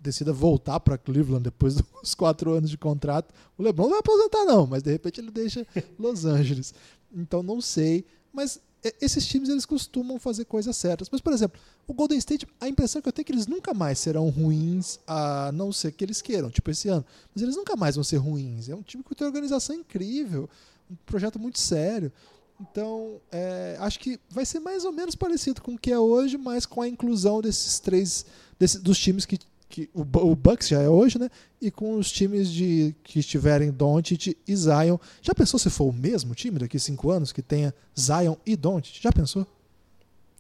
[0.01, 3.35] decida voltar para Cleveland depois dos quatro anos de contrato.
[3.57, 5.67] O LeBron não vai aposentar não, mas de repente ele deixa
[5.99, 6.73] Los Angeles.
[7.15, 11.09] Então não sei, mas é, esses times eles costumam fazer coisas certas.
[11.11, 13.75] Mas por exemplo, o Golden State, a impressão que eu tenho é que eles nunca
[13.75, 17.05] mais serão ruins, a não ser que eles queiram, tipo esse ano.
[17.35, 18.69] Mas eles nunca mais vão ser ruins.
[18.69, 20.49] É um time que tem uma organização incrível,
[20.91, 22.13] um projeto muito sério.
[22.61, 26.37] Então, é, acho que vai ser mais ou menos parecido com o que é hoje,
[26.37, 28.27] mas com a inclusão desses três,
[28.59, 29.39] desse- dos times que,
[29.69, 31.29] que o, o Bucks já é hoje, né?
[31.61, 34.97] E com os times de que estiverem Doncic e Zion.
[35.21, 38.57] Já pensou se for o mesmo time daqui a cinco anos que tenha Zion e
[38.57, 39.03] Doncic?
[39.03, 39.47] Já pensou?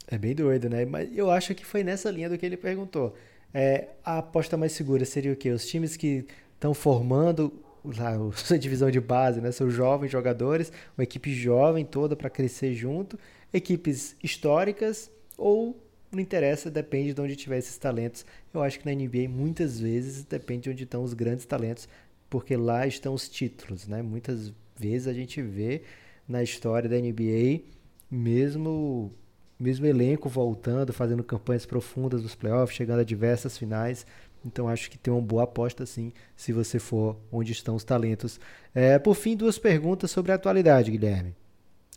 [0.06, 0.86] É bem doido, né?
[0.86, 3.14] Mas eu acho que foi nessa linha do que ele perguntou.
[3.52, 5.50] É, a aposta mais segura seria o quê?
[5.50, 7.52] Os times que estão formando
[7.84, 9.52] lá, sua divisão de base, né?
[9.52, 13.18] Seus jovens jogadores, uma equipe jovem toda para crescer junto,
[13.52, 15.76] equipes históricas ou
[16.10, 18.24] não interessa, depende de onde tiver esses talentos.
[18.52, 21.88] Eu acho que na NBA muitas vezes depende de onde estão os grandes talentos,
[22.30, 24.02] porque lá estão os títulos, né?
[24.02, 25.82] Muitas vezes a gente vê
[26.26, 27.62] na história da NBA
[28.10, 29.12] mesmo
[29.58, 34.06] mesmo elenco voltando, fazendo campanhas profundas nos playoffs, chegando a diversas finais.
[34.44, 38.38] Então acho que tem uma boa aposta sim, se você for onde estão os talentos.
[38.72, 41.34] É, por fim, duas perguntas sobre a atualidade, Guilherme.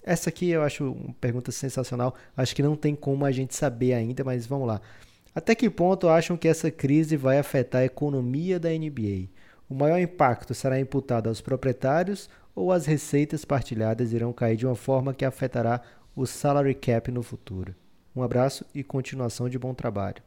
[0.04, 2.16] Essa aqui eu acho uma pergunta sensacional.
[2.36, 4.82] Acho que não tem como a gente saber ainda, mas vamos lá.
[5.34, 9.30] Até que ponto acham que essa crise vai afetar a economia da NBA?
[9.70, 14.76] O maior impacto será imputado aos proprietários ou as receitas partilhadas irão cair de uma
[14.76, 15.82] forma que afetará
[16.16, 17.74] o salary cap no futuro?
[18.14, 20.22] Um abraço e continuação de bom trabalho.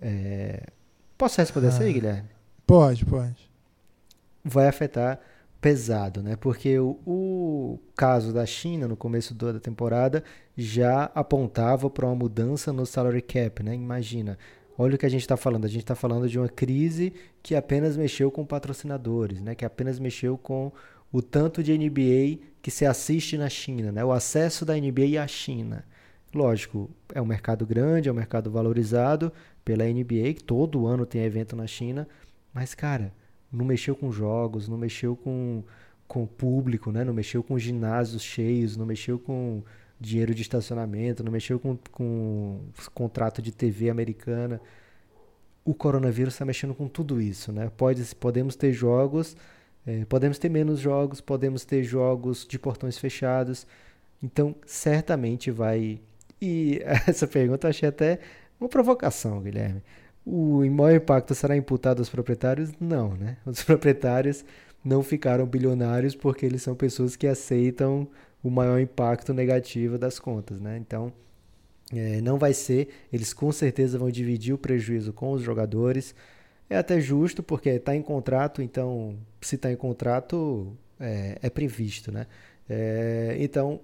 [0.00, 0.62] É...
[1.18, 2.28] Posso responder ah, isso aí, Guilherme?
[2.64, 3.50] Pode, pode.
[4.44, 5.18] Vai afetar
[5.60, 6.36] pesado, né?
[6.36, 10.24] Porque o, o caso da China no começo da temporada
[10.56, 13.74] já apontava para uma mudança no salary cap, né?
[13.74, 14.38] Imagina,
[14.78, 15.66] olha o que a gente está falando.
[15.66, 17.12] A gente está falando de uma crise
[17.42, 19.54] que apenas mexeu com patrocinadores, né?
[19.54, 20.72] Que apenas mexeu com
[21.12, 24.04] o tanto de NBA que se assiste na China, né?
[24.04, 25.84] O acesso da NBA à China.
[26.32, 29.32] Lógico, é um mercado grande, é um mercado valorizado
[29.64, 32.08] pela NBA, que todo ano tem evento na China,
[32.54, 33.12] mas cara,
[33.52, 35.62] não mexeu com jogos, não mexeu com,
[36.06, 37.04] com público, né?
[37.04, 39.62] não mexeu com ginásios cheios, não mexeu com
[39.98, 42.60] dinheiro de estacionamento, não mexeu com, com
[42.94, 44.60] contrato de TV americana.
[45.64, 47.52] O coronavírus está mexendo com tudo isso.
[47.52, 47.70] Né?
[47.76, 49.36] Pode, podemos ter jogos,
[49.86, 53.66] é, podemos ter menos jogos, podemos ter jogos de portões fechados.
[54.22, 56.00] Então, certamente vai.
[56.40, 58.20] E essa pergunta eu achei até
[58.58, 59.82] uma provocação, Guilherme
[60.24, 62.70] o maior impacto será imputado aos proprietários?
[62.78, 63.36] Não, né?
[63.46, 64.44] Os proprietários
[64.84, 68.08] não ficaram bilionários porque eles são pessoas que aceitam
[68.42, 70.78] o maior impacto negativo das contas, né?
[70.78, 71.12] Então,
[71.92, 76.14] é, não vai ser, eles com certeza vão dividir o prejuízo com os jogadores.
[76.68, 82.12] É até justo porque está em contrato, então se está em contrato é, é, previsto,
[82.12, 82.26] né?
[82.68, 83.80] É, então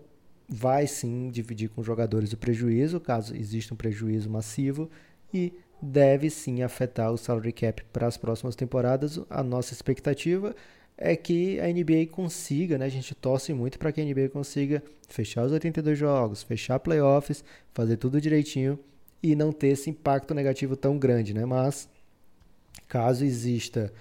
[0.49, 4.89] vai sim dividir com os jogadores o prejuízo, caso exista um prejuízo massivo,
[5.35, 9.21] e deve sim afetar o salary cap para as próximas temporadas.
[9.29, 10.55] A nossa expectativa
[10.97, 12.87] é que a NBA consiga, né?
[12.87, 17.45] A gente torce muito para que a NBA consiga fechar os 82 jogos, fechar playoffs,
[17.73, 18.79] fazer tudo direitinho
[19.23, 21.45] e não ter esse impacto negativo tão grande, né?
[21.45, 21.89] Mas
[22.89, 23.93] caso exista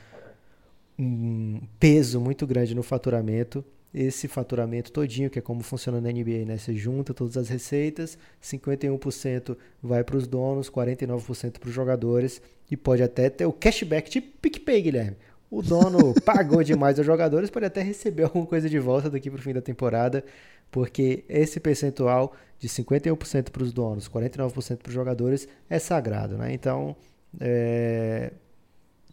[0.98, 3.64] um peso muito grande no faturamento,
[3.96, 6.58] esse faturamento todinho, que é como funciona na NBA, né?
[6.58, 12.76] Você junta todas as receitas, 51% vai para os donos, 49% para os jogadores e
[12.76, 15.16] pode até ter o cashback tipo PicPay, Guilherme.
[15.50, 19.40] O dono pagou demais aos jogadores, pode até receber alguma coisa de volta daqui para
[19.40, 20.26] o fim da temporada,
[20.70, 26.52] porque esse percentual de 51% para os donos, 49% para os jogadores é sagrado, né?
[26.52, 26.98] Então,
[27.40, 28.34] é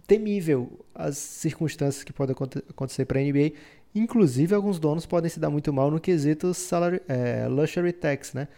[0.08, 2.34] temível as circunstâncias que podem
[2.68, 3.52] acontecer para a NBA
[3.94, 8.48] Inclusive, alguns donos podem se dar muito mal no quesito salary, é, luxury tax, né?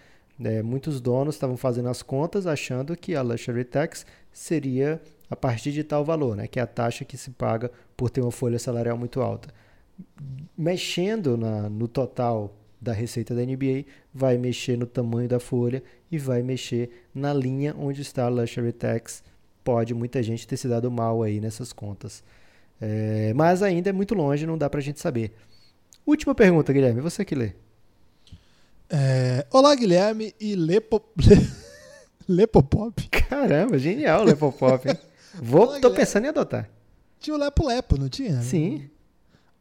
[0.43, 5.73] É, muitos donos estavam fazendo as contas achando que a luxury tax seria a partir
[5.73, 6.47] de tal valor, né?
[6.47, 9.49] Que é a taxa que se paga por ter uma folha salarial muito alta.
[10.57, 16.19] Mexendo na, no total da receita da NBA, vai mexer no tamanho da folha e
[16.19, 19.23] vai mexer na linha onde está a luxury tax.
[19.65, 22.23] Pode muita gente ter se dado mal aí nessas contas.
[22.81, 25.33] É, mas ainda é muito longe, não dá pra gente saber.
[26.07, 27.53] Última pergunta, Guilherme, você que lê.
[28.91, 31.03] É, olá, Guilherme e Lepo...
[32.29, 33.09] Lepopop.
[33.09, 34.99] Caramba, genial Lepopop, hein?
[35.43, 36.71] Vou, Olá, tô pensando em adotar.
[37.19, 38.41] Tinha o Lepo Lepo, não tinha?
[38.41, 38.89] Sim.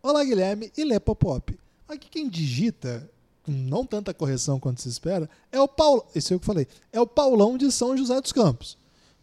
[0.02, 1.58] Olá, Guilherme e Lepopop.
[1.88, 3.10] Aqui quem digita,
[3.42, 6.06] com não tanta correção quanto se espera, é o Paulo.
[6.16, 6.68] Esse é o que eu falei.
[6.92, 8.78] É o Paulão de São José dos Campos.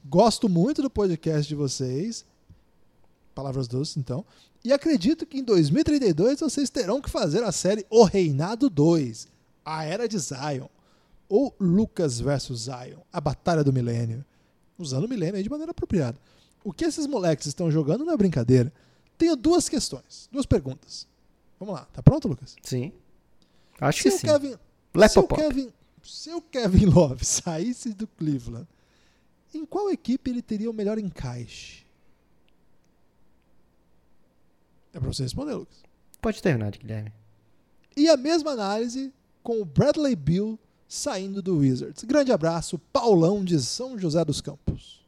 [0.04, 2.24] Gosto muito do podcast de vocês
[3.34, 4.24] Palavras Doces, então.
[4.64, 9.28] E acredito que em 2032 vocês terão que fazer a série O Reinado 2,
[9.64, 10.68] A Era de Zion,
[11.28, 14.24] ou Lucas versus Zion, A Batalha do Milênio.
[14.78, 16.18] Usando o milênio de maneira apropriada.
[16.64, 18.72] O que esses moleques estão jogando não é brincadeira.
[19.16, 21.06] Tenho duas questões, duas perguntas.
[21.58, 22.56] Vamos lá, tá pronto, Lucas?
[22.62, 22.92] Sim.
[23.78, 24.26] Acho se que sim.
[24.26, 24.56] Kevin,
[25.08, 28.66] se, o Kevin, se o Kevin Love saísse do Cleveland,
[29.54, 31.84] em qual equipe ele teria o melhor encaixe?
[34.92, 35.82] É pra você responder, Lucas.
[36.20, 37.12] Pode terminar, Guilherme.
[37.96, 39.12] E a mesma análise
[39.42, 40.58] com o Bradley Bill
[40.88, 42.04] saindo do Wizards.
[42.04, 45.00] Grande abraço, Paulão de São José dos Campos.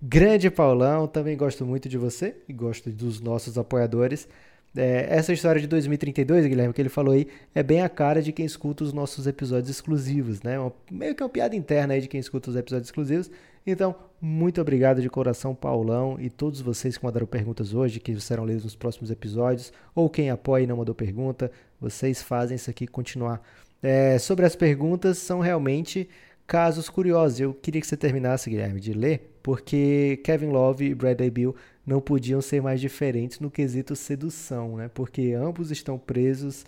[0.00, 4.28] Grande Paulão, também gosto muito de você e gosto dos nossos apoiadores.
[4.76, 8.30] É, essa história de 2032, Guilherme, que ele falou aí, é bem a cara de
[8.30, 10.60] quem escuta os nossos episódios exclusivos, né?
[10.60, 13.30] Uma, meio que uma piada interna aí de quem escuta os episódios exclusivos.
[13.66, 18.46] Então, muito obrigado de coração, Paulão, e todos vocês que mandaram perguntas hoje, que serão
[18.46, 22.86] lidos nos próximos episódios, ou quem apoia e não mandou pergunta, vocês fazem isso aqui
[22.86, 23.42] continuar.
[23.82, 26.08] É, sobre as perguntas, são realmente
[26.46, 27.40] casos curiosos.
[27.40, 32.00] Eu queria que você terminasse, Guilherme, de ler, porque Kevin Love e Bradley Bill não
[32.00, 34.88] podiam ser mais diferentes no quesito sedução, né?
[34.94, 36.64] Porque ambos estão presos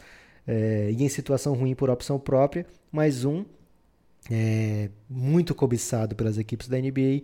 [0.46, 3.44] é, e em situação ruim por opção própria, mas um
[4.30, 7.22] é muito cobiçado pelas equipes da NBA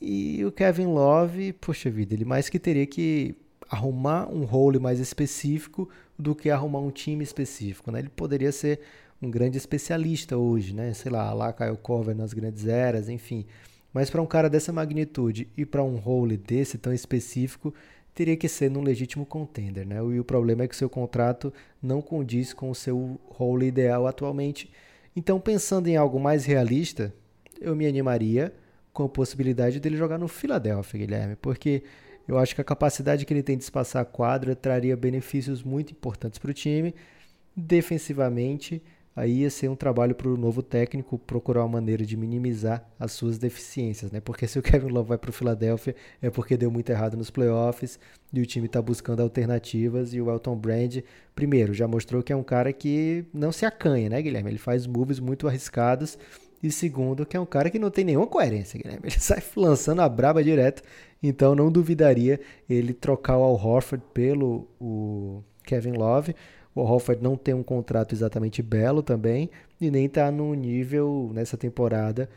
[0.00, 3.34] e o Kevin Love, poxa vida, ele mais que teria que
[3.68, 5.88] arrumar um role mais específico
[6.18, 7.98] do que arrumar um time específico, né?
[7.98, 8.80] Ele poderia ser
[9.20, 10.94] um grande especialista hoje, né?
[10.94, 13.44] Sei lá, lá Kyle Cover nas grandes eras, enfim.
[13.92, 17.74] Mas para um cara dessa magnitude e para um role desse tão específico,
[18.14, 19.96] teria que ser num legítimo contender, né?
[19.96, 21.52] E o problema é que o seu contrato
[21.82, 24.70] não condiz com o seu role ideal atualmente.
[25.14, 27.12] Então, pensando em algo mais realista,
[27.60, 28.52] eu me animaria
[28.92, 31.82] com a possibilidade dele jogar no Philadelphia, Guilherme, porque
[32.26, 35.92] eu acho que a capacidade que ele tem de espaçar a quadra traria benefícios muito
[35.92, 36.94] importantes para o time.
[37.56, 38.82] Defensivamente,
[39.18, 43.10] aí ia ser um trabalho para o novo técnico procurar uma maneira de minimizar as
[43.10, 44.20] suas deficiências, né?
[44.20, 47.28] Porque se o Kevin Love vai para o Philadelphia é porque deu muito errado nos
[47.28, 47.98] playoffs
[48.32, 50.98] e o time está buscando alternativas e o Elton Brand,
[51.34, 54.50] primeiro, já mostrou que é um cara que não se acanha, né, Guilherme?
[54.50, 56.16] Ele faz moves muito arriscados
[56.62, 59.02] e segundo, que é um cara que não tem nenhuma coerência, Guilherme.
[59.10, 60.82] Ele sai lançando a braba direto,
[61.20, 66.34] então não duvidaria ele trocar o Al Horford pelo o Kevin Love.
[66.74, 69.50] O Horford não tem um contrato exatamente belo também
[69.80, 72.28] e nem está no nível nessa temporada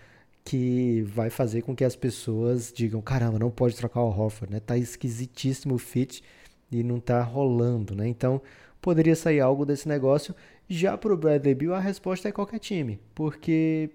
[0.44, 4.60] que vai fazer com que as pessoas digam, caramba, não pode trocar o Horford, né?
[4.60, 6.24] Tá esquisitíssimo o fit
[6.72, 8.08] e não tá rolando, né?
[8.08, 8.42] Então,
[8.82, 10.36] poderia sair algo desse negócio.
[10.68, 13.92] Já para o Bradley Bill, a resposta é qualquer time, porque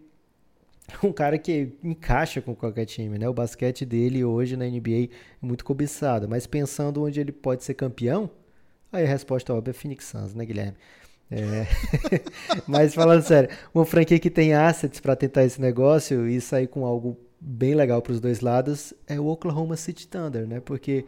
[1.03, 3.29] um cara que encaixa com qualquer time, né?
[3.29, 5.09] O basquete dele hoje na NBA é
[5.43, 8.31] muito cobiçado, mas pensando onde ele pode ser campeão,
[8.97, 10.77] Aí a resposta óbvia é Phoenix Suns, né, Guilherme?
[11.31, 11.67] É.
[12.67, 16.87] Mas falando sério, uma franquia que tem assets para tentar esse negócio e sair com
[16.87, 20.61] algo bem legal para os dois lados é o Oklahoma City Thunder, né?
[20.61, 21.05] Porque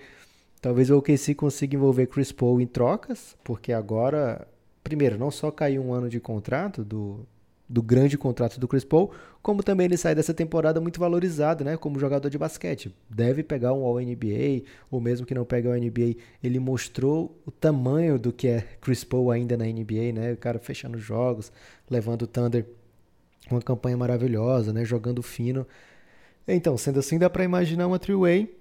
[0.60, 4.46] talvez o OKC consiga envolver Chris Paul em trocas, porque agora,
[4.84, 7.26] primeiro, não só caiu um ano de contrato do
[7.68, 9.12] do grande contrato do Chris Paul,
[9.42, 12.94] como também ele sai dessa temporada muito valorizado, né, como jogador de basquete.
[13.10, 18.18] Deve pegar um All-NBA, ou mesmo que não pegue o NBA, ele mostrou o tamanho
[18.18, 21.52] do que é Chris Paul ainda na NBA, né, o cara fechando jogos,
[21.90, 22.64] levando o Thunder
[23.50, 25.66] uma campanha maravilhosa, né, jogando fino.
[26.46, 28.54] Então, sendo assim, dá para imaginar uma three-way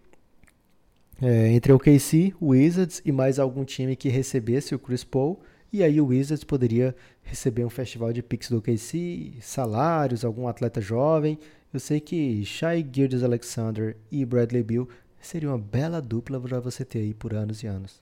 [1.21, 5.39] é, entre o KC, o Wizards e mais algum time que recebesse o Chris Paul,
[5.71, 6.95] e aí o Wizards poderia
[7.27, 11.37] receber um festival de picks do KC, salários, algum atleta jovem.
[11.73, 14.87] Eu sei que Shai Gildas Alexander e Bradley Bill
[15.21, 18.01] seria uma bela dupla para você ter aí por anos e anos.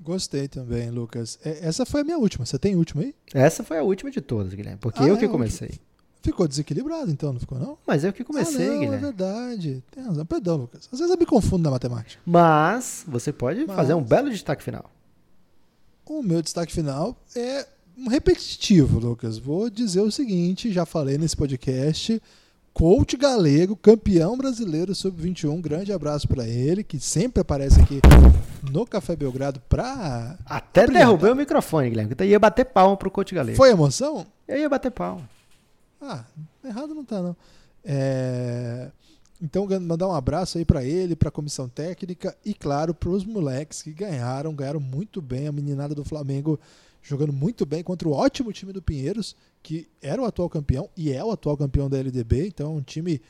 [0.00, 1.38] Gostei também, Lucas.
[1.44, 2.46] É, essa foi a minha última.
[2.46, 3.14] Você tem última aí?
[3.34, 4.78] Essa foi a última de todas, Guilherme.
[4.80, 5.78] Porque ah, eu que é comecei.
[6.22, 7.76] Ficou desequilibrado então, não ficou não?
[7.84, 8.96] Mas eu que comecei, ah, não, Guilherme.
[8.96, 9.84] É verdade.
[9.90, 10.24] Tem razão.
[10.24, 10.88] Perdão, Lucas.
[10.92, 12.20] Às vezes eu me confundo na matemática.
[12.24, 13.74] Mas você pode Mas...
[13.74, 14.88] fazer um belo destaque final.
[16.06, 17.66] O meu destaque final é
[18.08, 19.38] repetitivo, Lucas.
[19.38, 22.20] Vou dizer o seguinte, já falei nesse podcast.
[22.72, 25.60] Coach Galego, campeão brasileiro sub-21.
[25.60, 28.00] Grande abraço para ele, que sempre aparece aqui
[28.70, 30.38] no Café Belgrado para.
[30.46, 32.14] Até derrubei o microfone, Guilherme.
[32.18, 33.56] Eu ia bater palma pro Coach Galego.
[33.56, 34.26] Foi emoção?
[34.48, 35.28] Eu ia bater palma.
[36.00, 36.24] Ah,
[36.64, 37.36] errado não tá, não.
[37.84, 38.90] É...
[39.44, 43.24] Então, mandar um abraço aí para ele, para a comissão técnica e, claro, para os
[43.24, 45.48] moleques que ganharam, ganharam muito bem.
[45.48, 46.60] A meninada do Flamengo
[47.02, 51.10] jogando muito bem contra o ótimo time do Pinheiros, que era o atual campeão e
[51.10, 52.46] é o atual campeão da LDB.
[52.46, 53.20] Então, um time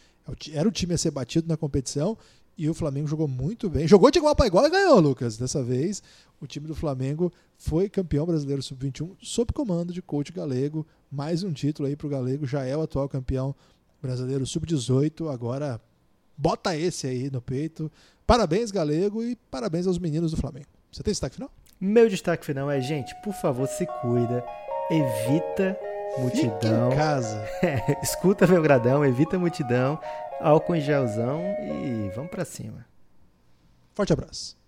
[0.52, 2.18] era o time a ser batido na competição
[2.58, 3.88] e o Flamengo jogou muito bem.
[3.88, 5.38] Jogou de igual para igual e ganhou, Lucas.
[5.38, 6.02] Dessa vez,
[6.38, 10.86] o time do Flamengo foi campeão brasileiro sub-21 sob comando de coach galego.
[11.10, 13.56] Mais um título aí para o galego, já é o atual campeão
[14.02, 15.32] brasileiro sub-18.
[15.32, 15.80] Agora
[16.36, 17.90] Bota esse aí no peito.
[18.26, 20.66] Parabéns, Galego, e parabéns aos meninos do Flamengo.
[20.90, 21.50] Você tem destaque final?
[21.80, 24.44] Meu destaque final é, gente, por favor, se cuida,
[24.90, 25.76] evita
[26.18, 26.90] multidão.
[26.90, 27.48] Fique em casa.
[27.62, 29.98] É, escuta meu gradão, evita multidão,
[30.40, 32.86] álcool em gelzão e vamos para cima.
[33.94, 34.61] Forte abraço.